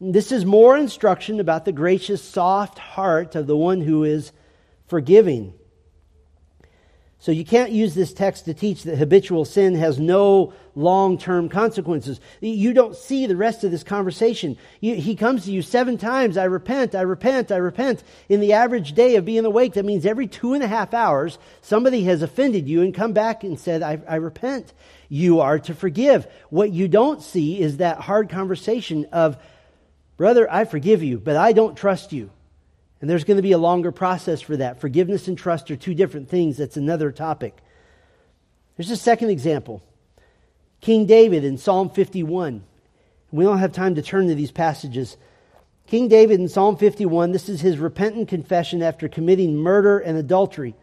This 0.00 0.32
is 0.32 0.44
more 0.44 0.76
instruction 0.76 1.40
about 1.40 1.64
the 1.64 1.72
gracious, 1.72 2.22
soft 2.22 2.78
heart 2.78 3.34
of 3.34 3.46
the 3.46 3.56
one 3.56 3.80
who 3.80 4.04
is 4.04 4.32
forgiving. 4.86 5.54
So 7.22 7.30
you 7.30 7.44
can't 7.44 7.70
use 7.70 7.94
this 7.94 8.12
text 8.12 8.46
to 8.46 8.52
teach 8.52 8.82
that 8.82 8.98
habitual 8.98 9.44
sin 9.44 9.76
has 9.76 10.00
no 10.00 10.54
long 10.74 11.18
term 11.18 11.48
consequences. 11.48 12.18
You 12.40 12.72
don't 12.72 12.96
see 12.96 13.26
the 13.26 13.36
rest 13.36 13.62
of 13.62 13.70
this 13.70 13.84
conversation. 13.84 14.58
He 14.80 15.14
comes 15.14 15.44
to 15.44 15.52
you 15.52 15.62
seven 15.62 15.98
times 15.98 16.36
I 16.36 16.46
repent, 16.46 16.96
I 16.96 17.02
repent, 17.02 17.52
I 17.52 17.58
repent. 17.58 18.02
In 18.28 18.40
the 18.40 18.54
average 18.54 18.94
day 18.94 19.14
of 19.14 19.24
being 19.24 19.44
awake, 19.44 19.74
that 19.74 19.84
means 19.84 20.04
every 20.04 20.26
two 20.26 20.54
and 20.54 20.64
a 20.64 20.66
half 20.66 20.94
hours, 20.94 21.38
somebody 21.60 22.02
has 22.06 22.22
offended 22.22 22.68
you 22.68 22.82
and 22.82 22.92
come 22.92 23.12
back 23.12 23.44
and 23.44 23.56
said, 23.56 23.84
I, 23.84 24.00
I 24.08 24.16
repent. 24.16 24.72
You 25.08 25.42
are 25.42 25.60
to 25.60 25.76
forgive. 25.76 26.26
What 26.50 26.72
you 26.72 26.88
don't 26.88 27.22
see 27.22 27.60
is 27.60 27.76
that 27.76 28.00
hard 28.00 28.30
conversation 28.30 29.06
of, 29.12 29.36
Brother, 30.16 30.52
I 30.52 30.64
forgive 30.64 31.04
you, 31.04 31.20
but 31.20 31.36
I 31.36 31.52
don't 31.52 31.76
trust 31.76 32.12
you. 32.12 32.30
And 33.02 33.10
there's 33.10 33.24
going 33.24 33.36
to 33.36 33.42
be 33.42 33.52
a 33.52 33.58
longer 33.58 33.90
process 33.90 34.40
for 34.40 34.56
that. 34.56 34.80
Forgiveness 34.80 35.26
and 35.26 35.36
trust 35.36 35.72
are 35.72 35.76
two 35.76 35.92
different 35.92 36.28
things. 36.28 36.56
That's 36.56 36.76
another 36.76 37.10
topic. 37.10 37.58
There's 38.76 38.92
a 38.92 38.96
second 38.96 39.30
example 39.30 39.82
King 40.80 41.06
David 41.06 41.44
in 41.44 41.58
Psalm 41.58 41.90
51. 41.90 42.62
We 43.32 43.44
don't 43.44 43.58
have 43.58 43.72
time 43.72 43.96
to 43.96 44.02
turn 44.02 44.28
to 44.28 44.36
these 44.36 44.52
passages. 44.52 45.16
King 45.88 46.06
David 46.06 46.38
in 46.38 46.48
Psalm 46.48 46.76
51, 46.76 47.32
this 47.32 47.48
is 47.48 47.60
his 47.60 47.76
repentant 47.76 48.28
confession 48.28 48.82
after 48.82 49.08
committing 49.08 49.56
murder 49.56 49.98
and 49.98 50.16
adultery. 50.16 50.76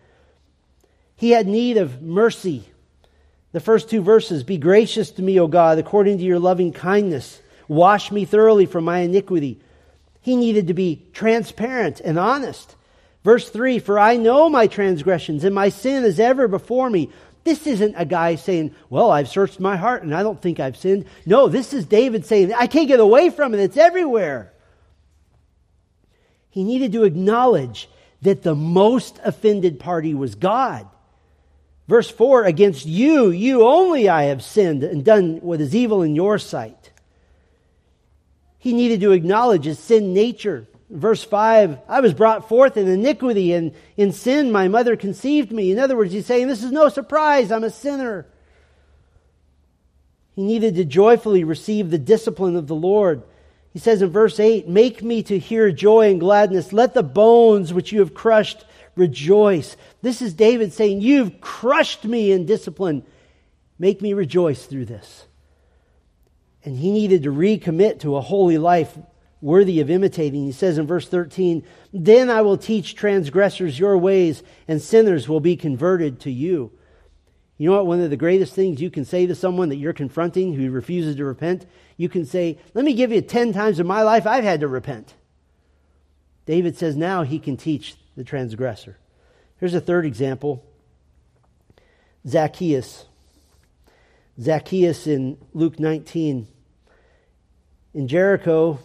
He 1.15 1.31
had 1.31 1.47
need 1.47 1.77
of 1.77 2.01
mercy. 2.01 2.65
The 3.53 3.61
first 3.61 3.89
two 3.89 4.01
verses 4.01 4.43
Be 4.43 4.57
gracious 4.57 5.09
to 5.11 5.21
me, 5.21 5.39
O 5.39 5.47
God, 5.47 5.79
according 5.79 6.17
to 6.17 6.25
your 6.25 6.39
loving 6.39 6.73
kindness. 6.73 7.41
Wash 7.69 8.11
me 8.11 8.25
thoroughly 8.25 8.65
from 8.65 8.83
my 8.83 8.99
iniquity 8.99 9.61
he 10.29 10.35
needed 10.35 10.67
to 10.67 10.75
be 10.75 11.07
transparent 11.11 12.01
and 12.01 12.19
honest. 12.19 12.75
Verse 13.23 13.49
3 13.49 13.79
For 13.79 13.97
I 13.97 14.15
know 14.15 14.47
my 14.47 14.67
transgressions, 14.67 15.43
and 15.43 15.55
my 15.55 15.69
sin 15.69 16.03
is 16.03 16.19
ever 16.19 16.47
before 16.47 16.87
me. 16.87 17.09
This 17.45 17.65
isn't 17.65 17.95
a 17.97 18.05
guy 18.05 18.35
saying, 18.35 18.75
Well, 18.91 19.09
I've 19.09 19.27
searched 19.27 19.59
my 19.59 19.75
heart 19.75 20.03
and 20.03 20.13
I 20.13 20.21
don't 20.21 20.39
think 20.39 20.59
I've 20.59 20.77
sinned. 20.77 21.05
No, 21.25 21.47
this 21.47 21.73
is 21.73 21.85
David 21.85 22.27
saying, 22.27 22.53
I 22.53 22.67
can't 22.67 22.87
get 22.87 22.99
away 22.99 23.31
from 23.31 23.55
it. 23.55 23.59
It's 23.59 23.75
everywhere. 23.75 24.53
He 26.51 26.63
needed 26.63 26.91
to 26.91 27.05
acknowledge 27.05 27.89
that 28.21 28.43
the 28.43 28.55
most 28.55 29.19
offended 29.23 29.79
party 29.79 30.13
was 30.13 30.35
God. 30.35 30.87
Verse 31.87 32.11
4 32.11 32.43
Against 32.43 32.85
you, 32.85 33.31
you 33.31 33.65
only 33.65 34.09
I 34.09 34.25
have 34.25 34.43
sinned 34.43 34.83
and 34.83 35.03
done 35.03 35.37
what 35.37 35.59
is 35.59 35.75
evil 35.75 36.03
in 36.03 36.13
your 36.13 36.37
sight. 36.37 36.88
He 38.59 38.73
needed 38.73 38.99
to 39.01 39.13
acknowledge 39.13 39.65
his 39.65 39.79
sin 39.79 40.13
nature. 40.13 40.67
Verse 40.89 41.23
5, 41.23 41.79
I 41.87 42.01
was 42.01 42.13
brought 42.13 42.49
forth 42.49 42.75
in 42.75 42.87
iniquity, 42.87 43.53
and 43.53 43.73
in 43.95 44.11
sin 44.11 44.51
my 44.51 44.67
mother 44.67 44.95
conceived 44.95 45.51
me. 45.51 45.71
In 45.71 45.79
other 45.79 45.95
words, 45.95 46.11
he's 46.11 46.25
saying, 46.25 46.47
This 46.47 46.63
is 46.63 46.71
no 46.71 46.89
surprise, 46.89 47.51
I'm 47.51 47.63
a 47.63 47.69
sinner. 47.69 48.25
He 50.35 50.43
needed 50.43 50.75
to 50.75 50.85
joyfully 50.85 51.43
receive 51.43 51.89
the 51.89 51.97
discipline 51.97 52.55
of 52.55 52.67
the 52.67 52.75
Lord. 52.75 53.23
He 53.71 53.79
says 53.79 54.01
in 54.01 54.09
verse 54.09 54.39
8, 54.39 54.67
Make 54.67 55.03
me 55.03 55.21
to 55.23 55.37
hear 55.37 55.71
joy 55.71 56.09
and 56.09 56.19
gladness. 56.19 56.73
Let 56.73 56.93
the 56.93 57.03
bones 57.03 57.71
which 57.71 57.91
you 57.91 57.99
have 57.99 58.13
crushed 58.13 58.65
rejoice. 58.95 59.77
This 60.01 60.21
is 60.21 60.33
David 60.33 60.73
saying, 60.73 61.01
You've 61.01 61.39
crushed 61.39 62.03
me 62.03 62.31
in 62.31 62.45
discipline. 62.45 63.03
Make 63.77 64.01
me 64.01 64.13
rejoice 64.13 64.65
through 64.65 64.85
this. 64.85 65.25
And 66.63 66.77
he 66.77 66.91
needed 66.91 67.23
to 67.23 67.31
recommit 67.31 67.99
to 68.01 68.15
a 68.15 68.21
holy 68.21 68.57
life 68.57 68.97
worthy 69.41 69.79
of 69.79 69.89
imitating. 69.89 70.45
He 70.45 70.51
says 70.51 70.77
in 70.77 70.85
verse 70.85 71.07
13, 71.07 71.63
Then 71.93 72.29
I 72.29 72.41
will 72.41 72.57
teach 72.57 72.95
transgressors 72.95 73.79
your 73.79 73.97
ways, 73.97 74.43
and 74.67 74.81
sinners 74.81 75.29
will 75.29 75.39
be 75.39 75.55
converted 75.55 76.19
to 76.21 76.31
you. 76.31 76.71
You 77.57 77.69
know 77.69 77.75
what? 77.75 77.87
One 77.87 78.01
of 78.01 78.09
the 78.09 78.17
greatest 78.17 78.53
things 78.53 78.81
you 78.81 78.89
can 78.89 79.05
say 79.05 79.25
to 79.27 79.35
someone 79.35 79.69
that 79.69 79.75
you're 79.75 79.93
confronting 79.93 80.53
who 80.53 80.71
refuses 80.71 81.17
to 81.17 81.25
repent, 81.25 81.65
you 81.97 82.07
can 82.07 82.25
say, 82.25 82.57
Let 82.73 82.85
me 82.85 82.93
give 82.93 83.11
you 83.11 83.21
10 83.21 83.53
times 83.53 83.79
in 83.79 83.87
my 83.87 84.01
life 84.01 84.25
I've 84.25 84.45
had 84.45 84.61
to 84.61 84.67
repent. 84.67 85.13
David 86.45 86.77
says 86.77 86.95
now 86.95 87.23
he 87.23 87.37
can 87.37 87.57
teach 87.57 87.95
the 88.15 88.23
transgressor. 88.23 88.97
Here's 89.57 89.75
a 89.75 89.81
third 89.81 90.05
example 90.05 90.63
Zacchaeus. 92.25 93.05
Zacchaeus 94.41 95.05
in 95.05 95.37
Luke 95.53 95.79
19. 95.79 96.47
In 97.93 98.07
Jericho, 98.07 98.79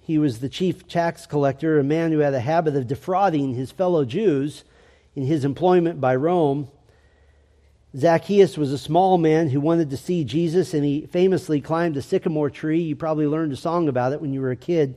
he 0.00 0.16
was 0.16 0.38
the 0.38 0.48
chief 0.48 0.86
tax 0.86 1.26
collector, 1.26 1.78
a 1.78 1.84
man 1.84 2.12
who 2.12 2.18
had 2.18 2.34
a 2.34 2.40
habit 2.40 2.76
of 2.76 2.86
defrauding 2.86 3.54
his 3.54 3.72
fellow 3.72 4.04
Jews 4.04 4.62
in 5.16 5.26
his 5.26 5.44
employment 5.44 6.00
by 6.00 6.14
Rome. 6.14 6.68
Zacchaeus 7.96 8.56
was 8.56 8.72
a 8.72 8.78
small 8.78 9.18
man 9.18 9.48
who 9.48 9.60
wanted 9.60 9.90
to 9.90 9.96
see 9.96 10.22
Jesus, 10.22 10.72
and 10.72 10.84
he 10.84 11.06
famously 11.06 11.60
climbed 11.60 11.96
a 11.96 12.02
sycamore 12.02 12.50
tree. 12.50 12.80
You 12.80 12.94
probably 12.94 13.26
learned 13.26 13.52
a 13.52 13.56
song 13.56 13.88
about 13.88 14.12
it 14.12 14.20
when 14.20 14.32
you 14.32 14.40
were 14.40 14.52
a 14.52 14.56
kid. 14.56 14.94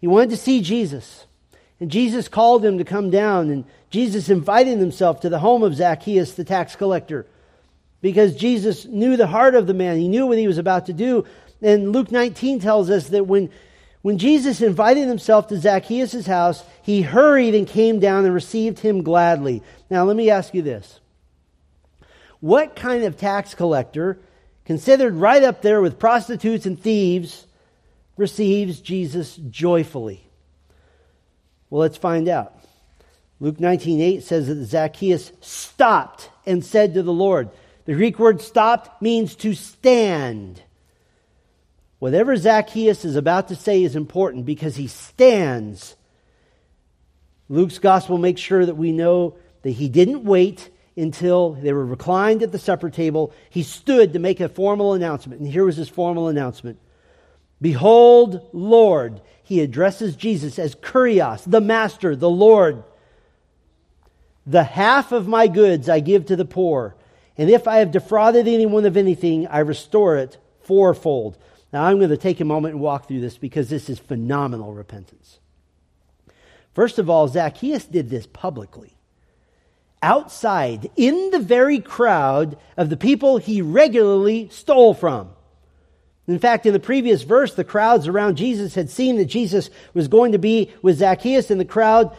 He 0.00 0.08
wanted 0.08 0.30
to 0.30 0.36
see 0.36 0.60
Jesus. 0.60 1.26
And 1.78 1.90
Jesus 1.90 2.26
called 2.26 2.64
him 2.64 2.78
to 2.78 2.84
come 2.84 3.10
down, 3.10 3.48
and 3.48 3.64
Jesus 3.90 4.28
invited 4.28 4.78
himself 4.78 5.20
to 5.20 5.28
the 5.28 5.38
home 5.38 5.62
of 5.62 5.76
Zacchaeus, 5.76 6.32
the 6.32 6.44
tax 6.44 6.74
collector 6.74 7.26
because 8.06 8.36
Jesus 8.36 8.84
knew 8.84 9.16
the 9.16 9.26
heart 9.26 9.56
of 9.56 9.66
the 9.66 9.74
man. 9.74 9.96
He 9.96 10.06
knew 10.06 10.28
what 10.28 10.38
he 10.38 10.46
was 10.46 10.58
about 10.58 10.86
to 10.86 10.92
do. 10.92 11.24
And 11.60 11.90
Luke 11.90 12.12
19 12.12 12.60
tells 12.60 12.88
us 12.88 13.08
that 13.08 13.26
when, 13.26 13.50
when 14.02 14.16
Jesus 14.16 14.60
invited 14.60 15.08
himself 15.08 15.48
to 15.48 15.58
Zacchaeus' 15.58 16.24
house, 16.24 16.62
he 16.82 17.02
hurried 17.02 17.56
and 17.56 17.66
came 17.66 17.98
down 17.98 18.24
and 18.24 18.32
received 18.32 18.78
him 18.78 19.02
gladly. 19.02 19.60
Now, 19.90 20.04
let 20.04 20.14
me 20.14 20.30
ask 20.30 20.54
you 20.54 20.62
this. 20.62 21.00
What 22.38 22.76
kind 22.76 23.02
of 23.02 23.16
tax 23.16 23.54
collector, 23.54 24.20
considered 24.64 25.14
right 25.14 25.42
up 25.42 25.60
there 25.60 25.80
with 25.80 25.98
prostitutes 25.98 26.64
and 26.64 26.80
thieves, 26.80 27.44
receives 28.16 28.78
Jesus 28.78 29.34
joyfully? 29.34 30.24
Well, 31.70 31.80
let's 31.80 31.96
find 31.96 32.28
out. 32.28 32.54
Luke 33.40 33.58
19:8 33.58 34.22
says 34.22 34.46
that 34.46 34.64
Zacchaeus 34.64 35.32
stopped 35.40 36.30
and 36.46 36.64
said 36.64 36.94
to 36.94 37.02
the 37.02 37.12
Lord, 37.12 37.50
the 37.86 37.94
Greek 37.94 38.18
word 38.18 38.42
stopped 38.42 39.00
means 39.00 39.34
to 39.36 39.54
stand. 39.54 40.62
Whatever 41.98 42.36
Zacchaeus 42.36 43.04
is 43.04 43.16
about 43.16 43.48
to 43.48 43.56
say 43.56 43.82
is 43.82 43.96
important 43.96 44.44
because 44.44 44.76
he 44.76 44.86
stands. 44.86 45.96
Luke's 47.48 47.78
gospel 47.78 48.18
makes 48.18 48.40
sure 48.40 48.66
that 48.66 48.76
we 48.76 48.92
know 48.92 49.36
that 49.62 49.70
he 49.70 49.88
didn't 49.88 50.24
wait 50.24 50.70
until 50.96 51.52
they 51.52 51.72
were 51.72 51.86
reclined 51.86 52.42
at 52.42 52.52
the 52.52 52.58
supper 52.58 52.90
table. 52.90 53.32
He 53.50 53.62
stood 53.62 54.12
to 54.12 54.18
make 54.18 54.40
a 54.40 54.48
formal 54.48 54.92
announcement. 54.92 55.40
And 55.40 55.50
here 55.50 55.64
was 55.64 55.76
his 55.76 55.88
formal 55.88 56.28
announcement 56.28 56.78
Behold, 57.60 58.48
Lord. 58.52 59.22
He 59.42 59.60
addresses 59.60 60.16
Jesus 60.16 60.58
as 60.58 60.74
Kurios, 60.74 61.48
the 61.48 61.60
Master, 61.60 62.16
the 62.16 62.28
Lord. 62.28 62.82
The 64.44 64.64
half 64.64 65.12
of 65.12 65.28
my 65.28 65.46
goods 65.46 65.88
I 65.88 66.00
give 66.00 66.26
to 66.26 66.36
the 66.36 66.44
poor. 66.44 66.96
And 67.38 67.50
if 67.50 67.68
I 67.68 67.78
have 67.78 67.90
defrauded 67.90 68.48
anyone 68.48 68.86
of 68.86 68.96
anything, 68.96 69.46
I 69.46 69.58
restore 69.58 70.16
it 70.16 70.38
fourfold. 70.60 71.36
Now, 71.72 71.84
I'm 71.84 71.98
going 71.98 72.10
to 72.10 72.16
take 72.16 72.40
a 72.40 72.44
moment 72.44 72.74
and 72.74 72.82
walk 72.82 73.08
through 73.08 73.20
this 73.20 73.36
because 73.36 73.68
this 73.68 73.90
is 73.90 73.98
phenomenal 73.98 74.72
repentance. 74.72 75.38
First 76.74 76.98
of 76.98 77.10
all, 77.10 77.28
Zacchaeus 77.28 77.84
did 77.84 78.08
this 78.08 78.26
publicly. 78.26 78.96
outside 80.02 80.90
in 80.96 81.30
the 81.30 81.38
very 81.38 81.80
crowd 81.80 82.56
of 82.76 82.90
the 82.90 82.96
people 82.96 83.38
he 83.38 83.62
regularly 83.62 84.48
stole 84.50 84.94
from. 84.94 85.30
In 86.28 86.38
fact, 86.38 86.66
in 86.66 86.72
the 86.72 86.80
previous 86.80 87.22
verse, 87.22 87.54
the 87.54 87.64
crowds 87.64 88.08
around 88.08 88.36
Jesus 88.36 88.74
had 88.74 88.90
seen 88.90 89.16
that 89.16 89.26
Jesus 89.26 89.70
was 89.94 90.08
going 90.08 90.32
to 90.32 90.38
be 90.38 90.72
with 90.82 90.98
Zacchaeus, 90.98 91.50
and 91.50 91.60
the 91.60 91.64
crowd 91.64 92.16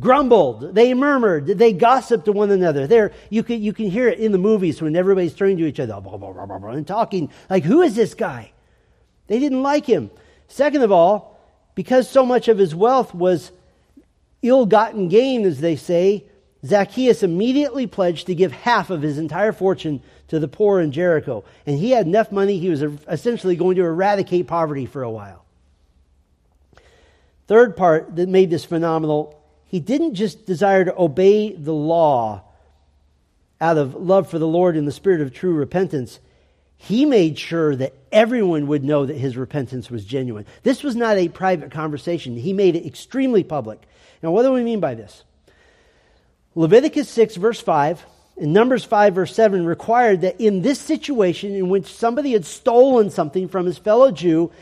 grumbled, 0.00 0.74
they 0.74 0.94
murmured, 0.94 1.46
they 1.46 1.72
gossiped 1.72 2.24
to 2.24 2.32
one 2.32 2.50
another. 2.50 2.86
There, 2.86 3.12
you 3.30 3.42
can, 3.42 3.62
you 3.62 3.72
can 3.72 3.90
hear 3.90 4.08
it 4.08 4.18
in 4.18 4.32
the 4.32 4.38
movies 4.38 4.80
when 4.80 4.96
everybody's 4.96 5.34
turning 5.34 5.58
to 5.58 5.66
each 5.66 5.80
other 5.80 6.00
blah, 6.00 6.16
blah, 6.16 6.32
blah, 6.32 6.70
and 6.70 6.86
talking 6.86 7.30
like, 7.50 7.64
who 7.64 7.82
is 7.82 7.94
this 7.94 8.14
guy? 8.14 8.52
They 9.26 9.38
didn't 9.38 9.62
like 9.62 9.86
him. 9.86 10.10
Second 10.48 10.82
of 10.82 10.92
all, 10.92 11.38
because 11.74 12.08
so 12.08 12.24
much 12.24 12.48
of 12.48 12.58
his 12.58 12.74
wealth 12.74 13.14
was 13.14 13.52
ill 14.42 14.66
gotten 14.66 15.08
gain, 15.08 15.44
as 15.44 15.60
they 15.60 15.76
say, 15.76 16.24
Zacchaeus 16.64 17.22
immediately 17.22 17.86
pledged 17.86 18.26
to 18.26 18.34
give 18.34 18.52
half 18.52 18.90
of 18.90 19.02
his 19.02 19.18
entire 19.18 19.52
fortune 19.52 20.02
to 20.28 20.38
the 20.38 20.48
poor 20.48 20.80
in 20.80 20.92
Jericho. 20.92 21.44
And 21.66 21.78
he 21.78 21.90
had 21.90 22.06
enough 22.06 22.30
money, 22.30 22.58
he 22.58 22.68
was 22.68 22.82
essentially 22.82 23.56
going 23.56 23.76
to 23.76 23.82
eradicate 23.82 24.46
poverty 24.46 24.86
for 24.86 25.02
a 25.02 25.10
while. 25.10 25.44
Third 27.48 27.76
part 27.76 28.14
that 28.16 28.28
made 28.28 28.50
this 28.50 28.64
phenomenal 28.64 29.41
he 29.72 29.80
didn't 29.80 30.16
just 30.16 30.44
desire 30.44 30.84
to 30.84 31.00
obey 31.00 31.54
the 31.54 31.72
law 31.72 32.42
out 33.58 33.78
of 33.78 33.94
love 33.94 34.28
for 34.28 34.38
the 34.38 34.46
Lord 34.46 34.76
in 34.76 34.84
the 34.84 34.92
spirit 34.92 35.22
of 35.22 35.32
true 35.32 35.54
repentance. 35.54 36.20
He 36.76 37.06
made 37.06 37.38
sure 37.38 37.74
that 37.76 37.94
everyone 38.12 38.66
would 38.66 38.84
know 38.84 39.06
that 39.06 39.16
his 39.16 39.34
repentance 39.34 39.90
was 39.90 40.04
genuine. 40.04 40.44
This 40.62 40.82
was 40.82 40.94
not 40.94 41.16
a 41.16 41.28
private 41.28 41.70
conversation. 41.70 42.36
He 42.36 42.52
made 42.52 42.76
it 42.76 42.84
extremely 42.84 43.42
public. 43.42 43.80
Now, 44.22 44.30
what 44.30 44.42
do 44.42 44.52
we 44.52 44.62
mean 44.62 44.80
by 44.80 44.94
this? 44.94 45.24
Leviticus 46.54 47.08
6, 47.08 47.36
verse 47.36 47.60
5, 47.62 48.04
and 48.36 48.52
Numbers 48.52 48.84
5, 48.84 49.14
verse 49.14 49.34
7 49.34 49.64
required 49.64 50.20
that 50.20 50.38
in 50.38 50.60
this 50.60 50.80
situation 50.80 51.54
in 51.54 51.70
which 51.70 51.86
somebody 51.86 52.32
had 52.32 52.44
stolen 52.44 53.08
something 53.08 53.48
from 53.48 53.64
his 53.64 53.78
fellow 53.78 54.10
Jew, 54.10 54.52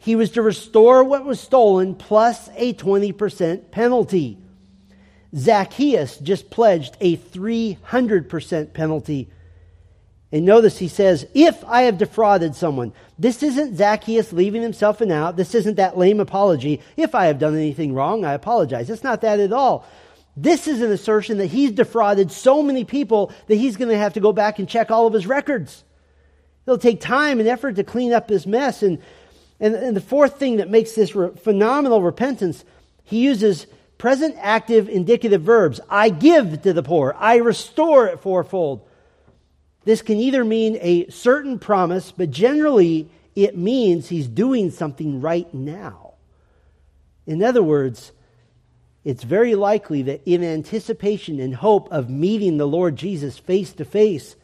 he 0.00 0.16
was 0.16 0.30
to 0.30 0.42
restore 0.42 1.04
what 1.04 1.26
was 1.26 1.38
stolen 1.38 1.94
plus 1.94 2.48
a 2.56 2.72
20% 2.72 3.70
penalty. 3.70 4.38
Zacchaeus 5.36 6.16
just 6.16 6.50
pledged 6.50 6.96
a 7.00 7.18
300% 7.18 8.72
penalty. 8.72 9.30
And 10.32 10.46
notice 10.46 10.78
he 10.78 10.88
says, 10.88 11.26
if 11.34 11.62
I 11.64 11.82
have 11.82 11.98
defrauded 11.98 12.54
someone, 12.54 12.94
this 13.18 13.42
isn't 13.42 13.76
Zacchaeus 13.76 14.32
leaving 14.32 14.62
himself 14.62 15.02
an 15.02 15.12
out. 15.12 15.36
This 15.36 15.54
isn't 15.54 15.76
that 15.76 15.98
lame 15.98 16.18
apology. 16.18 16.80
If 16.96 17.14
I 17.14 17.26
have 17.26 17.38
done 17.38 17.54
anything 17.54 17.92
wrong, 17.92 18.24
I 18.24 18.32
apologize. 18.32 18.88
It's 18.88 19.04
not 19.04 19.20
that 19.20 19.38
at 19.38 19.52
all. 19.52 19.84
This 20.34 20.66
is 20.66 20.80
an 20.80 20.90
assertion 20.90 21.38
that 21.38 21.48
he's 21.48 21.72
defrauded 21.72 22.32
so 22.32 22.62
many 22.62 22.84
people 22.84 23.32
that 23.48 23.56
he's 23.56 23.76
going 23.76 23.90
to 23.90 23.98
have 23.98 24.14
to 24.14 24.20
go 24.20 24.32
back 24.32 24.58
and 24.58 24.68
check 24.68 24.90
all 24.90 25.06
of 25.06 25.12
his 25.12 25.26
records. 25.26 25.84
It'll 26.64 26.78
take 26.78 27.00
time 27.00 27.40
and 27.40 27.48
effort 27.48 27.76
to 27.76 27.84
clean 27.84 28.12
up 28.12 28.28
this 28.28 28.46
mess. 28.46 28.82
And 28.82 29.02
and, 29.60 29.74
and 29.74 29.96
the 29.96 30.00
fourth 30.00 30.38
thing 30.38 30.56
that 30.56 30.70
makes 30.70 30.92
this 30.92 31.14
re- 31.14 31.30
phenomenal 31.36 32.02
repentance, 32.02 32.64
he 33.04 33.22
uses 33.22 33.66
present 33.98 34.36
active 34.38 34.88
indicative 34.88 35.42
verbs. 35.42 35.78
I 35.90 36.08
give 36.08 36.62
to 36.62 36.72
the 36.72 36.82
poor, 36.82 37.14
I 37.18 37.36
restore 37.36 38.06
it 38.06 38.20
fourfold. 38.20 38.86
This 39.84 40.02
can 40.02 40.18
either 40.18 40.44
mean 40.44 40.78
a 40.80 41.08
certain 41.08 41.58
promise, 41.58 42.12
but 42.12 42.30
generally 42.30 43.10
it 43.34 43.56
means 43.56 44.08
he's 44.08 44.28
doing 44.28 44.70
something 44.70 45.20
right 45.20 45.52
now. 45.54 46.14
In 47.26 47.42
other 47.42 47.62
words, 47.62 48.12
it's 49.04 49.22
very 49.22 49.54
likely 49.54 50.02
that 50.02 50.22
in 50.26 50.42
anticipation 50.44 51.40
and 51.40 51.54
hope 51.54 51.90
of 51.90 52.10
meeting 52.10 52.56
the 52.56 52.68
Lord 52.68 52.96
Jesus 52.96 53.38
face 53.38 53.72
to 53.74 53.84
face, 53.84 54.36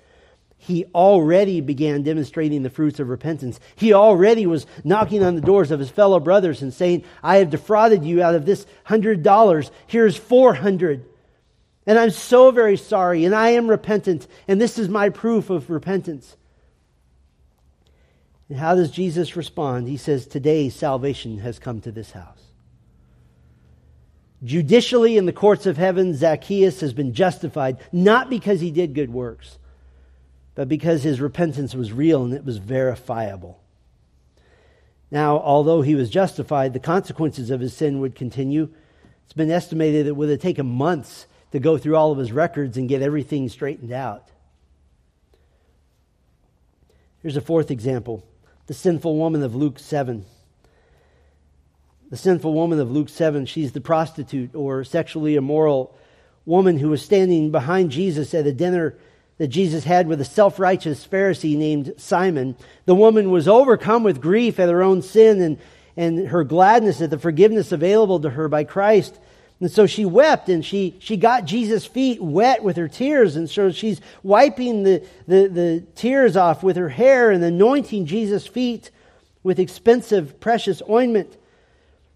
he 0.58 0.86
already 0.94 1.60
began 1.60 2.02
demonstrating 2.02 2.62
the 2.62 2.70
fruits 2.70 2.98
of 2.98 3.08
repentance. 3.08 3.60
He 3.76 3.92
already 3.92 4.46
was 4.46 4.66
knocking 4.84 5.22
on 5.22 5.34
the 5.34 5.40
doors 5.40 5.70
of 5.70 5.78
his 5.78 5.90
fellow 5.90 6.18
brothers 6.18 6.62
and 6.62 6.72
saying, 6.72 7.04
I 7.22 7.36
have 7.36 7.50
defrauded 7.50 8.04
you 8.04 8.22
out 8.22 8.34
of 8.34 8.46
this 8.46 8.66
hundred 8.84 9.22
dollars. 9.22 9.70
Here's 9.86 10.16
four 10.16 10.54
hundred. 10.54 11.04
And 11.86 11.98
I'm 11.98 12.10
so 12.10 12.50
very 12.50 12.76
sorry, 12.76 13.24
and 13.24 13.34
I 13.34 13.50
am 13.50 13.68
repentant, 13.68 14.26
and 14.48 14.60
this 14.60 14.76
is 14.76 14.88
my 14.88 15.08
proof 15.08 15.50
of 15.50 15.70
repentance. 15.70 16.36
And 18.48 18.58
how 18.58 18.74
does 18.74 18.90
Jesus 18.90 19.36
respond? 19.36 19.86
He 19.86 19.96
says, 19.96 20.26
Today 20.26 20.68
salvation 20.68 21.38
has 21.38 21.60
come 21.60 21.80
to 21.82 21.92
this 21.92 22.10
house. 22.10 22.42
Judicially, 24.42 25.16
in 25.16 25.26
the 25.26 25.32
courts 25.32 25.64
of 25.66 25.76
heaven, 25.76 26.14
Zacchaeus 26.14 26.80
has 26.80 26.92
been 26.92 27.14
justified, 27.14 27.78
not 27.92 28.30
because 28.30 28.60
he 28.60 28.72
did 28.72 28.94
good 28.94 29.12
works 29.12 29.58
but 30.56 30.68
because 30.68 31.04
his 31.04 31.20
repentance 31.20 31.74
was 31.74 31.92
real 31.92 32.24
and 32.24 32.34
it 32.34 32.44
was 32.44 32.56
verifiable. 32.56 33.60
Now, 35.10 35.38
although 35.38 35.82
he 35.82 35.94
was 35.94 36.10
justified, 36.10 36.72
the 36.72 36.80
consequences 36.80 37.50
of 37.50 37.60
his 37.60 37.74
sin 37.76 38.00
would 38.00 38.16
continue. 38.16 38.70
It's 39.24 39.34
been 39.34 39.50
estimated 39.50 40.06
that 40.06 40.10
it 40.10 40.16
would 40.16 40.30
have 40.30 40.40
taken 40.40 40.66
months 40.66 41.26
to 41.52 41.60
go 41.60 41.78
through 41.78 41.94
all 41.94 42.10
of 42.10 42.18
his 42.18 42.32
records 42.32 42.76
and 42.76 42.88
get 42.88 43.02
everything 43.02 43.48
straightened 43.48 43.92
out. 43.92 44.30
Here's 47.22 47.36
a 47.36 47.42
fourth 47.42 47.70
example 47.70 48.24
the 48.66 48.74
sinful 48.74 49.16
woman 49.16 49.42
of 49.42 49.54
Luke 49.54 49.78
7. 49.78 50.24
The 52.08 52.16
sinful 52.16 52.54
woman 52.54 52.80
of 52.80 52.90
Luke 52.90 53.08
7, 53.08 53.46
she's 53.46 53.72
the 53.72 53.80
prostitute 53.80 54.54
or 54.54 54.84
sexually 54.84 55.34
immoral 55.34 55.94
woman 56.46 56.78
who 56.78 56.88
was 56.88 57.02
standing 57.02 57.50
behind 57.50 57.90
Jesus 57.90 58.32
at 58.32 58.46
a 58.46 58.52
dinner 58.52 58.96
that 59.38 59.48
Jesus 59.48 59.84
had 59.84 60.08
with 60.08 60.20
a 60.20 60.24
self 60.24 60.58
righteous 60.58 61.06
Pharisee 61.06 61.56
named 61.56 61.94
Simon. 61.98 62.56
The 62.86 62.94
woman 62.94 63.30
was 63.30 63.48
overcome 63.48 64.02
with 64.02 64.20
grief 64.20 64.58
at 64.58 64.68
her 64.68 64.82
own 64.82 65.02
sin 65.02 65.40
and, 65.40 65.58
and 65.96 66.28
her 66.28 66.44
gladness 66.44 67.00
at 67.00 67.10
the 67.10 67.18
forgiveness 67.18 67.72
available 67.72 68.20
to 68.20 68.30
her 68.30 68.48
by 68.48 68.64
Christ. 68.64 69.18
And 69.60 69.70
so 69.70 69.86
she 69.86 70.04
wept 70.04 70.48
and 70.48 70.64
she, 70.64 70.96
she 70.98 71.16
got 71.16 71.46
Jesus' 71.46 71.86
feet 71.86 72.22
wet 72.22 72.62
with 72.62 72.76
her 72.76 72.88
tears. 72.88 73.36
And 73.36 73.48
so 73.48 73.70
she's 73.70 74.00
wiping 74.22 74.82
the, 74.82 75.06
the, 75.26 75.48
the 75.48 75.84
tears 75.94 76.36
off 76.36 76.62
with 76.62 76.76
her 76.76 76.90
hair 76.90 77.30
and 77.30 77.42
anointing 77.42 78.04
Jesus' 78.06 78.46
feet 78.46 78.90
with 79.42 79.58
expensive, 79.58 80.40
precious 80.40 80.82
ointment. 80.90 81.34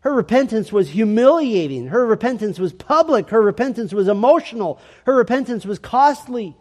Her 0.01 0.12
repentance 0.12 0.73
was 0.73 0.91
humiliating. 0.91 1.89
Her 1.89 2.05
repentance 2.05 2.59
was 2.59 2.73
public. 2.73 3.31
Her 3.31 3.41
repentance 3.41 3.93
was 3.93 4.09
emotional. 4.09 4.79
Her 5.05 5.14
repentance 5.14 5.64
was 5.64 5.79
costly. 5.79 6.57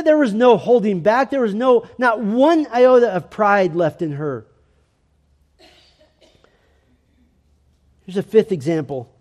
There 0.00 0.16
was 0.16 0.32
no 0.32 0.56
holding 0.56 1.00
back. 1.00 1.30
There 1.30 1.42
was 1.42 1.54
no, 1.54 1.86
not 1.98 2.20
one 2.20 2.66
iota 2.72 3.14
of 3.14 3.28
pride 3.28 3.74
left 3.74 4.00
in 4.00 4.12
her. 4.12 4.46
Here's 8.06 8.16
a 8.16 8.22
fifth 8.22 8.52
example 8.52 9.12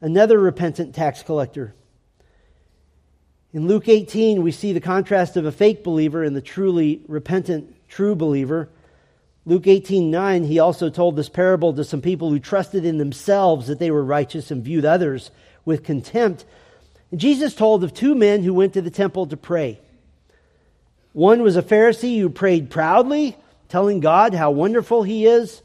another 0.00 0.38
repentant 0.38 0.94
tax 0.94 1.22
collector. 1.22 1.74
In 3.52 3.68
Luke 3.68 3.88
18, 3.88 4.42
we 4.42 4.50
see 4.50 4.72
the 4.72 4.80
contrast 4.80 5.36
of 5.36 5.44
a 5.44 5.52
fake 5.52 5.84
believer 5.84 6.24
and 6.24 6.34
the 6.34 6.40
truly 6.40 7.02
repentant 7.06 7.74
true 7.88 8.14
believer. 8.14 8.70
Luke 9.44 9.66
18 9.66 10.10
9, 10.10 10.44
he 10.44 10.58
also 10.58 10.88
told 10.88 11.16
this 11.16 11.28
parable 11.28 11.74
to 11.74 11.84
some 11.84 12.00
people 12.00 12.30
who 12.30 12.38
trusted 12.38 12.84
in 12.84 12.98
themselves 12.98 13.66
that 13.66 13.78
they 13.78 13.90
were 13.90 14.04
righteous 14.04 14.50
and 14.50 14.64
viewed 14.64 14.84
others 14.84 15.30
with 15.64 15.84
contempt. 15.84 16.44
And 17.10 17.20
Jesus 17.20 17.54
told 17.54 17.84
of 17.84 17.92
two 17.92 18.14
men 18.14 18.42
who 18.42 18.54
went 18.54 18.72
to 18.72 18.82
the 18.82 18.90
temple 18.90 19.26
to 19.26 19.36
pray. 19.36 19.78
One 21.12 21.42
was 21.42 21.56
a 21.56 21.62
Pharisee 21.62 22.18
who 22.18 22.30
prayed 22.30 22.70
proudly, 22.70 23.36
telling 23.68 24.00
God 24.00 24.34
how 24.34 24.50
wonderful 24.50 25.02
he 25.02 25.26
is, 25.26 25.62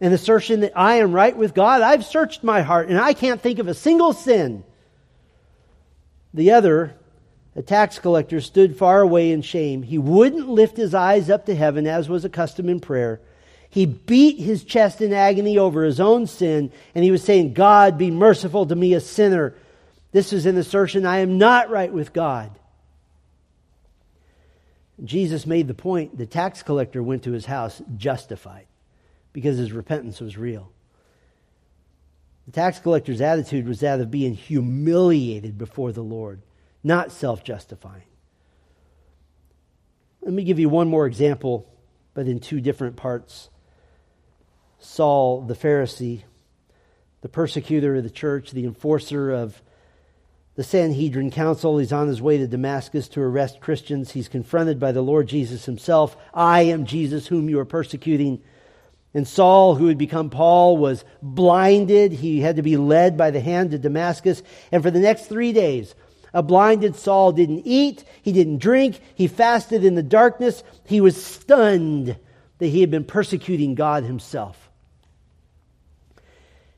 an 0.00 0.12
assertion 0.12 0.60
that 0.60 0.72
I 0.76 0.96
am 0.96 1.12
right 1.12 1.36
with 1.36 1.54
God. 1.54 1.82
I've 1.82 2.04
searched 2.04 2.42
my 2.42 2.62
heart 2.62 2.88
and 2.88 2.98
I 2.98 3.12
can't 3.14 3.40
think 3.40 3.60
of 3.60 3.68
a 3.68 3.74
single 3.74 4.12
sin. 4.12 4.64
The 6.34 6.52
other, 6.52 6.94
a 7.54 7.62
tax 7.62 7.98
collector, 7.98 8.40
stood 8.40 8.76
far 8.76 9.00
away 9.00 9.30
in 9.30 9.42
shame. 9.42 9.82
He 9.82 9.98
wouldn't 9.98 10.48
lift 10.48 10.76
his 10.76 10.94
eyes 10.94 11.30
up 11.30 11.46
to 11.46 11.54
heaven 11.54 11.86
as 11.86 12.08
was 12.08 12.24
a 12.24 12.28
custom 12.28 12.68
in 12.68 12.80
prayer. 12.80 13.20
He 13.70 13.86
beat 13.86 14.38
his 14.38 14.64
chest 14.64 15.00
in 15.00 15.12
agony 15.12 15.56
over 15.56 15.84
his 15.84 16.00
own 16.00 16.26
sin, 16.26 16.72
and 16.94 17.04
he 17.04 17.10
was 17.10 17.22
saying, 17.22 17.54
God, 17.54 17.96
be 17.96 18.10
merciful 18.10 18.66
to 18.66 18.74
me, 18.74 18.92
a 18.94 19.00
sinner. 19.00 19.54
This 20.10 20.32
is 20.32 20.44
an 20.44 20.58
assertion 20.58 21.06
I 21.06 21.18
am 21.18 21.38
not 21.38 21.70
right 21.70 21.92
with 21.92 22.12
God. 22.12 22.50
Jesus 25.04 25.46
made 25.46 25.68
the 25.68 25.74
point 25.74 26.16
the 26.16 26.26
tax 26.26 26.62
collector 26.62 27.02
went 27.02 27.24
to 27.24 27.32
his 27.32 27.46
house 27.46 27.82
justified 27.96 28.66
because 29.32 29.58
his 29.58 29.72
repentance 29.72 30.20
was 30.20 30.36
real. 30.36 30.70
The 32.46 32.52
tax 32.52 32.78
collector's 32.78 33.20
attitude 33.20 33.66
was 33.66 33.80
that 33.80 34.00
of 34.00 34.10
being 34.10 34.34
humiliated 34.34 35.58
before 35.58 35.92
the 35.92 36.02
Lord, 36.02 36.42
not 36.82 37.12
self 37.12 37.42
justifying. 37.44 38.02
Let 40.22 40.32
me 40.32 40.44
give 40.44 40.58
you 40.58 40.68
one 40.68 40.88
more 40.88 41.06
example, 41.06 41.68
but 42.14 42.28
in 42.28 42.38
two 42.38 42.60
different 42.60 42.96
parts. 42.96 43.48
Saul, 44.78 45.42
the 45.42 45.54
Pharisee, 45.54 46.22
the 47.22 47.28
persecutor 47.28 47.96
of 47.96 48.04
the 48.04 48.10
church, 48.10 48.50
the 48.50 48.64
enforcer 48.64 49.30
of 49.30 49.62
the 50.54 50.62
Sanhedrin 50.62 51.30
council. 51.30 51.78
He's 51.78 51.92
on 51.92 52.08
his 52.08 52.20
way 52.20 52.38
to 52.38 52.46
Damascus 52.46 53.08
to 53.08 53.20
arrest 53.20 53.60
Christians. 53.60 54.10
He's 54.10 54.28
confronted 54.28 54.78
by 54.78 54.92
the 54.92 55.02
Lord 55.02 55.26
Jesus 55.26 55.64
himself. 55.64 56.16
I 56.34 56.62
am 56.62 56.84
Jesus 56.84 57.26
whom 57.26 57.48
you 57.48 57.58
are 57.58 57.64
persecuting. 57.64 58.42
And 59.14 59.26
Saul, 59.28 59.74
who 59.74 59.88
had 59.88 59.98
become 59.98 60.30
Paul, 60.30 60.76
was 60.76 61.04
blinded. 61.22 62.12
He 62.12 62.40
had 62.40 62.56
to 62.56 62.62
be 62.62 62.76
led 62.76 63.16
by 63.16 63.30
the 63.30 63.40
hand 63.40 63.70
to 63.70 63.78
Damascus. 63.78 64.42
And 64.70 64.82
for 64.82 64.90
the 64.90 65.00
next 65.00 65.26
three 65.26 65.52
days, 65.52 65.94
a 66.34 66.42
blinded 66.42 66.96
Saul 66.96 67.32
didn't 67.32 67.62
eat, 67.66 68.04
he 68.22 68.32
didn't 68.32 68.58
drink, 68.58 69.00
he 69.14 69.26
fasted 69.26 69.84
in 69.84 69.94
the 69.94 70.02
darkness. 70.02 70.64
He 70.84 71.00
was 71.00 71.22
stunned 71.22 72.16
that 72.58 72.66
he 72.68 72.80
had 72.80 72.90
been 72.90 73.04
persecuting 73.04 73.74
God 73.74 74.04
himself. 74.04 74.61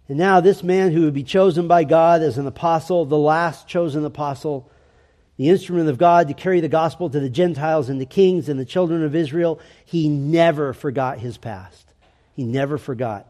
And 0.09 0.19
now, 0.19 0.41
this 0.41 0.63
man 0.63 0.93
who 0.93 1.03
would 1.03 1.15
be 1.15 1.23
chosen 1.23 1.67
by 1.67 1.85
God 1.85 2.21
as 2.21 2.37
an 2.37 2.47
apostle, 2.47 3.07
the 3.07 3.17
last 3.17 3.67
chosen 3.67 4.05
apostle, 4.05 4.71
the 5.37 5.49
instrument 5.49 5.89
of 5.89 5.99
God 5.99 6.29
to 6.29 6.35
carry 6.35 6.61
the 6.61 6.69
gospel 6.69 7.09
to 7.09 7.21
the 7.21 7.31
Gentiles 7.31 7.89
and 7.89 8.01
the 8.01 8.07
kings 8.07 8.49
and 8.49 8.61
the 8.61 8.67
children 8.67 9.03
of 9.03 9.15
Israel, 9.15 9.61
he 9.85 10.09
never 10.09 10.75
forgot 10.75 11.19
his 11.19 11.39
past. 11.39 11.87
He 12.37 12.45
never 12.45 12.77
forgot. 12.77 13.27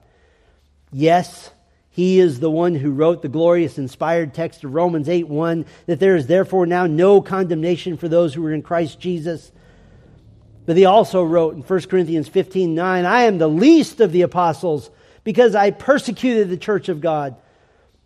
Yes, 0.92 1.50
he 1.90 2.18
is 2.18 2.40
the 2.40 2.50
one 2.50 2.74
who 2.74 2.90
wrote 2.90 3.22
the 3.22 3.28
glorious 3.28 3.78
inspired 3.78 4.34
text 4.34 4.64
of 4.64 4.74
Romans 4.74 5.08
8 5.08 5.28
1 5.28 5.64
that 5.86 6.00
there 6.00 6.16
is 6.16 6.26
therefore 6.26 6.66
now 6.66 6.86
no 6.86 7.22
condemnation 7.22 7.96
for 7.96 8.08
those 8.08 8.34
who 8.34 8.44
are 8.44 8.52
in 8.52 8.62
Christ 8.62 8.98
Jesus. 8.98 9.52
But 10.66 10.76
he 10.76 10.86
also 10.86 11.22
wrote 11.22 11.54
in 11.54 11.62
1 11.62 11.80
Corinthians 11.82 12.26
15 12.26 12.74
9, 12.74 13.04
I 13.04 13.22
am 13.22 13.38
the 13.38 13.48
least 13.48 14.00
of 14.00 14.10
the 14.10 14.22
apostles 14.22 14.90
because 15.24 15.54
I 15.54 15.70
persecuted 15.70 16.48
the 16.48 16.56
church 16.56 16.88
of 16.88 17.00
God. 17.00 17.34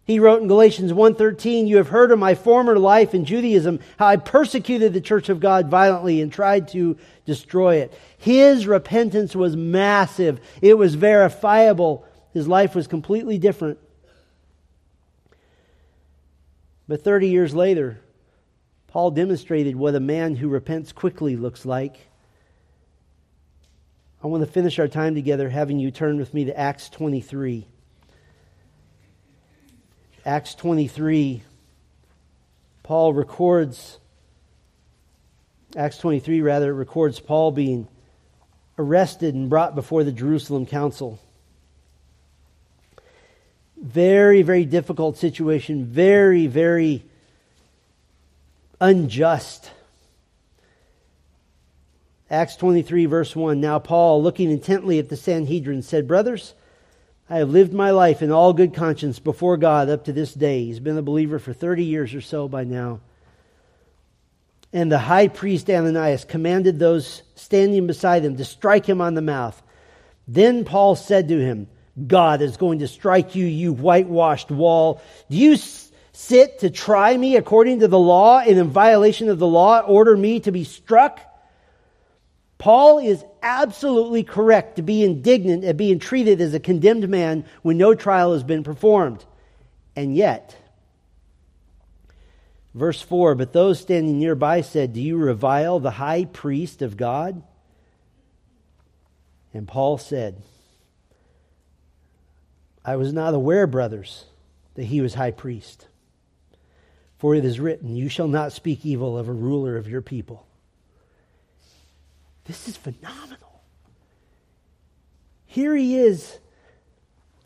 He 0.05 0.21
wrote 0.21 0.41
in 0.41 0.49
Galatians 0.49 0.93
1:13, 0.95 1.67
"You 1.67 1.77
have 1.77 1.89
heard 1.89 2.11
of 2.11 2.19
my 2.19 2.35
former 2.35 2.79
life 2.79 3.15
in 3.15 3.27
Judaism, 3.27 3.81
how 3.99 4.07
I 4.07 4.17
persecuted 4.17 4.95
the 4.95 5.03
church 5.03 5.29
of 5.29 5.39
God 5.39 5.69
violently 5.69 6.23
and 6.23 6.33
tried 6.33 6.69
to 6.69 6.97
destroy 7.27 7.77
it." 7.77 7.93
His 8.17 8.67
repentance 8.67 9.37
was 9.37 9.55
massive. 9.55 10.41
It 10.63 10.79
was 10.79 10.95
verifiable. 10.95 12.07
His 12.33 12.49
life 12.49 12.75
was 12.75 12.87
completely 12.87 13.37
different. 13.37 13.79
But 16.89 17.03
30 17.03 17.29
years 17.29 17.55
later, 17.55 17.99
Paul 18.87 19.11
demonstrated 19.11 19.77
what 19.77 19.95
a 19.95 20.01
man 20.01 20.37
who 20.37 20.49
repents 20.49 20.91
quickly 20.91 21.37
looks 21.37 21.67
like. 21.67 22.09
I 24.23 24.27
want 24.27 24.45
to 24.45 24.51
finish 24.51 24.81
our 24.81 24.89
time 24.89 25.15
together 25.15 25.49
having 25.49 25.79
you 25.79 25.93
turn 25.93 26.19
with 26.19 26.35
me 26.35 26.47
to 26.47 26.59
Acts 26.59 26.89
23. 26.89 27.67
Acts 30.27 30.57
23, 30.57 31.43
Paul 32.83 33.13
records, 33.13 33.99
Acts 35.77 35.99
23 35.99 36.41
rather, 36.41 36.75
records 36.75 37.21
Paul 37.21 37.53
being 37.53 37.87
arrested 38.77 39.37
and 39.37 39.49
brought 39.49 39.77
before 39.77 40.03
the 40.03 40.11
Jerusalem 40.11 40.67
council. 40.67 41.21
Very, 43.81 44.43
very 44.43 44.65
difficult 44.65 45.17
situation, 45.17 45.85
very, 45.85 46.49
very 46.49 47.05
unjust. 48.81 49.71
Acts 52.31 52.57
23, 52.57 53.07
verse 53.07 53.35
1. 53.35 53.61
Now, 53.61 53.79
Paul, 53.79 54.23
looking 54.23 54.51
intently 54.51 54.99
at 54.99 55.09
the 55.09 55.17
Sanhedrin, 55.17 55.83
said, 55.83 56.07
Brothers, 56.07 56.55
I 57.31 57.39
have 57.39 57.51
lived 57.51 57.73
my 57.73 57.91
life 57.91 58.23
in 58.23 58.31
all 58.31 58.53
good 58.53 58.75
conscience 58.75 59.19
before 59.19 59.57
God 59.57 59.89
up 59.89 60.05
to 60.05 60.13
this 60.13 60.35
day. 60.35 60.65
He's 60.65 60.81
been 60.81 60.99
a 60.99 61.03
believer 61.03 61.39
for 61.39 61.53
30 61.53 61.85
years 61.85 62.15
or 62.15 62.21
so 62.21 62.49
by 62.49 62.65
now. 62.65 63.01
And 64.73 64.93
the 64.93 64.99
high 64.99 65.29
priest 65.29 65.71
Ananias 65.71 66.25
commanded 66.25 66.79
those 66.79 67.23
standing 67.35 67.87
beside 67.87 68.25
him 68.25 68.37
to 68.37 68.45
strike 68.45 68.87
him 68.87 69.01
on 69.01 69.15
the 69.15 69.23
mouth. 69.23 69.63
Then 70.27 70.65
Paul 70.65 70.97
said 70.97 71.29
to 71.29 71.41
him, 71.41 71.69
God 72.07 72.43
is 72.43 72.59
going 72.59 72.81
to 72.81 72.89
strike 72.89 73.35
you, 73.35 73.47
you 73.47 73.73
whitewashed 73.73 74.51
wall. 74.51 75.01
Do 75.31 75.37
you 75.39 75.57
sit 76.13 76.59
to 76.61 76.71
try 76.71 77.17
me 77.17 77.37
according 77.37 77.81
to 77.81 77.89
the 77.89 77.99
law 77.99 78.41
and 78.41 78.59
in 78.59 78.69
violation 78.69 79.31
of 79.31 79.39
the 79.39 79.47
law 79.47 79.81
order 79.81 80.17
me 80.17 80.41
to 80.41 80.53
be 80.53 80.65
struck? 80.65 81.21
Paul 82.59 82.99
is 82.99 83.25
absolutely 83.41 84.25
correct 84.25 84.77
to 84.77 84.83
be 84.83 85.05
indignant 85.05 85.65
at 85.65 85.77
being 85.77 86.01
treated 86.01 86.41
as 86.41 86.55
a 86.55 86.61
condemned 86.61 87.09
man 87.09 87.45
when 87.63 87.79
no 87.79 87.95
trial 87.95 88.33
has 88.33 88.43
been 88.43 88.65
performed. 88.65 89.25
And 89.95 90.17
yet, 90.17 90.57
verse 92.75 93.01
4 93.01 93.37
But 93.37 93.53
those 93.53 93.79
standing 93.79 94.19
nearby 94.19 94.63
said, 94.63 94.93
Do 94.93 95.01
you 95.01 95.17
revile 95.17 95.79
the 95.79 95.93
high 95.93 96.25
priest 96.25 96.83
of 96.83 96.97
God? 96.97 97.43
And 99.55 99.67
Paul 99.67 99.97
said, 99.97 100.43
I 102.85 102.97
was 102.97 103.13
not 103.13 103.35
aware, 103.35 103.67
brothers, 103.67 104.25
that 104.75 104.85
he 104.85 105.01
was 105.01 105.15
high 105.15 105.31
priest. 105.31 105.87
For 107.19 107.35
it 107.35 107.45
is 107.45 107.61
written, 107.61 107.95
You 107.95 108.09
shall 108.09 108.29
not 108.29 108.53
speak 108.53 108.85
evil 108.85 109.17
of 109.17 109.29
a 109.29 109.33
ruler 109.33 109.77
of 109.77 109.89
your 109.89 110.03
people. 110.03 110.48
This 112.49 112.67
is 112.67 112.77
phenomenal. 112.77 113.63
Here 115.47 115.77
he 115.77 115.99
is, 115.99 116.39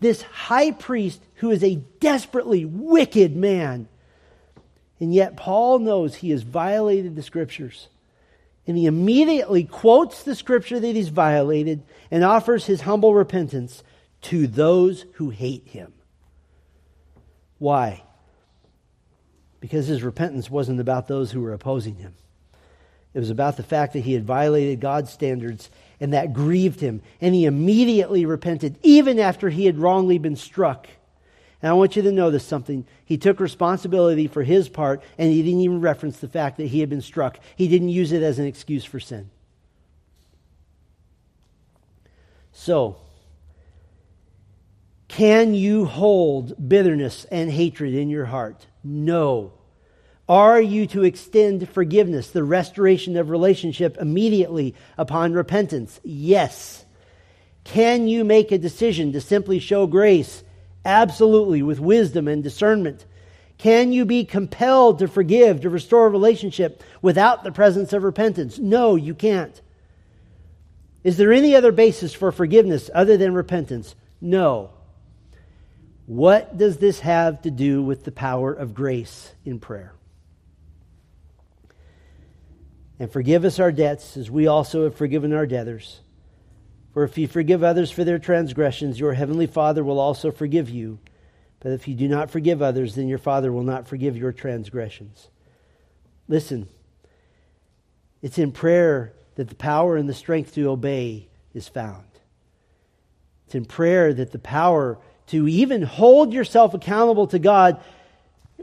this 0.00 0.22
high 0.22 0.70
priest 0.70 1.20
who 1.36 1.50
is 1.50 1.62
a 1.62 1.76
desperately 2.00 2.64
wicked 2.64 3.36
man. 3.36 3.88
And 5.00 5.12
yet, 5.12 5.36
Paul 5.36 5.80
knows 5.80 6.14
he 6.14 6.30
has 6.30 6.42
violated 6.42 7.16
the 7.16 7.22
scriptures. 7.22 7.88
And 8.66 8.78
he 8.78 8.86
immediately 8.86 9.64
quotes 9.64 10.22
the 10.22 10.36
scripture 10.36 10.78
that 10.78 10.94
he's 10.94 11.08
violated 11.08 11.82
and 12.10 12.22
offers 12.22 12.66
his 12.66 12.82
humble 12.82 13.12
repentance 13.12 13.82
to 14.22 14.46
those 14.46 15.04
who 15.14 15.30
hate 15.30 15.66
him. 15.66 15.92
Why? 17.58 18.04
Because 19.58 19.88
his 19.88 20.04
repentance 20.04 20.48
wasn't 20.48 20.78
about 20.78 21.08
those 21.08 21.32
who 21.32 21.40
were 21.40 21.52
opposing 21.52 21.96
him. 21.96 22.14
It 23.14 23.18
was 23.18 23.30
about 23.30 23.56
the 23.56 23.62
fact 23.62 23.92
that 23.92 24.00
he 24.00 24.14
had 24.14 24.24
violated 24.24 24.80
God's 24.80 25.12
standards 25.12 25.70
and 26.00 26.12
that 26.14 26.32
grieved 26.32 26.80
him. 26.80 27.02
And 27.20 27.34
he 27.34 27.44
immediately 27.44 28.24
repented, 28.24 28.78
even 28.82 29.18
after 29.18 29.50
he 29.50 29.66
had 29.66 29.78
wrongly 29.78 30.18
been 30.18 30.36
struck. 30.36 30.88
And 31.60 31.70
I 31.70 31.74
want 31.74 31.94
you 31.94 32.02
to 32.02 32.12
notice 32.12 32.44
something. 32.44 32.86
He 33.04 33.18
took 33.18 33.38
responsibility 33.38 34.26
for 34.26 34.42
his 34.42 34.68
part, 34.68 35.02
and 35.16 35.30
he 35.30 35.42
didn't 35.42 35.60
even 35.60 35.80
reference 35.80 36.18
the 36.18 36.28
fact 36.28 36.56
that 36.56 36.66
he 36.66 36.80
had 36.80 36.88
been 36.88 37.02
struck. 37.02 37.38
He 37.54 37.68
didn't 37.68 37.90
use 37.90 38.10
it 38.12 38.22
as 38.22 38.38
an 38.38 38.46
excuse 38.46 38.84
for 38.84 38.98
sin. 38.98 39.30
So, 42.52 42.96
can 45.08 45.54
you 45.54 45.84
hold 45.84 46.68
bitterness 46.68 47.26
and 47.26 47.50
hatred 47.50 47.94
in 47.94 48.08
your 48.08 48.24
heart? 48.24 48.66
No. 48.82 49.52
Are 50.32 50.62
you 50.62 50.86
to 50.86 51.04
extend 51.04 51.68
forgiveness, 51.68 52.30
the 52.30 52.42
restoration 52.42 53.18
of 53.18 53.28
relationship 53.28 53.98
immediately 54.00 54.74
upon 54.96 55.34
repentance? 55.34 56.00
Yes. 56.02 56.86
Can 57.64 58.08
you 58.08 58.24
make 58.24 58.50
a 58.50 58.56
decision 58.56 59.12
to 59.12 59.20
simply 59.20 59.58
show 59.58 59.86
grace? 59.86 60.42
Absolutely, 60.86 61.62
with 61.62 61.80
wisdom 61.80 62.28
and 62.28 62.42
discernment. 62.42 63.04
Can 63.58 63.92
you 63.92 64.06
be 64.06 64.24
compelled 64.24 65.00
to 65.00 65.06
forgive, 65.06 65.60
to 65.60 65.68
restore 65.68 66.06
a 66.06 66.08
relationship 66.08 66.82
without 67.02 67.44
the 67.44 67.52
presence 67.52 67.92
of 67.92 68.02
repentance? 68.02 68.58
No, 68.58 68.96
you 68.96 69.14
can't. 69.14 69.60
Is 71.04 71.18
there 71.18 71.34
any 71.34 71.54
other 71.54 71.72
basis 71.72 72.14
for 72.14 72.32
forgiveness 72.32 72.88
other 72.94 73.18
than 73.18 73.34
repentance? 73.34 73.94
No. 74.18 74.70
What 76.06 76.56
does 76.56 76.78
this 76.78 77.00
have 77.00 77.42
to 77.42 77.50
do 77.50 77.82
with 77.82 78.04
the 78.04 78.12
power 78.12 78.50
of 78.50 78.72
grace 78.72 79.34
in 79.44 79.60
prayer? 79.60 79.92
And 83.02 83.10
forgive 83.10 83.44
us 83.44 83.58
our 83.58 83.72
debts 83.72 84.16
as 84.16 84.30
we 84.30 84.46
also 84.46 84.84
have 84.84 84.94
forgiven 84.94 85.32
our 85.32 85.44
debtors. 85.44 86.02
For 86.94 87.02
if 87.02 87.18
you 87.18 87.26
forgive 87.26 87.64
others 87.64 87.90
for 87.90 88.04
their 88.04 88.20
transgressions, 88.20 89.00
your 89.00 89.12
heavenly 89.12 89.48
Father 89.48 89.82
will 89.82 89.98
also 89.98 90.30
forgive 90.30 90.70
you. 90.70 91.00
But 91.58 91.72
if 91.72 91.88
you 91.88 91.96
do 91.96 92.06
not 92.06 92.30
forgive 92.30 92.62
others, 92.62 92.94
then 92.94 93.08
your 93.08 93.18
Father 93.18 93.52
will 93.52 93.64
not 93.64 93.88
forgive 93.88 94.16
your 94.16 94.30
transgressions. 94.30 95.30
Listen, 96.28 96.68
it's 98.22 98.38
in 98.38 98.52
prayer 98.52 99.12
that 99.34 99.48
the 99.48 99.56
power 99.56 99.96
and 99.96 100.08
the 100.08 100.14
strength 100.14 100.54
to 100.54 100.70
obey 100.70 101.26
is 101.54 101.66
found. 101.66 102.06
It's 103.46 103.56
in 103.56 103.64
prayer 103.64 104.14
that 104.14 104.30
the 104.30 104.38
power 104.38 104.96
to 105.26 105.48
even 105.48 105.82
hold 105.82 106.32
yourself 106.32 106.72
accountable 106.72 107.26
to 107.26 107.40
God. 107.40 107.82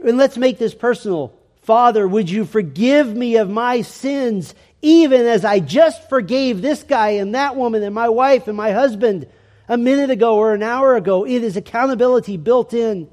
And 0.02 0.16
let's 0.16 0.38
make 0.38 0.56
this 0.56 0.74
personal. 0.74 1.34
Father, 1.70 2.08
would 2.08 2.28
you 2.28 2.46
forgive 2.46 3.14
me 3.14 3.36
of 3.36 3.48
my 3.48 3.82
sins, 3.82 4.56
even 4.82 5.24
as 5.24 5.44
I 5.44 5.60
just 5.60 6.08
forgave 6.08 6.60
this 6.60 6.82
guy 6.82 7.10
and 7.10 7.36
that 7.36 7.54
woman 7.54 7.84
and 7.84 7.94
my 7.94 8.08
wife 8.08 8.48
and 8.48 8.56
my 8.56 8.72
husband 8.72 9.28
a 9.68 9.78
minute 9.78 10.10
ago 10.10 10.34
or 10.34 10.52
an 10.52 10.64
hour 10.64 10.96
ago? 10.96 11.24
It 11.24 11.44
is 11.44 11.56
accountability 11.56 12.38
built 12.38 12.74
in. 12.74 13.08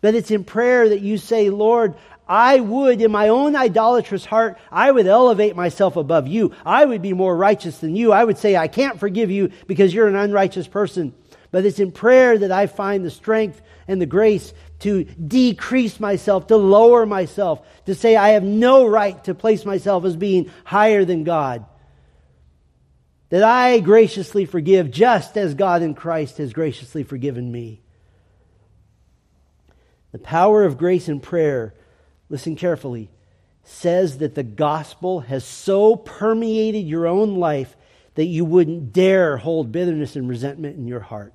But 0.00 0.16
it's 0.16 0.32
in 0.32 0.42
prayer 0.42 0.88
that 0.88 1.00
you 1.00 1.16
say, 1.16 1.48
Lord, 1.48 1.94
I 2.26 2.58
would, 2.58 3.00
in 3.00 3.12
my 3.12 3.28
own 3.28 3.54
idolatrous 3.54 4.24
heart, 4.24 4.58
I 4.72 4.90
would 4.90 5.06
elevate 5.06 5.54
myself 5.54 5.94
above 5.94 6.26
you. 6.26 6.56
I 6.64 6.84
would 6.84 7.02
be 7.02 7.12
more 7.12 7.36
righteous 7.36 7.78
than 7.78 7.94
you. 7.94 8.10
I 8.10 8.24
would 8.24 8.38
say, 8.38 8.56
I 8.56 8.66
can't 8.66 8.98
forgive 8.98 9.30
you 9.30 9.52
because 9.68 9.94
you're 9.94 10.08
an 10.08 10.16
unrighteous 10.16 10.66
person. 10.66 11.14
But 11.52 11.64
it's 11.64 11.78
in 11.78 11.92
prayer 11.92 12.36
that 12.36 12.50
I 12.50 12.66
find 12.66 13.04
the 13.04 13.12
strength 13.12 13.62
and 13.88 14.00
the 14.00 14.06
grace 14.06 14.52
to 14.80 15.04
decrease 15.04 16.00
myself, 16.00 16.48
to 16.48 16.56
lower 16.56 17.06
myself, 17.06 17.66
to 17.86 17.94
say 17.94 18.16
I 18.16 18.30
have 18.30 18.42
no 18.42 18.86
right 18.86 19.22
to 19.24 19.34
place 19.34 19.64
myself 19.64 20.04
as 20.04 20.16
being 20.16 20.50
higher 20.64 21.04
than 21.04 21.24
God. 21.24 21.64
That 23.30 23.42
I 23.42 23.80
graciously 23.80 24.44
forgive 24.44 24.90
just 24.90 25.36
as 25.36 25.54
God 25.54 25.82
in 25.82 25.94
Christ 25.94 26.38
has 26.38 26.52
graciously 26.52 27.02
forgiven 27.02 27.50
me. 27.50 27.82
The 30.12 30.18
power 30.18 30.64
of 30.64 30.78
grace 30.78 31.08
and 31.08 31.22
prayer, 31.22 31.74
listen 32.28 32.56
carefully, 32.56 33.10
says 33.64 34.18
that 34.18 34.34
the 34.34 34.44
gospel 34.44 35.20
has 35.20 35.44
so 35.44 35.96
permeated 35.96 36.86
your 36.86 37.06
own 37.06 37.34
life 37.36 37.76
that 38.14 38.24
you 38.24 38.44
wouldn't 38.44 38.92
dare 38.92 39.36
hold 39.36 39.72
bitterness 39.72 40.16
and 40.16 40.28
resentment 40.28 40.76
in 40.76 40.86
your 40.86 41.00
heart, 41.00 41.34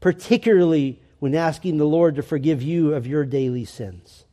particularly 0.00 1.02
when 1.18 1.34
asking 1.34 1.78
the 1.78 1.86
Lord 1.86 2.16
to 2.16 2.22
forgive 2.22 2.62
you 2.62 2.94
of 2.94 3.06
your 3.06 3.24
daily 3.24 3.64
sins. 3.64 4.24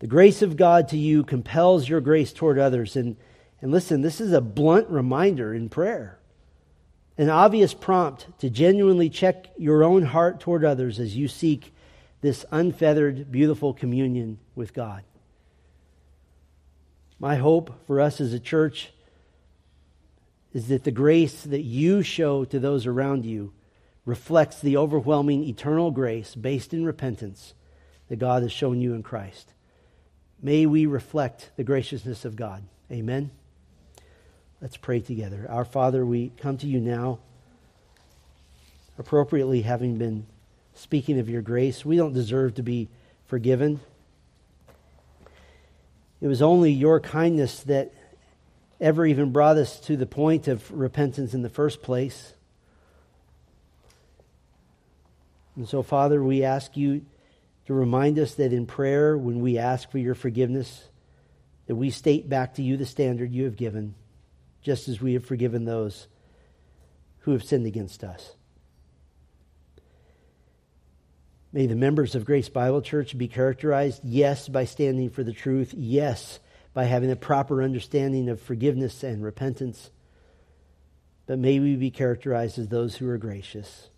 The 0.00 0.06
grace 0.08 0.42
of 0.42 0.56
God 0.56 0.88
to 0.88 0.98
you 0.98 1.22
compels 1.22 1.88
your 1.88 2.00
grace 2.00 2.32
toward 2.32 2.58
others. 2.58 2.96
And, 2.96 3.16
and 3.60 3.70
listen, 3.70 4.02
this 4.02 4.20
is 4.20 4.32
a 4.32 4.40
blunt 4.40 4.88
reminder 4.88 5.54
in 5.54 5.68
prayer 5.68 6.18
an 7.18 7.28
obvious 7.28 7.74
prompt 7.74 8.26
to 8.40 8.48
genuinely 8.48 9.10
check 9.10 9.46
your 9.58 9.84
own 9.84 10.02
heart 10.02 10.40
toward 10.40 10.64
others 10.64 10.98
as 10.98 11.14
you 11.14 11.28
seek 11.28 11.72
this 12.22 12.44
unfeathered, 12.50 13.30
beautiful 13.30 13.74
communion 13.74 14.38
with 14.54 14.72
God. 14.72 15.02
My 17.18 17.36
hope 17.36 17.86
for 17.86 18.00
us 18.00 18.20
as 18.20 18.32
a 18.32 18.40
church 18.40 18.92
is 20.52 20.68
that 20.68 20.84
the 20.84 20.90
grace 20.90 21.42
that 21.42 21.62
you 21.62 22.02
show 22.02 22.44
to 22.46 22.58
those 22.58 22.86
around 22.86 23.24
you 23.24 23.52
reflects 24.04 24.60
the 24.60 24.76
overwhelming 24.76 25.44
eternal 25.44 25.90
grace 25.90 26.34
based 26.34 26.74
in 26.74 26.84
repentance 26.84 27.54
that 28.08 28.18
God 28.18 28.42
has 28.42 28.52
shown 28.52 28.80
you 28.80 28.94
in 28.94 29.02
Christ. 29.02 29.52
May 30.42 30.66
we 30.66 30.86
reflect 30.86 31.50
the 31.56 31.64
graciousness 31.64 32.24
of 32.24 32.34
God. 32.34 32.64
Amen. 32.90 33.30
Let's 34.60 34.76
pray 34.76 35.00
together. 35.00 35.46
Our 35.48 35.64
Father, 35.64 36.04
we 36.04 36.32
come 36.36 36.58
to 36.58 36.66
you 36.66 36.80
now, 36.80 37.20
appropriately 38.98 39.62
having 39.62 39.98
been 39.98 40.26
speaking 40.74 41.18
of 41.18 41.28
your 41.28 41.42
grace. 41.42 41.84
We 41.84 41.96
don't 41.96 42.12
deserve 42.12 42.56
to 42.56 42.62
be 42.62 42.88
forgiven. 43.26 43.80
It 46.20 46.26
was 46.26 46.42
only 46.42 46.72
your 46.72 47.00
kindness 47.00 47.60
that 47.64 47.92
ever 48.80 49.06
even 49.06 49.32
brought 49.32 49.56
us 49.56 49.78
to 49.80 49.96
the 49.96 50.06
point 50.06 50.48
of 50.48 50.70
repentance 50.72 51.34
in 51.34 51.42
the 51.42 51.48
first 51.48 51.82
place. 51.82 52.34
And 55.56 55.68
so, 55.68 55.82
Father, 55.82 56.22
we 56.22 56.44
ask 56.44 56.76
you 56.76 57.04
to 57.66 57.74
remind 57.74 58.18
us 58.18 58.34
that 58.34 58.52
in 58.52 58.66
prayer, 58.66 59.16
when 59.16 59.40
we 59.40 59.58
ask 59.58 59.90
for 59.90 59.98
your 59.98 60.14
forgiveness, 60.14 60.88
that 61.66 61.76
we 61.76 61.90
state 61.90 62.28
back 62.28 62.54
to 62.54 62.62
you 62.62 62.76
the 62.76 62.86
standard 62.86 63.32
you 63.32 63.44
have 63.44 63.56
given 63.56 63.94
just 64.62 64.88
as 64.88 65.00
we 65.00 65.14
have 65.14 65.24
forgiven 65.24 65.64
those 65.64 66.06
who 67.20 67.32
have 67.32 67.44
sinned 67.44 67.66
against 67.66 68.04
us. 68.04 68.32
May 71.52 71.66
the 71.66 71.76
members 71.76 72.14
of 72.14 72.24
Grace 72.24 72.48
Bible 72.48 72.80
Church 72.80 73.16
be 73.18 73.28
characterized, 73.28 74.00
yes, 74.04 74.48
by 74.48 74.64
standing 74.64 75.10
for 75.10 75.22
the 75.22 75.34
truth, 75.34 75.74
yes, 75.76 76.40
by 76.72 76.84
having 76.84 77.10
a 77.10 77.16
proper 77.16 77.62
understanding 77.62 78.30
of 78.30 78.40
forgiveness 78.40 79.02
and 79.02 79.22
repentance, 79.22 79.90
but 81.26 81.38
may 81.38 81.60
we 81.60 81.76
be 81.76 81.90
characterized 81.90 82.58
as 82.58 82.68
those 82.68 82.96
who 82.96 83.08
are 83.08 83.18
gracious, 83.18 83.90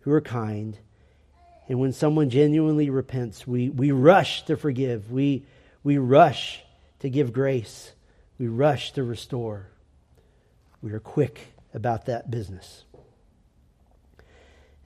who 0.00 0.12
are 0.12 0.20
kind, 0.20 0.78
and 1.70 1.78
when 1.78 1.92
someone 1.92 2.30
genuinely 2.30 2.90
repents, 2.90 3.46
we, 3.46 3.70
we 3.70 3.92
rush 3.92 4.44
to 4.46 4.56
forgive, 4.56 5.12
we, 5.12 5.44
we 5.84 5.98
rush 5.98 6.64
to 6.98 7.08
give 7.08 7.32
grace, 7.32 7.92
we 8.40 8.48
rush 8.48 8.90
to 8.94 9.04
restore. 9.04 9.68
We 10.82 10.92
are 10.92 10.98
quick 10.98 11.54
about 11.72 12.06
that 12.06 12.28
business. 12.28 12.82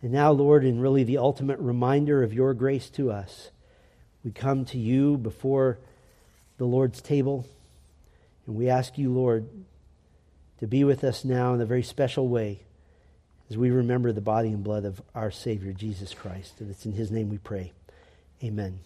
And 0.03 0.13
now, 0.13 0.33
Lord, 0.33 0.63
in 0.63 0.79
really 0.79 1.05
the 1.05 1.17
ultimate 1.17 1.59
reminder 1.59 2.23
of 2.23 2.35
your 2.35 2.53
grace 2.53 2.91
to 2.91 3.11
us, 3.11 3.51
we 4.23 4.31
come 4.31 4.67
to 4.67 4.79
you 4.79 5.17
before 5.17 5.79
the 6.59 6.67
Lord's 6.67 7.01
table, 7.01 7.47
and 8.47 8.57
we 8.57 8.69
ask 8.69 8.99
you, 8.99 9.11
Lord, 9.11 9.49
to 10.61 10.67
be 10.67 10.85
with 10.85 11.03
us 11.03 11.25
now 11.25 11.55
in 11.55 11.63
a 11.63 11.67
very 11.67 11.83
special 11.83 12.29
way 12.29 12.61
as 13.51 13.57
we 13.57 13.71
remember 13.71 14.13
the 14.13 14.21
body 14.21 14.49
and 14.49 14.65
blood 14.65 14.85
of 14.85 15.03
our 15.15 15.31
Savior, 15.31 15.73
Jesus 15.73 16.15
Christ. 16.15 16.61
And 16.61 16.71
it's 16.71 16.87
in 16.87 16.93
his 16.93 17.11
name 17.11 17.29
we 17.29 17.39
pray. 17.39 17.73
Amen. 18.43 18.81